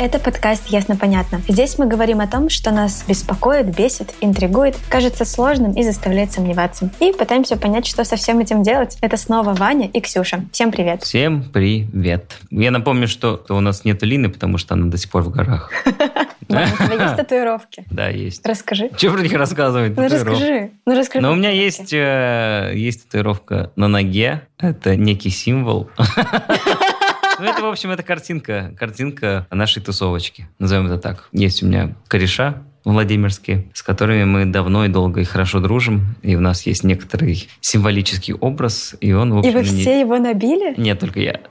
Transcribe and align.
Это 0.00 0.20
подкаст 0.20 0.68
«Ясно-понятно». 0.68 1.40
Здесь 1.48 1.76
мы 1.76 1.86
говорим 1.86 2.20
о 2.20 2.28
том, 2.28 2.50
что 2.50 2.70
нас 2.70 3.04
беспокоит, 3.08 3.76
бесит, 3.76 4.14
интригует, 4.20 4.76
кажется 4.88 5.24
сложным 5.24 5.72
и 5.72 5.82
заставляет 5.82 6.30
сомневаться. 6.30 6.88
И 7.00 7.12
пытаемся 7.12 7.56
понять, 7.56 7.84
что 7.84 8.04
со 8.04 8.14
всем 8.14 8.38
этим 8.38 8.62
делать. 8.62 8.96
Это 9.00 9.16
снова 9.16 9.54
Ваня 9.54 9.88
и 9.88 10.00
Ксюша. 10.00 10.44
Всем 10.52 10.70
привет. 10.70 11.02
Всем 11.02 11.42
привет. 11.42 12.36
Я 12.52 12.70
напомню, 12.70 13.08
что 13.08 13.44
у 13.48 13.58
нас 13.58 13.84
нет 13.84 14.00
Лины, 14.04 14.28
потому 14.28 14.56
что 14.56 14.74
она 14.74 14.86
до 14.86 14.96
сих 14.98 15.10
пор 15.10 15.22
в 15.22 15.30
горах. 15.30 15.72
У 16.48 16.52
тебя 16.52 17.04
есть 17.04 17.16
татуировки? 17.16 17.84
Да, 17.90 18.08
есть. 18.08 18.46
Расскажи. 18.46 18.90
Что 18.96 19.10
про 19.10 19.20
них 19.20 19.32
рассказывать? 19.32 19.96
Ну 19.96 20.04
расскажи. 20.04 20.70
Ну 20.86 20.96
расскажи. 20.96 21.22
Но 21.22 21.32
у 21.32 21.34
меня 21.34 21.50
есть, 21.50 21.92
э, 21.92 22.70
есть 22.74 23.06
татуировка 23.06 23.72
на 23.74 23.88
ноге. 23.88 24.42
Это 24.58 24.94
некий 24.94 25.30
символ. 25.30 25.90
Ну, 27.38 27.44
это, 27.44 27.62
в 27.62 27.66
общем, 27.66 27.90
это 27.90 28.02
картинка. 28.02 28.74
Картинка 28.78 29.46
нашей 29.50 29.82
тусовочки. 29.82 30.48
Назовем 30.58 30.86
это 30.86 30.98
так. 30.98 31.28
Есть 31.32 31.62
у 31.62 31.66
меня 31.66 31.94
кореша 32.08 32.62
Владимирские, 32.84 33.68
с 33.74 33.82
которыми 33.82 34.24
мы 34.24 34.44
давно 34.46 34.84
и 34.84 34.88
долго 34.88 35.20
и 35.20 35.24
хорошо 35.24 35.60
дружим. 35.60 36.16
И 36.22 36.34
у 36.36 36.40
нас 36.40 36.66
есть 36.66 36.84
некоторый 36.84 37.48
символический 37.60 38.34
образ. 38.34 38.94
И 39.00 39.12
он, 39.12 39.32
в 39.32 39.36
И 39.36 39.38
общем, 39.48 39.52
вы 39.52 39.60
не- 39.68 39.80
все 39.82 40.00
его 40.00 40.18
набили? 40.18 40.74
Нет, 40.80 40.98
только 41.00 41.20
я. 41.20 41.40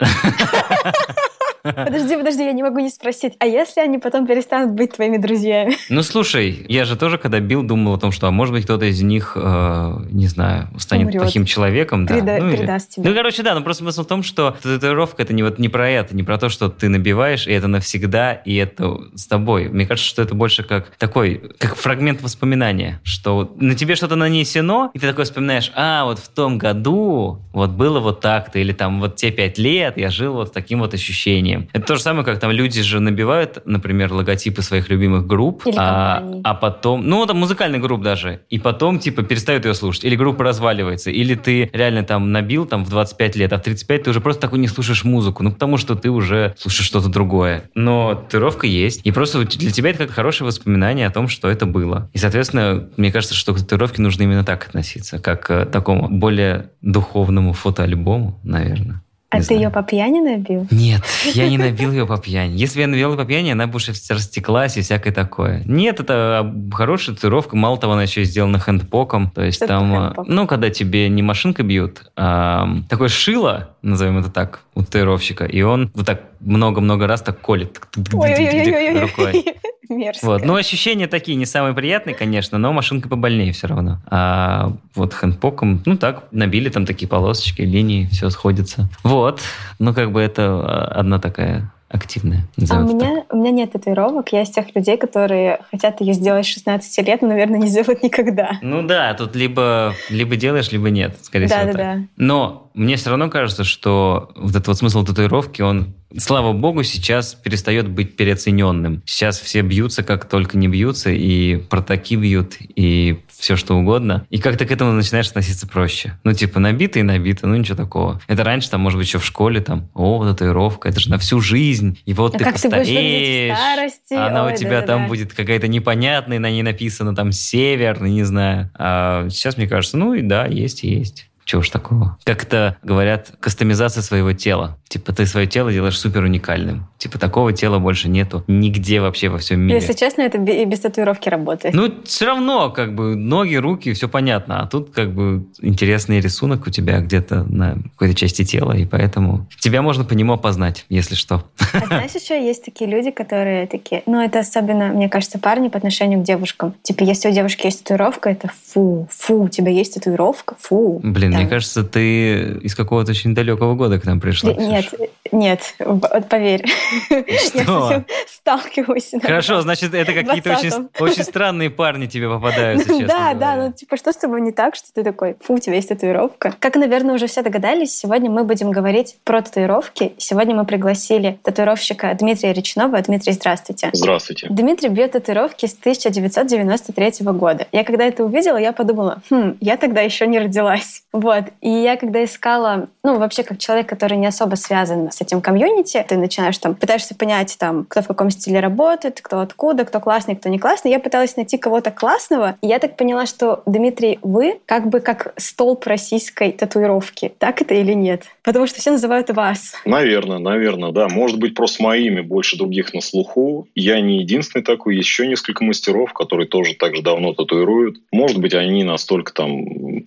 Подожди, 1.62 2.16
подожди, 2.16 2.44
я 2.44 2.52
не 2.52 2.62
могу 2.62 2.78
не 2.80 2.90
спросить. 2.90 3.34
А 3.38 3.46
если 3.46 3.80
они 3.80 3.98
потом 3.98 4.26
перестанут 4.26 4.72
быть 4.72 4.92
твоими 4.92 5.16
друзьями? 5.16 5.76
Ну, 5.90 6.02
слушай, 6.02 6.64
я 6.68 6.84
же 6.84 6.96
тоже, 6.96 7.18
когда 7.18 7.40
бил, 7.40 7.62
думал 7.62 7.94
о 7.94 7.98
том, 7.98 8.12
что, 8.12 8.28
а 8.28 8.30
может 8.30 8.54
быть, 8.54 8.64
кто-то 8.64 8.84
из 8.84 9.02
них, 9.02 9.32
э, 9.34 9.92
не 10.10 10.26
знаю, 10.26 10.68
станет 10.78 11.06
Умрет. 11.06 11.22
плохим 11.22 11.44
человеком. 11.44 12.06
Да. 12.06 12.14
Переда- 12.14 12.38
ну, 12.40 12.48
или- 12.50 12.56
передаст 12.56 12.90
тебе. 12.90 13.08
Ну, 13.08 13.14
короче, 13.16 13.42
да, 13.42 13.54
но 13.54 13.62
просто 13.62 13.82
смысл 13.82 14.04
в 14.04 14.06
том, 14.06 14.22
что 14.22 14.56
татуировка 14.62 15.22
это 15.22 15.32
не, 15.34 15.42
вот, 15.42 15.58
не 15.58 15.68
про 15.68 15.88
это, 15.88 16.14
не 16.14 16.22
про 16.22 16.38
то, 16.38 16.48
что 16.48 16.68
ты 16.68 16.88
набиваешь, 16.88 17.46
и 17.46 17.52
это 17.52 17.66
навсегда, 17.68 18.32
и 18.32 18.54
это 18.56 18.98
с 19.14 19.26
тобой. 19.26 19.68
Мне 19.68 19.86
кажется, 19.86 20.08
что 20.08 20.22
это 20.22 20.34
больше 20.34 20.62
как 20.62 20.90
такой, 20.98 21.42
как 21.58 21.74
фрагмент 21.74 22.22
воспоминания, 22.22 23.00
что 23.02 23.52
на 23.56 23.74
тебе 23.74 23.94
что-то 23.96 24.14
нанесено, 24.16 24.90
и 24.94 24.98
ты 24.98 25.06
такой 25.08 25.24
вспоминаешь, 25.24 25.72
а, 25.74 26.04
вот 26.04 26.18
в 26.18 26.28
том 26.28 26.58
году 26.58 27.40
вот 27.52 27.70
было 27.70 27.98
вот 28.00 28.20
так-то, 28.20 28.58
или 28.58 28.72
там 28.72 29.00
вот 29.00 29.16
те 29.16 29.30
пять 29.30 29.58
лет 29.58 29.96
я 29.96 30.10
жил 30.10 30.34
вот 30.34 30.52
таким 30.52 30.80
вот 30.80 30.94
ощущением. 30.94 31.47
Это 31.72 31.86
то 31.86 31.96
же 31.96 32.02
самое, 32.02 32.24
как 32.24 32.38
там 32.38 32.50
люди 32.50 32.82
же 32.82 33.00
набивают, 33.00 33.62
например, 33.64 34.12
логотипы 34.12 34.62
своих 34.62 34.88
любимых 34.88 35.26
групп, 35.26 35.66
Или 35.66 35.76
а, 35.78 36.24
а 36.44 36.54
потом, 36.54 37.06
ну, 37.06 37.24
там 37.26 37.38
музыкальных 37.38 37.80
групп 37.80 38.02
даже, 38.02 38.40
и 38.50 38.58
потом, 38.58 38.98
типа, 38.98 39.22
перестают 39.22 39.64
ее 39.64 39.74
слушать, 39.74 40.04
или 40.04 40.16
группа 40.16 40.44
разваливается, 40.44 41.10
или 41.10 41.34
ты 41.34 41.70
реально 41.72 42.02
там 42.02 42.32
набил 42.32 42.66
там 42.66 42.84
в 42.84 42.90
25 42.90 43.36
лет, 43.36 43.52
а 43.52 43.58
в 43.58 43.62
35 43.62 44.02
ты 44.04 44.10
уже 44.10 44.20
просто 44.20 44.42
такой 44.42 44.58
не 44.58 44.68
слушаешь 44.68 45.04
музыку, 45.04 45.42
ну, 45.42 45.52
потому 45.52 45.76
что 45.76 45.94
ты 45.94 46.10
уже 46.10 46.54
слушаешь 46.58 46.86
что-то 46.86 47.08
другое. 47.08 47.70
Но 47.74 48.14
татуировка 48.14 48.66
есть, 48.66 49.00
и 49.04 49.10
просто 49.10 49.44
для 49.44 49.70
тебя 49.70 49.90
это 49.90 50.06
как 50.06 50.10
хорошее 50.10 50.46
воспоминание 50.46 51.06
о 51.06 51.10
том, 51.10 51.28
что 51.28 51.48
это 51.48 51.66
было. 51.66 52.10
И, 52.12 52.18
соответственно, 52.18 52.88
мне 52.96 53.12
кажется, 53.12 53.34
что 53.34 53.54
к 53.54 53.58
татуировке 53.58 54.02
нужно 54.02 54.22
именно 54.22 54.44
так 54.44 54.66
относиться, 54.66 55.18
как 55.18 55.46
к 55.46 55.66
такому 55.66 56.08
более 56.08 56.70
духовному 56.82 57.52
фотоальбому, 57.52 58.38
наверное. 58.42 59.02
А 59.30 59.36
Не 59.36 59.40
ты 59.42 59.46
знаю. 59.48 59.62
ее 59.62 59.70
по 59.70 59.82
пьяни 59.82 60.20
набил? 60.20 60.66
Нет, 60.70 61.02
я 61.34 61.48
не 61.50 61.58
набил 61.58 61.92
ее 61.92 62.06
по 62.06 62.16
пьяни. 62.16 62.54
Если 62.56 62.80
я 62.80 62.86
набил 62.86 63.10
ее 63.12 63.16
по 63.18 63.26
пьяни, 63.26 63.50
она 63.50 63.66
бы 63.66 63.76
уже 63.76 63.92
растеклась 64.08 64.78
и 64.78 64.80
всякое 64.80 65.12
такое. 65.12 65.62
Нет, 65.66 66.00
это 66.00 66.14
а, 66.40 66.54
хорошая 66.72 67.14
татуировка. 67.14 67.54
Мало 67.54 67.76
того, 67.76 67.92
она 67.92 68.04
еще 68.04 68.24
сделана 68.24 68.58
хэндпоком. 68.58 69.30
То 69.30 69.42
есть 69.42 69.58
Что 69.58 69.66
там, 69.66 69.94
а, 69.94 70.06
хэндпок? 70.06 70.28
ну, 70.28 70.46
когда 70.46 70.70
тебе 70.70 71.10
не 71.10 71.22
машинкой 71.22 71.66
бьют, 71.66 72.10
а 72.16 72.68
такое 72.88 73.08
шило, 73.08 73.76
назовем 73.82 74.18
это 74.18 74.30
так, 74.30 74.60
у 74.74 74.82
татуировщика, 74.82 75.44
и 75.44 75.60
он 75.60 75.90
вот 75.94 76.06
так 76.06 76.22
много-много 76.40 77.06
раз 77.06 77.22
так 77.22 77.40
колет 77.40 77.80
рукой. 77.94 79.44
Мерзко. 79.88 80.26
Вот. 80.26 80.44
Ну, 80.44 80.54
ощущения 80.54 81.06
такие 81.06 81.36
не 81.36 81.46
самые 81.46 81.74
приятные, 81.74 82.14
конечно, 82.14 82.58
но 82.58 82.72
машинка 82.72 83.08
побольнее 83.08 83.52
все 83.52 83.68
равно. 83.68 83.98
А 84.10 84.72
вот 84.94 85.14
хэндпоком, 85.14 85.82
ну 85.86 85.96
так, 85.96 86.24
набили 86.30 86.68
там 86.68 86.84
такие 86.84 87.08
полосочки, 87.08 87.62
линии, 87.62 88.06
все 88.06 88.30
сходится. 88.30 88.88
Вот. 89.02 89.40
Ну, 89.78 89.94
как 89.94 90.12
бы 90.12 90.20
это 90.20 90.42
а, 90.44 90.92
одна 90.96 91.18
такая 91.18 91.72
активная. 91.88 92.46
А 92.70 92.80
у 92.80 92.82
меня, 92.82 93.24
у 93.30 93.36
меня 93.36 93.50
нет 93.50 93.72
татуировок. 93.72 94.30
Я 94.30 94.42
из 94.42 94.50
тех 94.50 94.74
людей, 94.74 94.98
которые 94.98 95.60
хотят 95.70 96.00
ее 96.02 96.12
сделать 96.12 96.44
с 96.44 96.50
16 96.50 97.06
лет, 97.06 97.22
но, 97.22 97.28
наверное, 97.28 97.58
не 97.58 97.68
сделают 97.68 98.02
никогда. 98.02 98.48
так. 98.48 98.58
Ну 98.62 98.82
да, 98.82 99.14
тут 99.14 99.34
либо, 99.34 99.94
либо 100.10 100.36
делаешь, 100.36 100.70
либо 100.70 100.90
нет, 100.90 101.16
скорее 101.22 101.46
всего. 101.46 101.60
так. 101.60 101.72
Да-да-да. 101.72 102.02
Но 102.16 102.67
мне 102.78 102.96
все 102.96 103.10
равно 103.10 103.28
кажется, 103.28 103.64
что 103.64 104.30
вот 104.36 104.50
этот 104.50 104.68
вот 104.68 104.78
смысл 104.78 105.04
татуировки, 105.04 105.62
он, 105.62 105.94
слава 106.16 106.52
богу, 106.52 106.82
сейчас 106.84 107.34
перестает 107.34 107.88
быть 107.88 108.16
переоцененным. 108.16 109.02
Сейчас 109.04 109.38
все 109.40 109.62
бьются, 109.62 110.02
как 110.02 110.26
только 110.28 110.56
не 110.56 110.68
бьются, 110.68 111.10
и 111.10 111.56
протаки 111.56 112.16
бьют, 112.16 112.56
и 112.60 113.18
все 113.28 113.56
что 113.56 113.74
угодно. 113.76 114.26
И 114.30 114.38
как-то 114.38 114.64
к 114.64 114.70
этому 114.72 114.92
начинаешь 114.92 115.28
относиться 115.28 115.66
проще. 115.66 116.18
Ну, 116.24 116.32
типа, 116.32 116.60
набито 116.60 116.98
и 116.98 117.02
набито, 117.02 117.46
ну 117.46 117.56
ничего 117.56 117.76
такого. 117.76 118.20
Это 118.26 118.44
раньше, 118.44 118.70
там, 118.70 118.80
может 118.80 118.98
быть, 118.98 119.06
еще 119.06 119.18
в 119.18 119.24
школе, 119.24 119.60
там, 119.60 119.88
о, 119.94 120.24
татуировка, 120.24 120.88
это 120.88 121.00
же 121.00 121.10
на 121.10 121.18
всю 121.18 121.40
жизнь. 121.40 121.98
И 122.04 122.14
вот 122.14 122.34
А 122.34 122.38
ты 122.38 122.44
как 122.44 122.60
ты 122.60 122.70
постареешь, 122.70 123.56
старости? 123.56 124.14
а 124.14 124.28
она 124.28 124.44
Ой, 124.46 124.52
у 124.52 124.56
тебя 124.56 124.80
да-да-да. 124.80 124.86
там 124.94 125.08
будет 125.08 125.32
какая-то 125.34 125.68
непонятная, 125.68 126.38
на 126.38 126.50
ней 126.50 126.62
написано 126.62 127.14
там 127.14 127.32
север, 127.32 128.02
не 128.02 128.22
знаю. 128.24 128.70
А 128.74 129.28
сейчас, 129.30 129.56
мне 129.56 129.66
кажется, 129.66 129.96
ну 129.96 130.14
и 130.14 130.22
да, 130.22 130.46
есть 130.46 130.84
и 130.84 130.88
есть. 130.88 131.27
Чего 131.48 131.60
уж 131.60 131.70
такого. 131.70 132.18
Как 132.24 132.42
это 132.42 132.76
говорят, 132.82 133.32
кастомизация 133.40 134.02
своего 134.02 134.34
тела. 134.34 134.76
Типа 134.86 135.14
ты 135.14 135.24
свое 135.24 135.46
тело 135.46 135.72
делаешь 135.72 135.98
супер 135.98 136.22
уникальным. 136.22 136.88
Типа 136.98 137.18
такого 137.18 137.54
тела 137.54 137.78
больше 137.78 138.10
нету 138.10 138.44
нигде 138.48 139.00
вообще 139.00 139.30
во 139.30 139.38
всем 139.38 139.60
мире. 139.60 139.80
Если 139.80 139.94
честно, 139.94 140.20
это 140.20 140.36
и 140.36 140.64
без 140.66 140.80
татуировки 140.80 141.30
работает. 141.30 141.74
Ну, 141.74 141.90
все 142.04 142.26
равно, 142.26 142.70
как 142.70 142.94
бы, 142.94 143.16
ноги, 143.16 143.54
руки, 143.54 143.94
все 143.94 144.10
понятно. 144.10 144.60
А 144.60 144.66
тут, 144.66 144.90
как 144.90 145.14
бы, 145.14 145.46
интересный 145.62 146.20
рисунок 146.20 146.66
у 146.66 146.70
тебя 146.70 147.00
где-то 147.00 147.44
на 147.44 147.78
какой-то 147.92 148.14
части 148.14 148.44
тела, 148.44 148.76
и 148.76 148.84
поэтому 148.84 149.48
тебя 149.58 149.80
можно 149.80 150.04
по 150.04 150.12
нему 150.12 150.34
опознать, 150.34 150.84
если 150.90 151.14
что. 151.14 151.44
А 151.72 151.86
знаешь, 151.86 152.10
еще 152.10 152.44
есть 152.44 152.62
такие 152.62 152.90
люди, 152.90 153.10
которые 153.10 153.66
такие... 153.66 154.02
Ну, 154.04 154.22
это 154.22 154.40
особенно, 154.40 154.88
мне 154.88 155.08
кажется, 155.08 155.38
парни 155.38 155.68
по 155.68 155.78
отношению 155.78 156.20
к 156.20 156.24
девушкам. 156.24 156.74
Типа, 156.82 157.04
если 157.04 157.30
у 157.30 157.32
девушки 157.32 157.64
есть 157.64 157.84
татуировка, 157.84 158.28
это 158.28 158.50
фу, 158.66 159.08
фу, 159.10 159.44
у 159.44 159.48
тебя 159.48 159.70
есть 159.70 159.94
татуировка, 159.94 160.54
фу. 160.58 161.00
Блин. 161.02 161.37
Мне 161.38 161.46
кажется, 161.48 161.82
ты 161.84 162.58
из 162.62 162.74
какого-то 162.74 163.10
очень 163.12 163.34
далекого 163.34 163.74
года 163.74 163.98
к 163.98 164.04
нам 164.04 164.20
пришла. 164.20 164.52
Нет, 164.52 164.86
Ксюша. 164.86 165.04
нет, 165.32 165.74
вот 165.78 166.28
поверь. 166.28 166.64
Я 167.10 167.38
с 167.38 167.48
Что? 167.48 167.90
этим 167.92 168.06
сталкиваюсь. 168.28 169.08
иногда. 169.12 169.28
Хорошо, 169.28 169.60
значит, 169.60 169.94
это 169.94 170.12
какие-то 170.12 170.52
очень, 170.52 170.68
20-м. 170.68 170.90
очень 171.00 171.24
странные 171.24 171.70
парни 171.70 172.06
тебе 172.06 172.28
попадаются, 172.28 172.90
Ну 172.90 173.00
честно 173.00 173.18
Да, 173.18 173.34
да, 173.34 173.56
ну 173.56 173.72
типа, 173.72 173.96
что 173.96 174.12
с 174.12 174.16
тобой 174.16 174.40
не 174.40 174.52
так, 174.52 174.74
что 174.74 174.92
ты 174.92 175.04
такой, 175.04 175.36
фу, 175.40 175.54
у 175.54 175.58
тебя 175.58 175.76
есть 175.76 175.88
татуировка. 175.88 176.54
Как, 176.58 176.76
наверное, 176.76 177.14
уже 177.14 177.26
все 177.26 177.42
догадались, 177.42 177.96
сегодня 177.98 178.30
мы 178.30 178.44
будем 178.44 178.70
говорить 178.70 179.16
про 179.24 179.42
татуировки. 179.42 180.12
Сегодня 180.18 180.54
мы 180.54 180.64
пригласили 180.64 181.38
татуировщика 181.42 182.14
Дмитрия 182.18 182.52
Речнова. 182.52 183.00
Дмитрий, 183.02 183.32
здравствуйте. 183.32 183.90
Здравствуйте. 183.92 184.46
Дмитрий 184.50 184.88
бьет 184.88 185.12
татуировки 185.12 185.66
с 185.66 185.74
1993 185.74 187.26
года. 187.32 187.66
Я 187.72 187.84
когда 187.84 188.04
это 188.04 188.24
увидела, 188.24 188.56
я 188.56 188.72
подумала, 188.72 189.22
хм, 189.30 189.56
я 189.60 189.76
тогда 189.76 190.00
еще 190.00 190.26
не 190.26 190.38
родилась. 190.38 191.02
Вот. 191.12 191.27
И 191.60 191.68
я 191.68 191.96
когда 191.96 192.24
искала, 192.24 192.88
ну, 193.02 193.18
вообще 193.18 193.42
как 193.42 193.58
человек, 193.58 193.88
который 193.88 194.16
не 194.16 194.26
особо 194.26 194.54
связан 194.56 195.10
с 195.10 195.20
этим 195.20 195.40
комьюнити, 195.40 196.04
ты 196.08 196.16
начинаешь 196.16 196.58
там, 196.58 196.74
пытаешься 196.74 197.14
понять, 197.14 197.56
там, 197.58 197.84
кто 197.88 198.02
в 198.02 198.06
каком 198.06 198.30
стиле 198.30 198.60
работает, 198.60 199.20
кто 199.20 199.40
откуда, 199.40 199.84
кто 199.84 200.00
классный, 200.00 200.36
кто 200.36 200.48
не 200.48 200.58
классный. 200.58 200.90
Я 200.90 201.00
пыталась 201.00 201.36
найти 201.36 201.58
кого-то 201.58 201.90
классного, 201.90 202.56
и 202.62 202.66
я 202.66 202.78
так 202.78 202.96
поняла, 202.96 203.26
что, 203.26 203.62
Дмитрий, 203.66 204.18
вы 204.22 204.60
как 204.66 204.88
бы 204.88 205.00
как 205.00 205.32
столб 205.36 205.86
российской 205.86 206.52
татуировки. 206.52 207.32
Так 207.38 207.62
это 207.62 207.74
или 207.74 207.92
нет? 207.92 208.24
Потому 208.42 208.66
что 208.66 208.80
все 208.80 208.90
называют 208.90 209.30
вас. 209.30 209.74
Наверное, 209.84 210.38
наверное, 210.38 210.92
да. 210.92 211.08
Может 211.08 211.38
быть, 211.38 211.54
просто 211.54 211.82
моими 211.82 212.20
больше 212.20 212.56
других 212.56 212.94
на 212.94 213.00
слуху. 213.00 213.68
Я 213.74 214.00
не 214.00 214.18
единственный 214.20 214.62
такой. 214.62 214.96
Еще 214.96 215.26
несколько 215.26 215.64
мастеров, 215.64 216.12
которые 216.12 216.46
тоже 216.46 216.74
так 216.74 216.96
же 216.96 217.02
давно 217.02 217.34
татуируют. 217.34 218.00
Может 218.12 218.38
быть, 218.38 218.54
они 218.54 218.84
настолько 218.84 219.32
там 219.32 219.64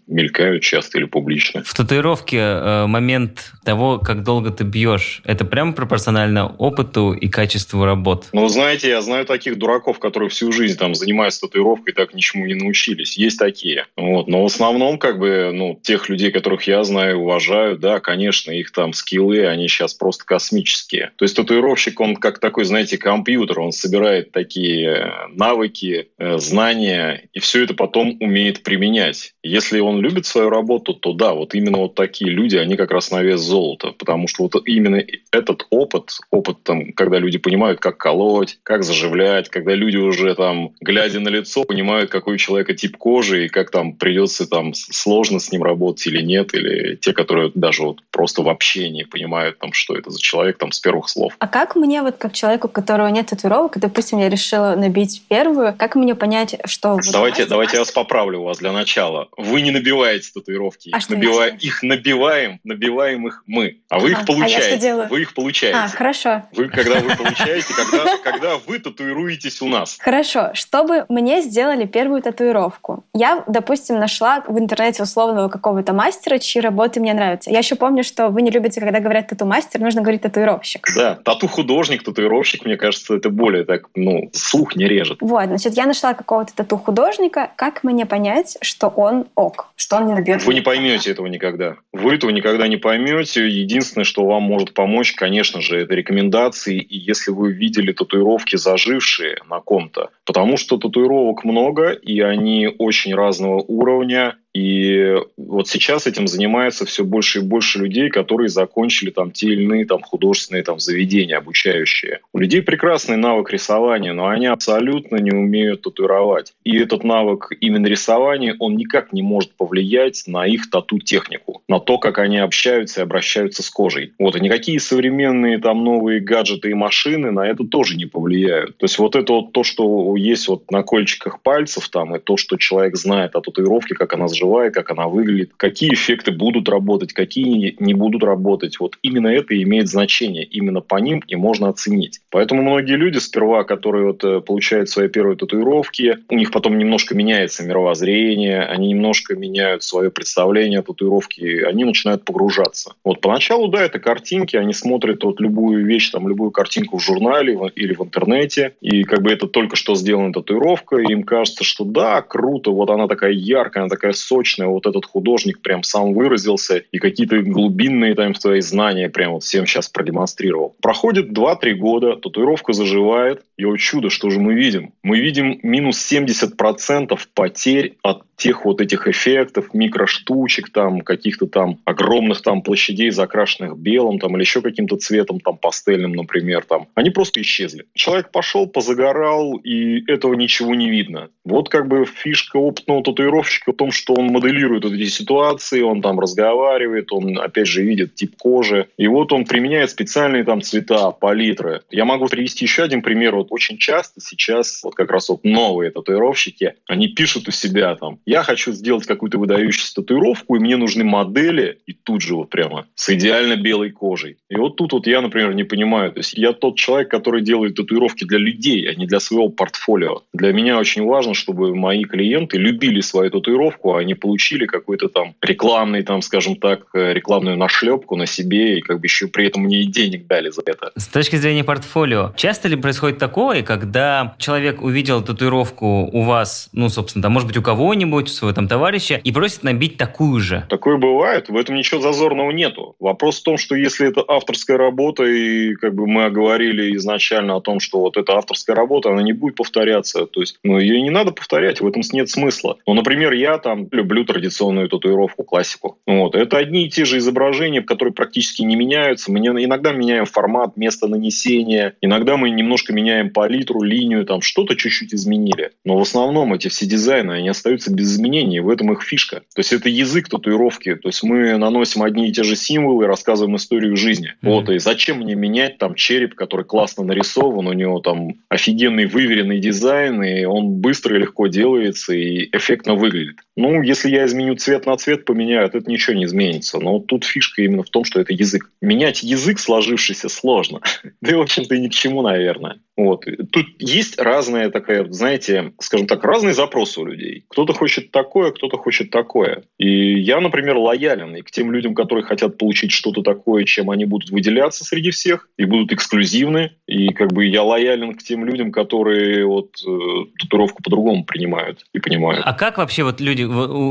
мелькают 0.08 0.64
часто 0.64 1.00
или 1.02 1.08
публично. 1.08 1.64
В 1.66 1.74
татуировке 1.74 2.38
э, 2.38 2.86
момент 2.88 3.52
того, 3.66 4.00
как 4.00 4.24
долго 4.24 4.52
ты 4.52 4.64
бьешь, 4.64 5.22
это 5.26 5.46
прямо 5.46 5.74
пропорционально 5.74 6.48
опыту 6.48 7.14
и 7.14 7.28
качеству 7.28 7.86
работы. 7.86 8.02
бот. 8.02 8.28
Ну, 8.34 8.48
знаете, 8.48 8.90
я 8.90 9.02
знаю 9.02 9.26
таких 9.26 9.58
дураков, 9.58 10.00
которые 10.00 10.30
всю 10.30 10.52
жизнь 10.52 10.78
там 10.78 10.96
занимаются 10.96 11.42
татуировкой, 11.42 11.94
так 11.94 12.14
ничему 12.14 12.46
не 12.46 12.54
научились. 12.54 13.18
Есть 13.18 13.40
такие. 13.40 13.86
Вот. 13.98 14.28
Но 14.28 14.44
в 14.44 14.46
основном, 14.46 14.98
как 14.98 15.20
бы, 15.20 15.52
ну, 15.54 15.80
тех 15.82 16.10
людей, 16.10 16.32
которых 16.32 16.68
я 16.68 16.84
знаю, 16.84 17.20
уважаю, 17.20 17.78
да, 17.78 18.00
конечно, 18.00 18.52
их 18.52 18.72
там 18.72 18.94
скиллы, 18.94 19.46
они 19.48 19.68
сейчас 19.68 19.94
просто 19.94 20.26
космические. 20.26 21.12
То 21.16 21.26
есть 21.26 21.36
татуировщик, 21.36 22.00
он 22.00 22.16
как 22.16 22.40
такой, 22.40 22.66
знаете, 22.66 22.98
компьютер, 22.98 23.60
он 23.60 23.72
собирает 23.72 24.32
такие 24.32 24.90
э, 24.90 25.12
навыки, 25.34 26.10
э, 26.18 26.38
знания, 26.38 27.30
и 27.34 27.40
все 27.40 27.64
это 27.64 27.74
потом 27.74 28.18
умеет 28.20 28.64
применять. 28.64 29.34
Если 29.44 29.80
он 29.80 30.00
любит 30.02 30.26
свою 30.26 30.50
работу, 30.50 30.91
то 30.94 31.14
да, 31.14 31.34
вот 31.34 31.56
именно 31.56 31.78
вот 31.78 31.96
такие 31.96 32.30
люди, 32.32 32.58
они 32.58 32.76
как 32.76 32.92
раз 32.92 33.12
на 33.12 33.22
вес 33.22 33.40
золота, 33.40 33.92
потому 33.98 34.28
что 34.28 34.44
вот 34.44 34.56
именно 34.66 35.04
этот 35.32 35.68
опыт, 35.70 36.18
опыт 36.30 36.64
там, 36.64 36.92
когда 36.94 37.20
люди 37.20 37.38
понимают, 37.38 37.80
как 37.80 37.98
колоть, 37.98 38.60
как 38.64 38.84
заживлять, 38.84 39.50
когда 39.50 39.74
люди 39.74 39.98
уже 39.98 40.36
там, 40.36 40.74
глядя 40.82 41.20
на 41.20 41.30
лицо, 41.30 41.64
понимают, 41.64 42.10
какой 42.10 42.36
у 42.36 42.38
человека 42.38 42.74
тип 42.74 42.98
кожи 42.98 43.46
и 43.46 43.50
как 43.50 43.72
там 43.72 43.94
придется 43.94 44.48
там 44.48 44.74
сложно 44.74 45.40
с 45.40 45.52
ним 45.52 45.64
работать 45.64 46.08
или 46.08 46.22
нет, 46.22 46.54
или 46.54 46.96
те, 46.96 47.14
которые 47.14 47.52
даже 47.56 47.84
вот 47.84 48.02
просто 48.12 48.42
в 48.42 48.50
общении 48.50 49.04
понимают 49.04 49.60
там, 49.60 49.74
что 49.74 49.96
это 49.96 50.10
за 50.10 50.20
человек 50.20 50.58
там 50.58 50.72
с 50.72 50.80
первых 50.80 51.10
слов. 51.10 51.34
А 51.40 51.48
как 51.48 51.76
мне 51.76 52.02
вот 52.02 52.18
как 52.18 52.34
человеку, 52.34 52.68
у 52.68 52.72
которого 52.72 53.08
нет 53.08 53.28
татуировок, 53.28 53.78
допустим, 53.80 54.20
я 54.20 54.30
решила 54.30 54.76
набить 54.76 55.24
первую, 55.28 55.76
как 55.78 55.96
мне 55.96 56.16
понять, 56.16 56.58
что... 56.66 57.00
Давайте, 57.12 57.46
давайте 57.46 57.74
я 57.78 57.80
вас 57.80 57.92
поправлю 57.92 58.40
у 58.40 58.44
вас 58.44 58.58
для 58.58 58.72
начала. 58.72 59.30
Вы 59.38 59.62
не 59.62 59.72
набиваете 59.72 60.32
татуировки. 60.34 60.81
А 60.92 60.98
их, 60.98 61.10
набива... 61.10 61.48
их 61.48 61.84
набиваем, 61.84 62.60
набиваем 62.64 63.28
их 63.28 63.44
мы. 63.46 63.82
А 63.90 64.00
вы 64.00 64.12
их 64.12 64.26
получаете. 64.26 64.94
А? 64.94 65.08
Вы 65.08 65.22
их 65.22 65.34
получаете. 65.34 65.78
А, 65.78 65.88
хорошо. 65.88 66.44
Вы, 66.54 66.70
когда 66.70 67.00
вы 67.00 67.16
получаете, 67.16 67.74
когда, 67.74 68.18
когда 68.24 68.58
вы 68.58 68.80
татуируетесь 68.80 69.62
у 69.62 69.68
нас. 69.68 69.98
Хорошо. 70.00 70.52
Чтобы 70.54 71.06
мне 71.10 71.42
сделали 71.42 71.86
первую 71.86 72.22
татуировку, 72.22 73.06
я, 73.14 73.44
допустим, 73.48 74.00
нашла 74.00 74.44
в 74.48 74.58
интернете 74.58 75.04
условного 75.04 75.50
какого-то 75.50 75.94
мастера, 75.94 76.40
чьи 76.40 76.62
работы 76.62 77.00
мне 77.00 77.14
нравятся. 77.14 77.52
Я 77.52 77.60
еще 77.60 77.76
помню, 77.76 78.04
что 78.04 78.30
вы 78.30 78.42
не 78.42 78.50
любите, 78.50 78.80
когда 78.80 79.00
говорят 79.00 79.28
тату-мастер, 79.28 79.80
нужно 79.80 80.02
говорить 80.02 80.22
татуировщик. 80.22 80.88
Да, 80.96 81.16
тату-художник, 81.16 82.04
татуировщик, 82.04 82.66
мне 82.66 82.78
кажется, 82.78 83.16
это 83.16 83.30
более 83.30 83.66
так, 83.66 83.84
ну, 83.96 84.30
слух 84.34 84.76
не 84.76 84.88
режет. 84.88 85.20
Вот, 85.22 85.46
значит, 85.46 85.74
я 85.74 85.86
нашла 85.86 86.14
какого-то 86.14 86.56
тату-художника. 86.56 87.52
Как 87.56 87.84
мне 87.84 88.06
понять, 88.06 88.58
что 88.62 88.88
он 88.88 89.28
ок, 89.36 89.68
что 89.76 89.98
он 89.98 90.08
не 90.08 90.14
набьет? 90.14 90.44
Вы 90.44 90.54
не 90.54 90.62
поймете 90.72 91.12
этого 91.12 91.28
никогда. 91.28 91.76
Вы 91.92 92.16
этого 92.16 92.32
никогда 92.32 92.66
не 92.70 92.78
поймете. 92.78 93.46
Единственное, 93.46 94.06
что 94.06 94.26
вам 94.26 94.44
может 94.44 94.74
помочь, 94.74 95.12
конечно 95.12 95.60
же, 95.60 95.82
это 95.82 95.96
рекомендации. 95.96 96.80
И 96.80 96.98
если 96.98 97.32
вы 97.32 97.52
видели 97.52 97.92
татуировки 97.92 98.56
зажившие 98.56 99.40
на 99.50 99.60
ком-то, 99.60 100.12
потому 100.26 100.56
что 100.56 100.78
татуировок 100.78 101.44
много, 101.44 101.90
и 101.90 102.22
они 102.22 102.70
очень 102.78 103.14
разного 103.14 103.58
уровня, 103.68 104.38
и 104.54 105.16
вот 105.38 105.70
сейчас 105.70 106.08
этим 106.08 106.28
занимается 106.28 106.86
все 106.86 107.06
больше 107.06 107.40
и 107.40 107.42
больше 107.42 107.80
людей, 107.80 108.10
которые 108.10 108.50
закончили 108.50 109.10
там 109.10 109.32
те 109.32 109.48
или 109.48 109.64
иные 109.64 109.86
там 109.86 110.02
художественные 110.02 110.64
там 110.64 110.80
заведения 110.80 111.38
обучающие. 111.38 112.20
У 112.34 112.40
людей 112.40 112.62
прекрасный 112.62 113.16
навык 113.16 113.52
рисования, 113.52 114.14
но 114.14 114.28
они 114.28 114.48
абсолютно 114.48 115.18
не 115.18 115.32
умеют 115.32 115.84
татуировать. 115.84 116.54
И 116.66 116.78
этот 116.78 117.04
навык 117.04 117.52
именно 117.62 117.88
рисования, 117.88 118.56
он 118.60 118.76
никак 118.76 119.14
не 119.14 119.22
может 119.22 119.54
повлиять 119.54 120.24
на 120.28 120.46
их 120.46 120.70
тату-технику, 120.70 121.62
на 121.70 121.80
то, 121.80 121.98
как 121.98 122.20
они 122.20 122.38
общаются 122.40 123.02
и 123.02 123.04
обращаются 123.04 123.64
с 123.64 123.70
кожей. 123.70 124.14
Вот, 124.20 124.36
и 124.36 124.42
никакие 124.42 124.80
современные 124.80 125.60
там 125.60 125.84
новые 125.84 126.20
гаджеты 126.20 126.72
и 126.72 126.74
машины 126.74 127.32
на 127.32 127.48
это 127.48 127.64
тоже 127.64 127.96
не 127.96 128.06
повлияют. 128.06 128.78
То 128.78 128.86
есть 128.86 129.00
вот 129.00 129.16
это 129.16 129.32
вот 129.32 129.54
то, 129.54 129.64
что 129.64 130.16
есть 130.18 130.50
вот 130.50 130.70
на 130.72 130.84
кольчиках 130.84 131.42
пальцев 131.42 131.88
там, 131.90 132.16
и 132.16 132.20
то, 132.20 132.36
что 132.36 132.58
человек 132.58 132.98
знает 132.98 133.36
о 133.36 133.42
татуировке, 133.42 133.96
как 133.96 134.14
она 134.14 134.28
живая, 134.42 134.72
как 134.72 134.90
она 134.92 135.08
выглядит, 135.08 135.52
какие 135.56 135.94
эффекты 135.94 136.32
будут 136.32 136.68
работать, 136.68 137.14
какие 137.14 137.76
не 137.80 137.94
будут 137.94 138.24
работать. 138.24 138.80
Вот 138.80 138.98
именно 139.04 139.28
это 139.28 139.62
имеет 139.62 139.88
значение. 139.88 140.44
Именно 140.44 140.82
по 140.82 140.96
ним 140.96 141.22
и 141.28 141.36
можно 141.36 141.70
оценить. 141.70 142.22
Поэтому 142.30 142.64
многие 142.64 142.96
люди 142.96 143.20
сперва, 143.20 143.64
которые 143.64 144.08
вот 144.08 144.24
э, 144.24 144.42
получают 144.42 144.90
свои 144.90 145.08
первые 145.08 145.38
татуировки, 145.38 146.18
у 146.30 146.36
них 146.36 146.52
потом 146.52 146.78
немножко 146.78 147.16
меняется 147.16 147.64
мировоззрение, 147.64 148.64
они 148.64 148.90
немножко 148.90 149.36
меняют 149.36 149.84
свое 149.84 150.10
представление 150.10 150.80
о 150.80 150.84
татуировке, 150.84 151.66
они 151.66 151.84
начинают 151.84 152.26
погружаться. 152.26 152.94
Вот 153.04 153.22
поначалу, 153.22 153.68
да, 153.68 153.84
это 153.84 154.00
картинки, 154.00 154.56
они 154.56 154.74
смотрят 154.74 155.24
вот 155.24 155.40
любую 155.40 155.86
вещь, 155.86 156.10
там, 156.12 156.28
любую 156.28 156.52
картинку 156.52 156.98
в 156.98 157.04
журнале 157.04 157.60
или 157.76 157.94
в 157.94 158.02
интернете, 158.02 158.74
и 158.82 159.04
как 159.04 159.22
бы 159.22 159.32
это 159.32 159.48
только 159.48 159.76
что 159.76 159.96
сделана 159.96 160.34
татуировка, 160.34 160.98
им 160.98 161.24
кажется, 161.24 161.64
что 161.64 161.84
да, 161.84 162.22
круто, 162.22 162.72
вот 162.72 162.90
она 162.90 163.08
такая 163.08 163.32
яркая, 163.32 163.84
она 163.84 163.90
такая 163.90 164.14
сочная, 164.32 164.68
вот 164.68 164.88
этот 164.88 165.06
художник 165.06 165.62
прям 165.62 165.84
сам 165.84 166.14
выразился 166.14 166.78
и 166.78 167.00
какие-то 167.00 167.42
глубинные 167.42 168.16
там 168.16 168.34
свои 168.34 168.62
знания 168.62 169.10
прям 169.10 169.34
вот 169.34 169.44
всем 169.44 169.66
сейчас 169.66 169.90
продемонстрировал. 169.90 170.74
Проходит 170.82 171.32
2-3 171.38 171.74
года, 171.74 172.16
татуировка 172.16 172.72
заживает, 172.72 173.44
и 173.58 173.66
о 173.66 173.76
чудо, 173.76 174.10
что 174.10 174.30
же 174.30 174.40
мы 174.40 174.54
видим? 174.54 174.94
Мы 175.04 175.20
видим 175.20 175.60
минус 175.64 176.12
70% 176.12 177.20
потерь 177.34 177.98
от 178.02 178.24
тех 178.42 178.66
вот 178.66 178.82
этих 178.82 179.08
эффектов, 179.08 179.74
микроштучек, 179.74 180.72
там, 180.72 181.02
каких-то 181.02 181.46
там 181.46 181.78
огромных 181.86 182.42
там 182.42 182.64
площадей, 182.64 183.12
закрашенных 183.12 183.78
белым, 183.78 184.18
там, 184.18 184.36
или 184.36 184.42
еще 184.42 184.62
каким-то 184.62 184.96
цветом, 184.96 185.40
там, 185.40 185.58
пастельным, 185.58 186.14
например, 186.14 186.64
там, 186.64 186.88
они 186.96 187.12
просто 187.12 187.42
исчезли. 187.42 187.86
Человек 187.94 188.32
пошел, 188.32 188.66
позагорал, 188.66 189.58
и 189.58 190.04
этого 190.12 190.34
ничего 190.34 190.74
не 190.74 190.90
видно. 190.90 191.30
Вот 191.46 191.70
как 191.70 191.88
бы 191.88 192.06
фишка 192.06 192.58
опытного 192.58 193.04
татуировщика 193.04 193.74
в 193.74 193.76
том, 193.76 193.92
что 193.92 194.16
моделирует 194.26 194.84
вот 194.84 194.94
эти 194.94 195.10
ситуации, 195.10 195.82
он 195.82 196.02
там 196.02 196.20
разговаривает, 196.20 197.12
он, 197.12 197.40
опять 197.40 197.68
же, 197.68 197.84
видит 197.84 198.16
тип 198.16 198.36
кожи, 198.38 198.88
и 198.98 199.08
вот 199.08 199.32
он 199.34 199.46
применяет 199.46 199.90
специальные 199.90 200.44
там 200.44 200.62
цвета, 200.62 201.12
палитры. 201.12 201.82
Я 201.90 202.06
могу 202.06 202.28
привести 202.28 202.66
еще 202.66 202.84
один 202.84 203.02
пример. 203.02 203.36
Вот 203.36 203.48
очень 203.50 203.78
часто 203.78 204.22
сейчас 204.22 204.82
вот 204.84 204.96
как 204.96 205.12
раз 205.12 205.30
вот 205.30 205.44
новые 205.44 205.92
татуировщики, 205.92 206.76
они 206.88 207.08
пишут 207.10 207.48
у 207.48 207.52
себя 207.52 207.96
там, 207.96 208.20
я 208.26 208.44
хочу 208.44 208.72
сделать 208.72 209.06
какую-то 209.06 209.38
выдающуюся 209.38 209.96
татуировку, 209.96 210.56
и 210.56 210.60
мне 210.60 210.78
нужны 210.78 211.04
модели, 211.04 211.80
и 211.86 211.94
тут 211.94 212.22
же 212.22 212.36
вот 212.36 212.50
прямо 212.50 212.88
с 212.96 213.10
идеально 213.10 213.56
белой 213.56 213.92
кожей. 213.92 214.38
И 214.50 214.56
вот 214.56 214.76
тут 214.76 214.94
вот 214.94 215.08
я, 215.08 215.22
например, 215.22 215.54
не 215.54 215.64
понимаю. 215.64 216.12
То 216.12 216.20
есть 216.20 216.34
я 216.34 216.54
тот 216.54 216.78
человек, 216.78 217.10
который 217.10 217.42
делает 217.42 217.76
татуировки 217.76 218.26
для 218.26 218.38
людей, 218.38 218.90
а 218.90 218.96
не 218.96 219.06
для 219.06 219.20
своего 219.20 219.50
портфолио. 219.50 220.22
Для 220.34 220.54
меня 220.54 220.78
очень 220.78 221.06
важно, 221.06 221.34
чтобы 221.34 221.76
мои 221.76 222.04
клиенты 222.04 222.58
любили 222.58 223.02
свою 223.02 223.30
татуировку, 223.32 223.96
а 223.96 224.04
не 224.04 224.11
получили 224.16 224.66
какой-то 224.66 225.10
там 225.10 225.36
рекламный, 225.42 226.04
там, 226.04 226.22
скажем 226.22 226.56
так, 226.56 226.82
э, 226.94 227.14
рекламную 227.14 227.58
нашлепку 227.58 228.16
на 228.16 228.26
себе, 228.26 228.78
и 228.78 228.82
как 228.82 229.00
бы 229.00 229.06
еще 229.06 229.28
при 229.28 229.48
этом 229.48 229.64
мне 229.64 229.82
и 229.82 229.86
денег 229.86 230.28
дали 230.28 230.50
за 230.50 230.62
это. 230.66 230.92
С 230.96 231.08
точки 231.08 231.36
зрения 231.36 231.64
портфолио, 231.64 232.34
часто 232.36 232.68
ли 232.68 232.76
происходит 232.76 233.18
такое, 233.18 233.64
когда 233.64 234.36
человек 234.38 234.82
увидел 234.82 235.22
татуировку 235.22 236.10
у 236.12 236.24
вас, 236.24 236.70
ну, 236.74 236.90
собственно, 236.90 237.24
там, 237.24 237.32
может 237.32 237.48
быть, 237.48 237.58
у 237.58 237.62
кого-нибудь, 237.62 238.26
у 238.26 238.32
своего 238.32 238.54
там 238.54 238.68
товарища 238.68 239.20
и 239.24 239.32
просит 239.32 239.64
набить 239.64 239.98
такую 239.98 240.40
же. 240.40 240.66
Такое 240.70 240.98
бывает, 240.98 241.50
в 241.50 241.56
этом 241.56 241.76
ничего 241.76 242.02
зазорного 242.02 242.52
нету. 242.52 242.96
Вопрос 243.00 243.40
в 243.40 243.44
том, 243.44 243.58
что 243.58 243.76
если 243.76 244.08
это 244.08 244.24
авторская 244.28 244.78
работа, 244.78 245.24
и 245.24 245.76
как 245.76 245.96
бы 245.96 246.08
мы 246.08 246.26
оговорили 246.26 246.96
изначально 246.98 247.56
о 247.56 247.62
том, 247.62 247.80
что 247.80 248.00
вот 248.00 248.18
эта 248.18 248.34
авторская 248.34 248.76
работа, 248.76 249.10
она 249.10 249.22
не 249.22 249.34
будет 249.34 249.56
повторяться, 249.56 250.26
то 250.26 250.42
есть 250.42 250.58
ну, 250.64 250.80
ее 250.80 251.02
не 251.02 251.10
надо 251.10 251.32
повторять, 251.32 251.82
в 251.82 251.88
этом 251.88 252.02
нет 252.12 252.30
смысла. 252.30 252.78
Ну, 252.88 252.94
например, 252.94 253.34
я 253.34 253.58
там 253.58 253.88
люблю 254.02 254.26
традиционную 254.26 254.90
татуировку, 254.90 255.44
классику. 255.44 255.98
Вот. 256.06 256.36
Это 256.36 256.58
одни 256.58 256.86
и 256.86 256.90
те 256.90 257.06
же 257.06 257.18
изображения, 257.20 257.82
которые 257.82 258.14
практически 258.14 258.64
не 258.64 258.76
меняются. 258.76 259.32
Мы 259.32 259.40
иногда 259.40 259.92
меняем 259.92 260.26
формат, 260.26 260.76
место 260.78 261.08
нанесения, 261.08 261.94
иногда 262.02 262.38
мы 262.38 262.50
немножко 262.50 262.94
меняем 262.94 263.30
палитру, 263.30 263.82
линию, 263.82 264.26
там 264.26 264.42
что-то 264.42 264.76
чуть-чуть 264.76 265.14
изменили. 265.14 265.72
Но 265.86 265.98
в 265.98 266.02
основном 266.02 266.54
эти 266.54 266.68
все 266.68 266.86
дизайны, 266.86 267.34
они 267.34 267.50
остаются 267.50 267.94
без 267.94 268.14
изменений, 268.14 268.60
в 268.60 268.70
этом 268.70 268.92
их 268.92 269.04
фишка. 269.04 269.42
То 269.54 269.60
есть 269.60 269.74
это 269.74 269.90
язык 269.90 270.30
татуировки, 270.30 270.96
то 270.96 271.10
есть 271.10 271.24
мы 271.24 271.58
наносим 271.58 272.04
одни 272.04 272.30
и 272.30 272.32
те 272.32 272.44
же 272.44 272.56
символы, 272.56 273.06
рассказываем 273.08 273.56
историю 273.56 273.96
жизни. 273.96 274.30
Mm-hmm. 274.42 274.50
Вот, 274.50 274.70
и 274.70 274.80
зачем 274.80 275.20
мне 275.20 275.36
менять 275.36 275.78
там 275.78 275.96
череп, 275.96 276.36
который 276.36 276.66
классно 276.66 277.04
нарисован, 277.04 277.68
у 277.68 277.74
него 277.74 278.00
там 278.00 278.36
офигенный 278.50 279.06
выверенный 279.06 279.60
дизайн, 279.60 280.24
и 280.24 280.46
он 280.46 280.72
быстро 280.82 281.16
и 281.16 281.20
легко 281.20 281.48
делается, 281.48 282.14
и 282.14 282.50
эффектно 282.52 282.96
выглядит. 282.96 283.38
Ну, 283.56 283.82
если 283.92 284.10
я 284.10 284.26
изменю 284.26 284.56
цвет 284.56 284.86
на 284.86 284.96
цвет, 284.96 285.26
поменяют, 285.26 285.76
это 285.76 285.90
ничего 285.90 286.16
не 286.16 286.24
изменится. 286.24 286.80
Но 286.80 287.00
тут 287.00 287.26
фишка 287.26 287.62
именно 287.62 287.84
в 287.84 287.90
том, 287.90 288.06
что 288.06 288.22
это 288.22 288.34
язык. 288.34 288.72
Менять 288.82 289.22
язык 289.22 289.60
сложившийся 289.60 290.30
сложно. 290.30 290.80
Да 291.22 291.32
и, 291.32 291.36
в 291.36 291.42
общем-то, 291.42 291.78
ни 291.78 291.88
к 291.88 291.94
чему, 291.94 292.22
наверное. 292.22 292.80
Вот. 292.98 293.26
Тут 293.52 293.66
есть 293.80 294.20
разная 294.20 294.70
такая, 294.70 295.06
знаете, 295.12 295.74
скажем 295.80 296.08
так, 296.08 296.24
разные 296.24 296.54
запросы 296.54 297.00
у 297.00 297.06
людей. 297.06 297.46
Кто-то 297.50 297.74
хочет 297.74 298.12
такое, 298.12 298.52
кто-то 298.52 298.78
хочет 298.78 299.12
такое. 299.12 299.64
И 299.78 300.20
я, 300.20 300.40
например, 300.40 300.78
лоялен 300.78 301.36
и 301.36 301.42
к 301.42 301.52
тем 301.52 301.72
людям, 301.72 301.96
которые 301.96 302.24
хотят 302.24 302.58
получить 302.58 302.92
что-то 302.92 303.22
такое, 303.22 303.66
чем 303.66 303.90
они 303.90 304.06
будут 304.06 304.30
выделяться 304.30 304.84
среди 304.84 305.12
всех 305.12 305.48
и 305.58 305.66
будут 305.66 305.92
эксклюзивны. 305.92 306.72
И 306.88 307.10
как 307.10 307.34
бы 307.34 307.46
я 307.46 307.64
лоялен 307.64 308.14
к 308.16 308.24
тем 308.24 308.46
людям, 308.46 308.72
которые 308.72 309.46
вот 309.46 309.76
э, 309.86 310.26
татуировку 310.40 310.84
по-другому 310.84 311.24
принимают 311.26 311.86
и 311.94 312.00
понимают. 312.00 312.44
А 312.46 312.54
как 312.54 312.78
вообще 312.78 313.04
вот 313.04 313.20
люди... 313.22 313.44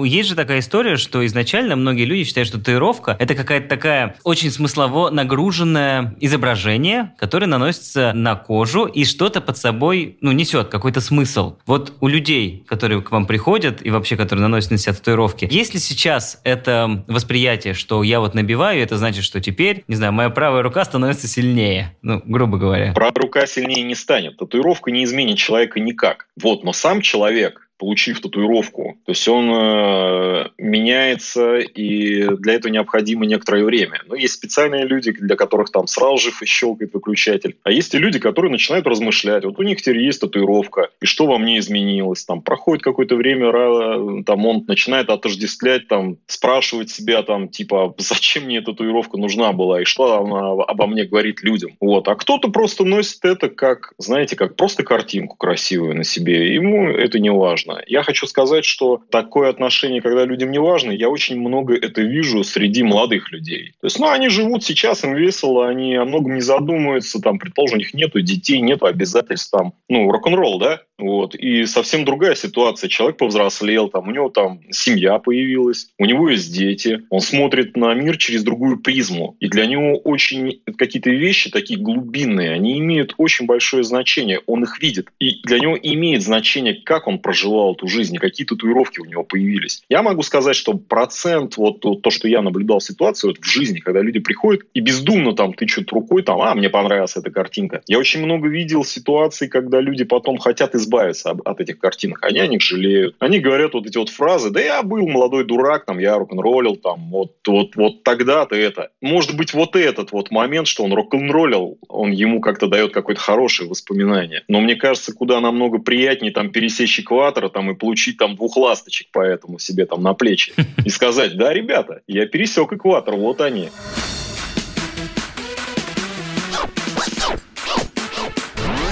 Есть 0.05 0.29
же 0.29 0.35
такая 0.35 0.61
история, 0.61 0.97
что 0.97 1.25
изначально 1.27 1.77
многие 1.77 2.05
люди 2.05 2.25
считают, 2.25 2.49
что 2.49 2.59
татуировка– 2.59 3.17
это 3.19 3.35
какая-то 3.35 3.69
такая 3.69 4.17
очень 4.25 4.51
смыслово 4.51 5.11
нагруженное 5.11 6.15
изображение, 6.21 7.15
которое 7.19 7.47
наносится 7.47 8.13
на 8.13 8.37
кожу 8.37 8.87
и 8.87 9.05
что-то 9.05 9.41
под 9.41 9.57
собой, 9.57 10.17
ну, 10.21 10.33
несет 10.33 10.69
какой-то 10.69 11.01
смысл. 11.01 11.57
Вот 11.67 11.95
у 12.01 12.09
людей, 12.09 12.65
которые 12.67 13.01
к 13.03 13.11
вам 13.11 13.27
приходят 13.27 13.85
и 13.85 13.91
вообще, 13.91 14.17
которые 14.17 14.43
наносят 14.43 14.71
на 14.71 14.79
себя 14.79 14.95
татуировки, 14.95 15.49
есть 15.51 15.75
ли 15.75 15.81
сейчас 15.81 16.41
это 16.45 17.05
восприятие, 17.07 17.75
что 17.75 18.03
я 18.03 18.21
вот 18.21 18.35
набиваю, 18.35 18.83
это 18.83 18.99
значит, 18.99 19.25
что 19.25 19.41
теперь, 19.41 19.85
не 19.89 19.97
знаю, 19.97 20.13
моя 20.13 20.31
правая 20.31 20.63
рука 20.63 20.85
становится 20.85 21.27
сильнее, 21.27 21.97
ну, 22.03 22.21
грубо 22.25 22.59
говоря. 22.59 22.93
Правая 22.93 23.15
рука 23.15 23.47
сильнее 23.47 23.83
не 23.83 23.95
станет. 23.95 24.37
Татуировка 24.37 24.91
не 24.91 25.05
изменит 25.05 25.39
человека 25.39 25.81
никак. 25.81 26.27
Вот, 26.41 26.65
но 26.65 26.73
сам 26.73 27.01
человек 27.01 27.70
получив 27.81 28.21
татуировку. 28.21 28.99
То 29.07 29.13
есть 29.13 29.27
он 29.27 29.51
э, 29.51 30.49
меняется, 30.59 31.57
и 31.57 32.29
для 32.37 32.55
этого 32.55 32.71
необходимо 32.71 33.25
некоторое 33.25 33.65
время. 33.65 34.03
Но 34.07 34.15
есть 34.15 34.35
специальные 34.35 34.85
люди, 34.85 35.13
для 35.13 35.35
которых 35.35 35.71
там 35.71 35.87
сразу 35.87 36.19
же 36.19 36.31
щелкает 36.45 36.93
выключатель. 36.93 37.57
А 37.63 37.73
есть 37.73 37.95
и 37.95 37.99
люди, 37.99 38.19
которые 38.19 38.53
начинают 38.53 38.87
размышлять. 38.87 39.45
Вот 39.47 39.59
у 39.59 39.63
них 39.63 39.81
теперь 39.81 40.03
есть 40.03 40.21
татуировка, 40.21 40.91
и 41.01 41.07
что 41.07 41.27
во 41.27 41.39
мне 41.39 41.59
изменилось? 41.59 42.27
Там 42.27 42.43
проходит 42.43 42.85
какое-то 42.85 43.17
время, 43.17 44.25
там 44.25 44.45
он 44.45 44.65
начинает 44.69 45.09
отождествлять, 45.09 45.89
там 45.89 46.19
спрашивать 46.27 46.91
себя, 46.91 47.23
там 47.23 47.49
типа, 47.49 47.95
зачем 47.97 48.45
мне 48.45 48.59
эта 48.59 48.73
татуировка 48.73 49.17
нужна 49.17 49.53
была, 49.53 49.81
и 49.81 49.85
что 49.85 50.21
она 50.23 50.65
обо 50.65 50.87
мне 50.87 51.05
говорит 51.05 51.43
людям. 51.43 51.71
Вот. 51.81 52.09
А 52.09 52.15
кто-то 52.15 52.51
просто 52.51 52.85
носит 52.85 53.25
это 53.25 53.49
как, 53.49 53.95
знаете, 53.97 54.37
как 54.37 54.57
просто 54.57 54.83
картинку 54.83 55.37
красивую 55.37 55.97
на 55.97 56.05
себе. 56.05 56.53
Ему 56.53 56.91
это 56.91 57.19
не 57.19 57.31
важно 57.31 57.70
важно. 57.71 57.85
Я 57.87 58.03
хочу 58.03 58.27
сказать, 58.27 58.65
что 58.65 59.01
такое 59.11 59.49
отношение, 59.49 60.01
когда 60.01 60.25
людям 60.25 60.51
не 60.51 60.59
важно, 60.59 60.93
я 60.93 61.09
очень 61.09 61.39
много 61.39 61.75
это 61.75 62.03
вижу 62.03 62.45
среди 62.45 62.83
молодых 62.83 63.33
людей. 63.33 63.73
То 63.81 63.87
есть, 63.87 63.99
ну, 63.99 64.09
они 64.09 64.29
живут 64.29 64.65
сейчас, 64.65 65.05
им 65.05 65.15
весело, 65.15 65.69
они 65.69 65.95
о 65.97 66.05
многом 66.05 66.35
не 66.35 66.41
задумываются, 66.41 67.21
там, 67.21 67.39
предположим, 67.39 67.77
у 67.77 67.79
них 67.79 67.95
нету 67.95 68.21
детей, 68.21 68.61
нету 68.61 68.87
обязательств, 68.87 69.51
там, 69.51 69.73
ну, 69.89 70.11
рок-н-ролл, 70.11 70.59
да, 70.59 70.81
вот. 70.99 71.35
И 71.35 71.65
совсем 71.67 72.05
другая 72.05 72.35
ситуация. 72.35 72.89
Человек 72.89 73.17
повзрослел, 73.17 73.89
там, 73.89 74.09
у 74.09 74.11
него 74.11 74.29
там 74.29 74.61
семья 74.71 75.19
появилась, 75.19 75.89
у 75.99 76.05
него 76.05 76.29
есть 76.29 76.53
дети, 76.53 77.03
он 77.11 77.21
смотрит 77.21 77.77
на 77.77 77.95
мир 77.95 78.17
через 78.17 78.45
другую 78.45 78.79
призму. 78.79 79.37
И 79.41 79.49
для 79.49 79.67
него 79.67 79.97
очень 79.97 80.61
какие-то 80.77 81.11
вещи 81.11 81.51
такие 81.51 81.81
глубинные, 81.81 82.53
они 82.53 82.79
имеют 82.79 83.15
очень 83.17 83.47
большое 83.47 83.83
значение. 83.83 84.41
Он 84.47 84.63
их 84.65 84.81
видит. 84.83 85.09
И 85.19 85.41
для 85.45 85.59
него 85.59 85.79
имеет 85.81 86.23
значение, 86.23 86.75
как 86.75 87.07
он 87.07 87.19
проживал 87.19 87.60
эту 87.69 87.87
жизнь, 87.87 88.17
какие 88.17 88.47
татуировки 88.47 89.01
у 89.01 89.05
него 89.05 89.25
появились. 89.25 89.83
Я 89.89 90.03
могу 90.03 90.23
сказать, 90.23 90.57
что 90.57 90.75
процент, 90.75 91.57
вот 91.57 91.81
то, 91.81 92.11
что 92.11 92.29
я 92.29 92.43
наблюдал 92.43 92.79
в 92.79 92.85
ситуации 92.85 93.29
вот 93.29 93.39
в 93.39 93.45
жизни, 93.45 93.79
когда 93.79 94.01
люди 94.01 94.21
приходят 94.21 94.63
и 94.75 94.81
бездумно 94.81 95.35
там 95.35 95.53
тычут 95.53 95.93
рукой, 95.93 96.23
там, 96.23 96.41
а, 96.41 96.55
мне 96.55 96.69
понравилась 96.69 97.17
эта 97.17 97.31
картинка. 97.31 97.83
Я 97.87 97.99
очень 97.99 98.25
много 98.25 98.49
видел 98.49 98.85
ситуаций, 98.85 99.49
когда 99.49 99.81
люди 99.81 100.05
потом 100.05 100.39
хотят 100.39 100.75
избавиться 100.75 101.11
избавиться 101.11 101.31
от 101.45 101.61
этих 101.61 101.79
картинок. 101.79 102.23
Они 102.23 102.41
о 102.41 102.47
них 102.47 102.61
жалеют. 102.61 103.17
Они 103.19 103.39
говорят 103.39 103.75
вот 103.75 103.87
эти 103.87 103.99
вот 103.99 104.09
фразы, 104.09 104.51
да 104.51 104.61
я 104.61 104.83
был 104.83 105.07
молодой 105.09 105.45
дурак, 105.45 105.85
там, 105.85 105.99
я 105.99 106.19
рок-н-роллил, 106.19 106.77
там, 106.77 107.11
вот, 107.11 107.33
вот, 107.47 107.77
вот 107.77 108.03
тогда-то 108.03 108.57
это. 108.57 108.91
Может 109.01 109.37
быть, 109.37 109.55
вот 109.55 109.77
этот 109.77 110.13
вот 110.13 110.31
момент, 110.31 110.67
что 110.67 110.85
он 110.85 110.93
рок-н-роллил, 110.93 111.79
он 111.89 112.11
ему 112.11 112.41
как-то 112.41 112.67
дает 112.67 112.93
какое-то 112.93 113.21
хорошее 113.21 113.69
воспоминание. 113.69 114.43
Но 114.49 114.61
мне 114.61 114.75
кажется, 114.75 115.15
куда 115.15 115.41
намного 115.41 115.79
приятнее 115.79 116.33
там 116.33 116.51
пересечь 116.51 117.01
экватор 117.01 117.40
там, 117.49 117.71
и 117.71 117.75
получить 117.75 118.19
там 118.19 118.37
двух 118.37 118.57
ласточек 118.57 119.09
поэтому 119.13 119.59
себе 119.59 119.87
там 119.87 120.03
на 120.03 120.15
плечи. 120.15 120.53
И 120.85 120.91
сказать, 120.91 121.37
да, 121.37 121.53
ребята, 121.53 122.03
я 122.07 122.27
пересек 122.27 122.73
экватор, 122.73 123.15
вот 123.15 123.41
они. 123.41 123.71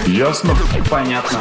Ясно? 0.06 0.54
Понятно. 0.90 1.40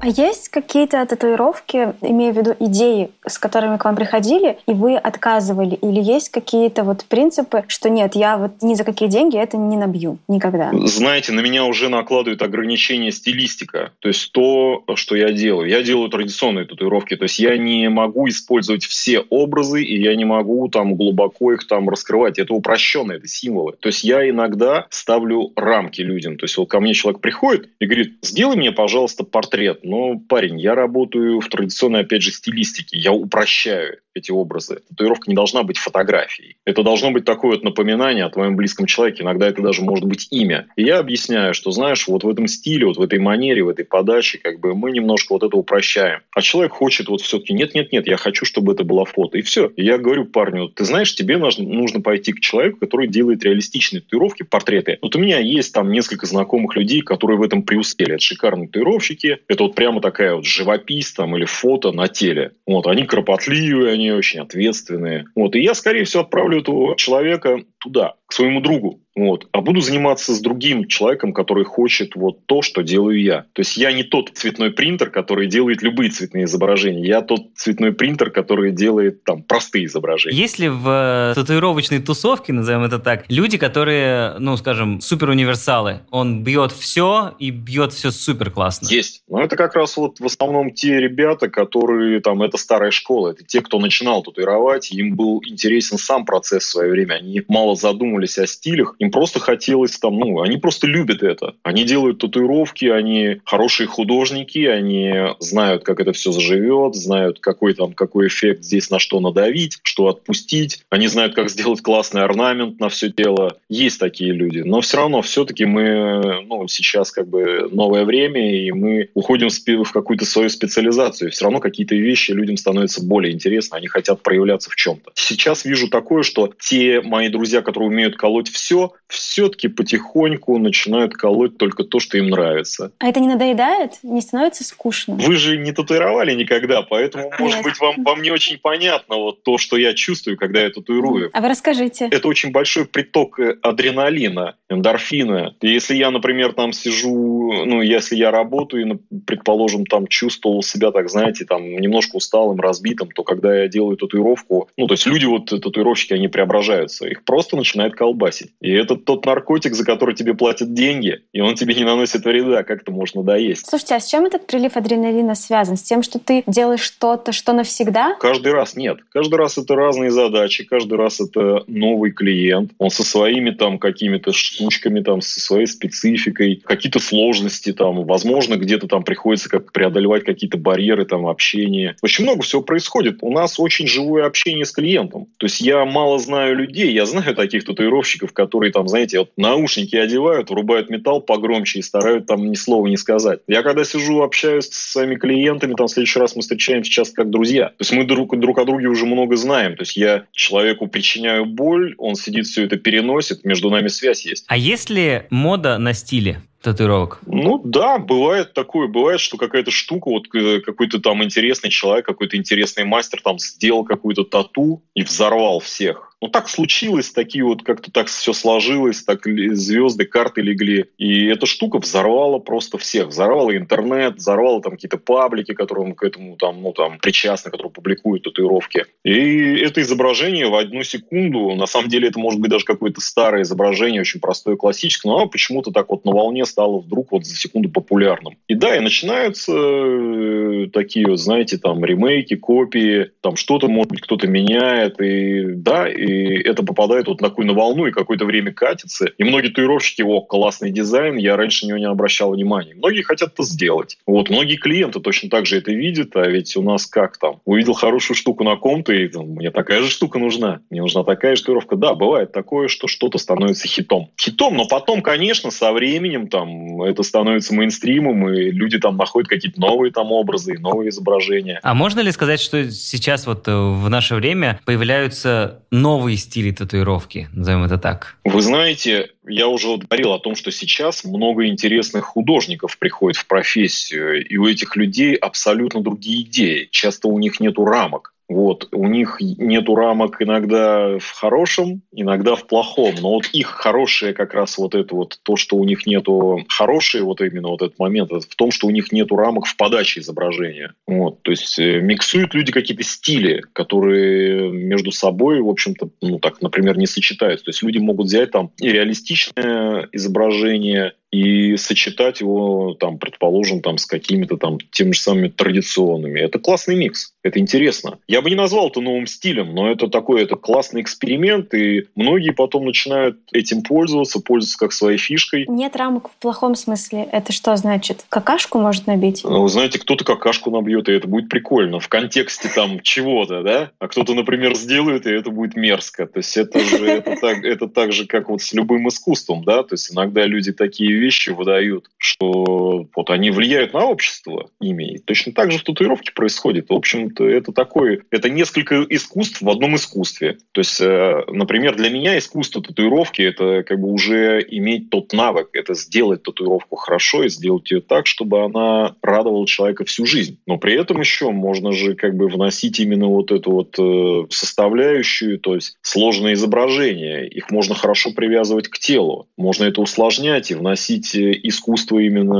А 0.00 0.06
есть 0.06 0.48
какие-то 0.48 1.04
татуировки, 1.06 1.94
имею 2.02 2.32
в 2.32 2.36
виду 2.36 2.54
идеи, 2.60 3.10
с 3.26 3.38
которыми 3.38 3.78
к 3.78 3.84
вам 3.84 3.96
приходили, 3.96 4.58
и 4.66 4.72
вы 4.72 4.96
отказывали? 4.96 5.74
Или 5.74 6.00
есть 6.00 6.28
какие-то 6.28 6.84
вот 6.84 7.04
принципы, 7.04 7.64
что 7.66 7.90
нет, 7.90 8.14
я 8.14 8.36
вот 8.36 8.52
ни 8.62 8.74
за 8.74 8.84
какие 8.84 9.08
деньги 9.08 9.36
это 9.36 9.56
не 9.56 9.76
набью 9.76 10.18
никогда? 10.28 10.70
Знаете, 10.72 11.32
на 11.32 11.40
меня 11.40 11.64
уже 11.64 11.88
накладывают 11.88 12.42
ограничения 12.42 13.10
стилистика. 13.10 13.92
То 13.98 14.08
есть 14.08 14.30
то, 14.32 14.84
что 14.94 15.16
я 15.16 15.32
делаю. 15.32 15.68
Я 15.68 15.82
делаю 15.82 16.08
традиционные 16.08 16.64
татуировки. 16.64 17.16
То 17.16 17.24
есть 17.24 17.38
я 17.38 17.56
не 17.56 17.88
могу 17.88 18.28
использовать 18.28 18.84
все 18.84 19.20
образы, 19.30 19.82
и 19.82 20.00
я 20.00 20.14
не 20.14 20.24
могу 20.24 20.68
там 20.68 20.94
глубоко 20.94 21.52
их 21.52 21.66
там 21.66 21.88
раскрывать. 21.88 22.38
Это 22.38 22.54
упрощенно, 22.54 23.12
это 23.12 23.26
символы. 23.26 23.72
То 23.80 23.88
есть 23.88 24.04
я 24.04 24.28
иногда 24.28 24.86
ставлю 24.90 25.52
рамки 25.56 26.02
людям. 26.02 26.36
То 26.36 26.44
есть 26.44 26.56
вот 26.56 26.66
ко 26.66 26.78
мне 26.78 26.94
человек 26.94 27.20
приходит 27.20 27.68
и 27.80 27.86
говорит, 27.86 28.14
сделай 28.22 28.56
мне, 28.56 28.70
пожалуйста, 28.70 29.24
портрет 29.24 29.80
но, 29.88 30.18
парень, 30.18 30.60
я 30.60 30.74
работаю 30.74 31.40
в 31.40 31.48
традиционной, 31.48 32.00
опять 32.00 32.22
же, 32.22 32.30
стилистике. 32.30 32.98
Я 32.98 33.12
упрощаю 33.12 34.00
эти 34.18 34.30
образы. 34.30 34.80
Татуировка 34.88 35.30
не 35.30 35.34
должна 35.34 35.62
быть 35.62 35.78
фотографией. 35.78 36.56
Это 36.64 36.82
должно 36.82 37.10
быть 37.10 37.24
такое 37.24 37.52
вот 37.52 37.64
напоминание 37.64 38.24
о 38.24 38.30
твоем 38.30 38.56
близком 38.56 38.86
человеке. 38.86 39.22
Иногда 39.22 39.48
это 39.48 39.62
даже 39.62 39.82
может 39.82 40.04
быть 40.04 40.28
имя. 40.30 40.66
И 40.76 40.82
я 40.82 40.98
объясняю, 40.98 41.54
что, 41.54 41.70
знаешь, 41.70 42.06
вот 42.08 42.24
в 42.24 42.28
этом 42.28 42.46
стиле, 42.46 42.86
вот 42.86 42.96
в 42.96 43.02
этой 43.02 43.18
манере, 43.18 43.62
в 43.62 43.68
этой 43.68 43.84
подаче, 43.84 44.38
как 44.38 44.60
бы 44.60 44.74
мы 44.74 44.90
немножко 44.90 45.32
вот 45.32 45.42
это 45.42 45.56
упрощаем. 45.56 46.20
А 46.32 46.40
человек 46.40 46.72
хочет 46.72 47.08
вот 47.08 47.20
все-таки, 47.20 47.52
нет-нет-нет, 47.54 48.06
я 48.06 48.16
хочу, 48.16 48.44
чтобы 48.44 48.72
это 48.72 48.84
было 48.84 49.04
фото. 49.04 49.38
И 49.38 49.42
все. 49.42 49.70
И 49.76 49.84
я 49.84 49.98
говорю 49.98 50.24
парню, 50.24 50.68
ты 50.68 50.84
знаешь, 50.84 51.14
тебе 51.14 51.38
нужно, 51.38 52.00
пойти 52.00 52.32
к 52.32 52.40
человеку, 52.40 52.78
который 52.78 53.08
делает 53.08 53.44
реалистичные 53.44 54.00
татуировки, 54.00 54.42
портреты. 54.42 54.98
Вот 55.02 55.16
у 55.16 55.18
меня 55.18 55.38
есть 55.38 55.72
там 55.72 55.90
несколько 55.90 56.26
знакомых 56.26 56.76
людей, 56.76 57.00
которые 57.00 57.38
в 57.38 57.42
этом 57.42 57.62
преуспели. 57.62 58.14
Это 58.14 58.22
шикарные 58.22 58.68
татуировщики. 58.68 59.38
Это 59.48 59.64
вот 59.64 59.74
прямо 59.74 60.00
такая 60.00 60.34
вот 60.34 60.44
живопись 60.44 61.12
там 61.12 61.36
или 61.36 61.44
фото 61.44 61.92
на 61.92 62.08
теле. 62.08 62.52
Вот, 62.66 62.86
они 62.86 63.04
кропотливые, 63.04 63.92
они 63.92 64.07
очень 64.12 64.40
ответственные. 64.40 65.26
Вот, 65.34 65.56
и 65.56 65.60
я, 65.60 65.74
скорее 65.74 66.04
всего, 66.04 66.22
отправлю 66.22 66.60
этого 66.60 66.96
человека 66.96 67.62
туда, 67.78 68.14
к 68.26 68.32
своему 68.32 68.60
другу. 68.60 69.00
Вот. 69.18 69.48
А 69.50 69.60
буду 69.60 69.80
заниматься 69.80 70.32
с 70.32 70.40
другим 70.40 70.86
человеком, 70.86 71.32
который 71.32 71.64
хочет 71.64 72.14
вот 72.14 72.46
то, 72.46 72.62
что 72.62 72.82
делаю 72.82 73.20
я. 73.20 73.46
То 73.52 73.60
есть 73.62 73.76
я 73.76 73.90
не 73.92 74.04
тот 74.04 74.30
цветной 74.32 74.70
принтер, 74.70 75.10
который 75.10 75.48
делает 75.48 75.82
любые 75.82 76.10
цветные 76.10 76.44
изображения. 76.44 77.04
Я 77.04 77.20
тот 77.22 77.48
цветной 77.56 77.92
принтер, 77.92 78.30
который 78.30 78.70
делает 78.70 79.24
там 79.24 79.42
простые 79.42 79.86
изображения. 79.86 80.36
Есть 80.36 80.60
ли 80.60 80.68
в 80.68 80.88
э, 80.88 81.34
татуировочной 81.34 82.00
тусовке, 82.00 82.52
назовем 82.52 82.84
это 82.84 83.00
так, 83.00 83.24
люди, 83.28 83.58
которые, 83.58 84.38
ну, 84.38 84.56
скажем, 84.56 85.00
супер 85.00 85.30
универсалы? 85.30 86.02
Он 86.10 86.44
бьет 86.44 86.70
все 86.70 87.34
и 87.40 87.50
бьет 87.50 87.92
все 87.92 88.12
супер 88.12 88.52
классно. 88.52 88.86
Есть. 88.86 89.22
Но 89.26 89.42
это 89.42 89.56
как 89.56 89.74
раз 89.74 89.96
вот 89.96 90.20
в 90.20 90.26
основном 90.26 90.70
те 90.70 91.00
ребята, 91.00 91.48
которые 91.48 92.20
там, 92.20 92.42
это 92.42 92.56
старая 92.56 92.92
школа. 92.92 93.30
Это 93.30 93.42
те, 93.42 93.62
кто 93.62 93.80
начинал 93.80 94.22
татуировать, 94.22 94.92
им 94.92 95.16
был 95.16 95.42
интересен 95.44 95.98
сам 95.98 96.24
процесс 96.24 96.62
в 96.64 96.70
свое 96.70 96.92
время. 96.92 97.14
Они 97.14 97.42
мало 97.48 97.67
задумывались 97.74 98.38
о 98.38 98.46
стилях, 98.46 98.94
им 98.98 99.10
просто 99.10 99.40
хотелось 99.40 99.98
там, 99.98 100.18
ну, 100.18 100.40
они 100.40 100.56
просто 100.56 100.86
любят 100.86 101.22
это. 101.22 101.54
Они 101.62 101.84
делают 101.84 102.18
татуировки, 102.18 102.86
они 102.86 103.40
хорошие 103.44 103.86
художники, 103.86 104.66
они 104.66 105.14
знают, 105.38 105.84
как 105.84 106.00
это 106.00 106.12
все 106.12 106.32
заживет, 106.32 106.94
знают, 106.94 107.40
какой 107.40 107.74
там, 107.74 107.92
какой 107.92 108.28
эффект 108.28 108.64
здесь 108.64 108.90
на 108.90 108.98
что 108.98 109.20
надавить, 109.20 109.78
что 109.82 110.08
отпустить. 110.08 110.82
Они 110.90 111.06
знают, 111.08 111.34
как 111.34 111.50
сделать 111.50 111.80
классный 111.80 112.22
орнамент 112.22 112.80
на 112.80 112.88
все 112.88 113.10
тело. 113.10 113.56
Есть 113.68 114.00
такие 114.00 114.32
люди. 114.32 114.60
Но 114.60 114.80
все 114.80 114.98
равно 114.98 115.22
все-таки 115.22 115.64
мы, 115.64 116.42
ну, 116.46 116.68
сейчас 116.68 117.10
как 117.10 117.28
бы 117.28 117.68
новое 117.70 118.04
время, 118.04 118.64
и 118.64 118.70
мы 118.72 119.08
уходим 119.14 119.48
в 119.48 119.92
какую-то 119.92 120.24
свою 120.24 120.48
специализацию. 120.48 121.30
Все 121.30 121.44
равно 121.44 121.60
какие-то 121.60 121.94
вещи 121.94 122.32
людям 122.32 122.56
становятся 122.56 123.04
более 123.04 123.32
интересны, 123.32 123.76
они 123.76 123.86
хотят 123.86 124.22
проявляться 124.22 124.70
в 124.70 124.76
чем-то. 124.76 125.12
Сейчас 125.14 125.64
вижу 125.64 125.88
такое, 125.88 126.22
что 126.22 126.52
те 126.60 127.00
мои 127.00 127.28
друзья, 127.28 127.57
друзья, 127.58 127.62
которые 127.62 127.88
умеют 127.88 128.16
колоть 128.16 128.48
все, 128.48 128.92
все-таки 129.08 129.68
потихоньку 129.68 130.58
начинают 130.58 131.14
колоть 131.14 131.56
только 131.56 131.84
то, 131.84 132.00
что 132.00 132.18
им 132.18 132.30
нравится. 132.30 132.92
А 132.98 133.08
это 133.08 133.20
не 133.20 133.28
надоедает? 133.28 133.92
Не 134.02 134.20
становится 134.20 134.64
скучно? 134.64 135.14
Вы 135.14 135.36
же 135.36 135.58
не 135.58 135.72
татуировали 135.72 136.34
никогда, 136.34 136.82
поэтому, 136.82 137.24
Нет. 137.24 137.40
может 137.40 137.62
быть, 137.62 137.80
вам, 137.80 137.94
вам 138.04 138.22
не 138.22 138.30
очень 138.30 138.58
понятно 138.58 139.16
вот 139.16 139.42
то, 139.42 139.58
что 139.58 139.76
я 139.76 139.94
чувствую, 139.94 140.36
когда 140.36 140.60
я 140.60 140.70
татуирую. 140.70 141.30
А 141.32 141.40
вы 141.40 141.48
расскажите. 141.48 142.08
Это 142.10 142.28
очень 142.28 142.52
большой 142.52 142.84
приток 142.84 143.40
э, 143.40 143.56
адреналина, 143.62 144.56
эндорфина. 144.68 145.54
Если 145.62 145.96
я, 145.96 146.10
например, 146.10 146.52
там 146.52 146.72
сижу, 146.72 147.64
ну, 147.64 147.82
если 147.82 148.16
я 148.16 148.30
работаю 148.30 149.00
и, 149.10 149.18
предположим, 149.26 149.86
там 149.86 150.06
чувствовал 150.06 150.62
себя, 150.62 150.90
так 150.90 151.08
знаете, 151.08 151.44
там 151.44 151.62
немножко 151.80 152.16
усталым, 152.16 152.60
разбитым, 152.60 153.10
то 153.10 153.22
когда 153.22 153.62
я 153.62 153.68
делаю 153.68 153.96
татуировку, 153.96 154.68
ну, 154.76 154.86
то 154.86 154.94
есть 154.94 155.06
люди 155.06 155.24
вот, 155.26 155.46
татуировщики, 155.46 156.14
они 156.14 156.28
преображаются, 156.28 157.08
их 157.08 157.24
просто 157.24 157.47
начинает 157.56 157.94
колбасить. 157.94 158.52
И 158.60 158.70
это 158.70 158.96
тот 158.96 159.26
наркотик, 159.26 159.74
за 159.74 159.84
который 159.84 160.14
тебе 160.14 160.34
платят 160.34 160.74
деньги, 160.74 161.20
и 161.32 161.40
он 161.40 161.54
тебе 161.54 161.74
не 161.74 161.84
наносит 161.84 162.24
вреда, 162.24 162.62
как 162.62 162.82
это 162.82 162.92
можно 162.92 163.22
доесть. 163.22 163.66
Слушайте, 163.68 163.94
а 163.96 164.00
с 164.00 164.06
чем 164.06 164.26
этот 164.26 164.46
прилив 164.46 164.76
адреналина 164.76 165.34
связан? 165.34 165.76
С 165.76 165.82
тем, 165.82 166.02
что 166.02 166.18
ты 166.18 166.42
делаешь 166.46 166.80
что-то, 166.80 167.32
что 167.32 167.52
навсегда? 167.52 168.16
Каждый 168.20 168.52
раз 168.52 168.76
нет. 168.76 168.98
Каждый 169.10 169.36
раз 169.36 169.58
это 169.58 169.74
разные 169.74 170.10
задачи, 170.10 170.64
каждый 170.64 170.98
раз 170.98 171.20
это 171.20 171.64
новый 171.66 172.10
клиент. 172.10 172.72
Он 172.78 172.90
со 172.90 173.04
своими 173.04 173.50
там 173.50 173.78
какими-то 173.78 174.32
штучками, 174.32 175.00
там, 175.00 175.20
со 175.20 175.40
своей 175.40 175.66
спецификой, 175.66 176.62
какие-то 176.64 176.98
сложности 176.98 177.72
там, 177.72 178.04
возможно, 178.04 178.56
где-то 178.56 178.88
там 178.88 179.02
приходится 179.02 179.48
как 179.48 179.72
преодолевать 179.72 180.24
какие-то 180.24 180.58
барьеры 180.58 181.04
там 181.04 181.26
общения. 181.26 181.96
Очень 182.02 182.24
много 182.24 182.42
всего 182.42 182.62
происходит. 182.62 183.18
У 183.22 183.32
нас 183.32 183.58
очень 183.60 183.86
живое 183.86 184.26
общение 184.26 184.64
с 184.64 184.72
клиентом. 184.72 185.26
То 185.38 185.46
есть 185.46 185.60
я 185.60 185.84
мало 185.84 186.18
знаю 186.18 186.56
людей, 186.56 186.92
я 186.92 187.06
знаю 187.06 187.34
таких 187.38 187.64
татуировщиков, 187.64 188.32
которые 188.32 188.72
там, 188.72 188.88
знаете, 188.88 189.20
вот 189.20 189.30
наушники 189.36 189.94
одевают, 189.96 190.50
врубают 190.50 190.90
металл 190.90 191.20
погромче 191.20 191.78
и 191.78 191.82
старают 191.82 192.26
там 192.26 192.50
ни 192.50 192.54
слова 192.54 192.86
не 192.88 192.96
сказать. 192.96 193.40
Я 193.46 193.62
когда 193.62 193.84
сижу, 193.84 194.22
общаюсь 194.22 194.66
с 194.66 194.92
своими 194.92 195.14
клиентами, 195.14 195.74
там 195.74 195.86
в 195.86 195.90
следующий 195.90 196.18
раз 196.18 196.34
мы 196.34 196.42
встречаемся 196.42 196.90
часто 196.90 197.14
как 197.14 197.30
друзья. 197.30 197.68
То 197.68 197.80
есть 197.80 197.92
мы 197.92 198.04
друг, 198.04 198.36
друг 198.38 198.58
о 198.58 198.64
друге 198.64 198.88
уже 198.88 199.06
много 199.06 199.36
знаем. 199.36 199.76
То 199.76 199.82
есть 199.82 199.96
я 199.96 200.24
человеку 200.32 200.88
причиняю 200.88 201.46
боль, 201.46 201.94
он 201.98 202.16
сидит, 202.16 202.46
все 202.46 202.64
это 202.64 202.76
переносит, 202.76 203.44
между 203.44 203.70
нами 203.70 203.88
связь 203.88 204.26
есть. 204.26 204.44
А 204.48 204.56
есть 204.56 204.90
ли 204.90 205.22
мода 205.30 205.78
на 205.78 205.94
стиле? 205.94 206.42
татуировок? 206.62 207.20
Ну 207.26 207.60
да, 207.64 207.98
бывает 207.98 208.52
такое. 208.52 208.88
Бывает, 208.88 209.20
что 209.20 209.36
какая-то 209.36 209.70
штука, 209.70 210.08
вот 210.10 210.24
э, 210.34 210.60
какой-то 210.60 211.00
там 211.00 211.22
интересный 211.22 211.70
человек, 211.70 212.06
какой-то 212.06 212.36
интересный 212.36 212.84
мастер 212.84 213.20
там 213.22 213.38
сделал 213.38 213.84
какую-то 213.84 214.24
тату 214.24 214.82
и 214.94 215.02
взорвал 215.02 215.60
всех. 215.60 216.16
Ну, 216.20 216.28
так 216.28 216.48
случилось, 216.48 217.10
такие 217.10 217.44
вот 217.44 217.62
как-то 217.62 217.92
так 217.92 218.08
все 218.08 218.32
сложилось, 218.32 219.04
так 219.04 219.24
звезды, 219.24 220.04
карты 220.04 220.40
легли. 220.40 220.86
И 220.98 221.26
эта 221.26 221.46
штука 221.46 221.78
взорвала 221.78 222.38
просто 222.38 222.76
всех. 222.76 223.08
Взорвала 223.08 223.56
интернет, 223.56 224.16
взорвала 224.16 224.60
там 224.60 224.72
какие-то 224.72 224.98
паблики, 224.98 225.54
которые 225.54 225.94
к 225.94 226.02
этому 226.02 226.36
там, 226.36 226.60
ну, 226.62 226.72
там, 226.72 226.98
причастны, 226.98 227.52
которые 227.52 227.70
публикуют 227.70 228.24
татуировки. 228.24 228.86
И 229.04 229.56
это 229.58 229.80
изображение 229.80 230.48
в 230.48 230.56
одну 230.56 230.82
секунду, 230.82 231.54
на 231.54 231.66
самом 231.66 231.88
деле 231.88 232.08
это 232.08 232.18
может 232.18 232.40
быть 232.40 232.50
даже 232.50 232.64
какое-то 232.64 233.00
старое 233.00 233.42
изображение, 233.42 234.00
очень 234.00 234.20
простое, 234.20 234.56
классическое, 234.56 235.12
но 235.12 235.18
оно 235.18 235.28
почему-то 235.28 235.70
так 235.70 235.88
вот 235.88 236.04
на 236.04 236.12
волне 236.12 236.44
стало 236.46 236.80
вдруг 236.80 237.12
вот 237.12 237.24
за 237.24 237.36
секунду 237.36 237.68
популярным. 237.68 238.36
И 238.48 238.54
да, 238.54 238.76
и 238.76 238.80
начинаются 238.80 239.52
э, 239.54 240.66
такие 240.72 241.06
вот, 241.06 241.20
знаете, 241.20 241.58
там 241.58 241.84
ремейки, 241.84 242.34
копии, 242.34 243.12
там 243.20 243.36
что-то, 243.36 243.68
может 243.68 243.90
быть, 243.90 244.00
кто-то 244.00 244.26
меняет, 244.26 245.00
и 245.00 245.44
да, 245.54 245.88
и 245.88 246.07
и 246.08 246.42
это 246.42 246.62
попадает 246.62 247.06
вот 247.06 247.20
на 247.20 247.28
такую 247.28 247.46
на 247.46 247.52
волну 247.52 247.86
и 247.86 247.92
какое-то 247.92 248.24
время 248.24 248.52
катится. 248.52 249.06
И 249.06 249.24
многие 249.24 249.48
татуировщики, 249.48 250.02
о, 250.02 250.22
классный 250.22 250.70
дизайн, 250.70 251.16
я 251.16 251.36
раньше 251.36 251.66
на 251.66 251.70
него 251.70 251.78
не 251.78 251.84
обращал 251.86 252.32
внимания. 252.32 252.74
Многие 252.74 253.02
хотят 253.02 253.34
это 253.34 253.42
сделать. 253.42 253.98
Вот, 254.06 254.30
многие 254.30 254.56
клиенты 254.56 255.00
точно 255.00 255.28
так 255.28 255.46
же 255.46 255.58
это 255.58 255.72
видят, 255.72 256.16
а 256.16 256.26
ведь 256.26 256.56
у 256.56 256.62
нас 256.62 256.86
как 256.86 257.18
там? 257.18 257.40
Увидел 257.44 257.74
хорошую 257.74 258.16
штуку 258.16 258.44
на 258.44 258.56
ком-то, 258.56 258.92
и 258.92 259.08
там, 259.08 259.26
мне 259.26 259.50
такая 259.50 259.82
же 259.82 259.90
штука 259.90 260.18
нужна. 260.18 260.60
Мне 260.70 260.80
нужна 260.80 261.04
такая 261.04 261.36
же 261.36 261.42
татуировка. 261.42 261.76
Да, 261.76 261.94
бывает 261.94 262.32
такое, 262.32 262.68
что 262.68 262.88
что-то 262.88 263.18
становится 263.18 263.68
хитом. 263.68 264.10
Хитом, 264.18 264.56
но 264.56 264.66
потом, 264.66 265.02
конечно, 265.02 265.50
со 265.50 265.72
временем 265.72 266.28
там 266.28 266.82
это 266.82 267.02
становится 267.02 267.54
мейнстримом, 267.54 268.28
и 268.30 268.50
люди 268.50 268.78
там 268.78 268.96
находят 268.96 269.28
какие-то 269.28 269.60
новые 269.60 269.92
там 269.92 270.12
образы, 270.12 270.56
новые 270.58 270.88
изображения. 270.88 271.60
А 271.62 271.74
можно 271.74 272.00
ли 272.00 272.10
сказать, 272.12 272.40
что 272.40 272.70
сейчас 272.70 273.26
вот 273.26 273.46
э, 273.48 273.52
в 273.54 273.88
наше 273.90 274.14
время 274.14 274.60
появляются 274.64 275.62
новые 275.70 275.97
новые 275.98 276.16
стили 276.16 276.52
татуировки, 276.52 277.28
назовем 277.32 277.64
это 277.64 277.76
так? 277.76 278.16
Вы 278.24 278.40
знаете, 278.40 279.10
я 279.26 279.48
уже 279.48 279.66
вот 279.66 279.84
говорил 279.84 280.12
о 280.12 280.20
том, 280.20 280.36
что 280.36 280.52
сейчас 280.52 281.04
много 281.04 281.46
интересных 281.46 282.04
художников 282.04 282.78
приходит 282.78 283.16
в 283.16 283.26
профессию, 283.26 284.24
и 284.24 284.36
у 284.36 284.46
этих 284.46 284.76
людей 284.76 285.16
абсолютно 285.16 285.80
другие 285.80 286.22
идеи. 286.22 286.68
Часто 286.70 287.08
у 287.08 287.18
них 287.18 287.40
нету 287.40 287.64
рамок. 287.64 288.14
Вот. 288.28 288.68
У 288.72 288.86
них 288.86 289.18
нету 289.20 289.74
рамок 289.74 290.20
иногда 290.20 290.98
в 290.98 291.10
хорошем, 291.12 291.82
иногда 291.92 292.34
в 292.34 292.46
плохом. 292.46 292.94
Но 293.00 293.14
вот 293.14 293.26
их 293.32 293.46
хорошее 293.46 294.12
как 294.12 294.34
раз 294.34 294.58
вот 294.58 294.74
это 294.74 294.94
вот, 294.94 295.18
то, 295.22 295.36
что 295.36 295.56
у 295.56 295.64
них 295.64 295.86
нету 295.86 296.44
хорошее, 296.48 297.04
вот 297.04 297.20
именно 297.22 297.48
вот 297.48 297.62
этот 297.62 297.78
момент, 297.78 298.10
в 298.10 298.36
том, 298.36 298.50
что 298.50 298.66
у 298.66 298.70
них 298.70 298.92
нету 298.92 299.16
рамок 299.16 299.46
в 299.46 299.56
подаче 299.56 300.00
изображения. 300.00 300.74
Вот. 300.86 301.22
То 301.22 301.30
есть 301.30 301.58
э, 301.58 301.80
миксуют 301.80 302.34
люди 302.34 302.52
какие-то 302.52 302.82
стили, 302.82 303.42
которые 303.54 304.50
между 304.50 304.92
собой, 304.92 305.40
в 305.40 305.48
общем-то, 305.48 305.88
ну 306.02 306.18
так, 306.18 306.42
например, 306.42 306.76
не 306.76 306.86
сочетаются. 306.86 307.46
То 307.46 307.50
есть 307.50 307.62
люди 307.62 307.78
могут 307.78 308.06
взять 308.06 308.30
там 308.30 308.50
и 308.60 308.68
реалистичное 308.68 309.88
изображение, 309.92 310.92
и 311.10 311.56
сочетать 311.56 312.20
его, 312.20 312.74
там, 312.78 312.98
предположим, 312.98 313.62
там, 313.62 313.78
с 313.78 313.86
какими-то 313.86 314.36
там 314.36 314.58
теми 314.70 314.92
же 314.92 315.00
самыми 315.00 315.28
традиционными. 315.28 316.20
Это 316.20 316.38
классный 316.38 316.76
микс, 316.76 317.14
это 317.22 317.38
интересно. 317.38 317.98
Я 318.06 318.20
бы 318.20 318.30
не 318.30 318.36
назвал 318.36 318.68
это 318.68 318.80
новым 318.80 319.06
стилем, 319.06 319.54
но 319.54 319.70
это 319.70 319.88
такой, 319.88 320.22
это 320.22 320.36
классный 320.36 320.82
эксперимент, 320.82 321.54
и 321.54 321.86
многие 321.94 322.30
потом 322.30 322.66
начинают 322.66 323.18
этим 323.32 323.62
пользоваться, 323.62 324.20
пользоваться 324.20 324.58
как 324.58 324.72
своей 324.72 324.98
фишкой. 324.98 325.46
Нет 325.48 325.76
рамок 325.76 326.10
в 326.10 326.16
плохом 326.16 326.54
смысле. 326.54 327.08
Это 327.10 327.32
что 327.32 327.56
значит? 327.56 328.04
Какашку 328.08 328.58
может 328.58 328.86
набить? 328.86 329.22
Ну, 329.24 329.42
вы 329.42 329.48
знаете, 329.48 329.78
кто-то 329.78 330.04
какашку 330.04 330.50
набьет, 330.50 330.88
и 330.88 330.92
это 330.92 331.08
будет 331.08 331.28
прикольно 331.28 331.80
в 331.80 331.88
контексте 331.88 332.50
там 332.54 332.80
чего-то, 332.80 333.42
да? 333.42 333.70
А 333.78 333.88
кто-то, 333.88 334.14
например, 334.14 334.54
сделает, 334.54 335.06
и 335.06 335.10
это 335.10 335.30
будет 335.30 335.56
мерзко. 335.56 336.06
То 336.06 336.18
есть 336.18 336.36
это 336.36 336.60
же 336.60 336.86
это 336.86 337.16
так, 337.20 337.44
это 337.44 337.68
так 337.68 337.92
же, 337.92 338.06
как 338.06 338.28
вот 338.28 338.42
с 338.42 338.52
любым 338.52 338.88
искусством, 338.88 339.44
да? 339.44 339.62
То 339.62 339.74
есть 339.74 339.92
иногда 339.92 340.26
люди 340.26 340.52
такие 340.52 340.97
вещи 340.98 341.30
выдают, 341.30 341.86
что 341.96 342.86
вот 342.94 343.10
они 343.10 343.30
влияют 343.30 343.72
на 343.72 343.86
общество 343.86 344.50
ими. 344.60 344.94
И 344.94 344.98
точно 344.98 345.32
так 345.32 345.50
же 345.50 345.58
в 345.58 345.64
татуировке 345.64 346.12
происходит. 346.12 346.68
В 346.68 346.74
общем-то, 346.74 347.28
это 347.28 347.52
такое, 347.52 348.02
это 348.10 348.30
несколько 348.30 348.84
искусств 348.88 349.40
в 349.40 349.48
одном 349.48 349.76
искусстве. 349.76 350.38
То 350.52 350.60
есть, 350.60 350.80
э, 350.80 351.24
например, 351.28 351.76
для 351.76 351.90
меня 351.90 352.18
искусство 352.18 352.62
татуировки– 352.62 353.22
это 353.22 353.62
как 353.62 353.80
бы 353.80 353.90
уже 353.90 354.44
иметь 354.48 354.90
тот 354.90 355.12
навык, 355.12 355.50
это 355.52 355.74
сделать 355.74 356.22
татуировку 356.22 356.76
хорошо 356.76 357.24
и 357.24 357.28
сделать 357.28 357.70
ее 357.70 357.80
так, 357.80 358.06
чтобы 358.06 358.44
она 358.44 358.94
радовала 359.02 359.46
человека 359.46 359.84
всю 359.84 360.06
жизнь. 360.06 360.38
Но 360.46 360.58
при 360.58 360.74
этом 360.74 361.00
еще 361.00 361.30
можно 361.30 361.72
же 361.72 361.94
как 361.94 362.16
бы 362.16 362.28
вносить 362.28 362.80
именно 362.80 363.08
вот 363.08 363.32
эту 363.32 363.50
вот 363.50 363.78
э, 363.78 364.26
составляющую, 364.30 365.38
то 365.38 365.54
есть 365.54 365.76
сложные 365.82 366.34
изображения. 366.34 367.26
Их 367.26 367.50
можно 367.50 367.74
хорошо 367.74 368.12
привязывать 368.12 368.68
к 368.68 368.78
телу. 368.78 369.28
Можно 369.36 369.64
это 369.64 369.80
усложнять 369.80 370.50
и 370.50 370.54
вносить 370.54 370.87
вносить 370.88 371.14
э, 371.14 371.38
искусство 371.42 371.98
именно, 371.98 372.34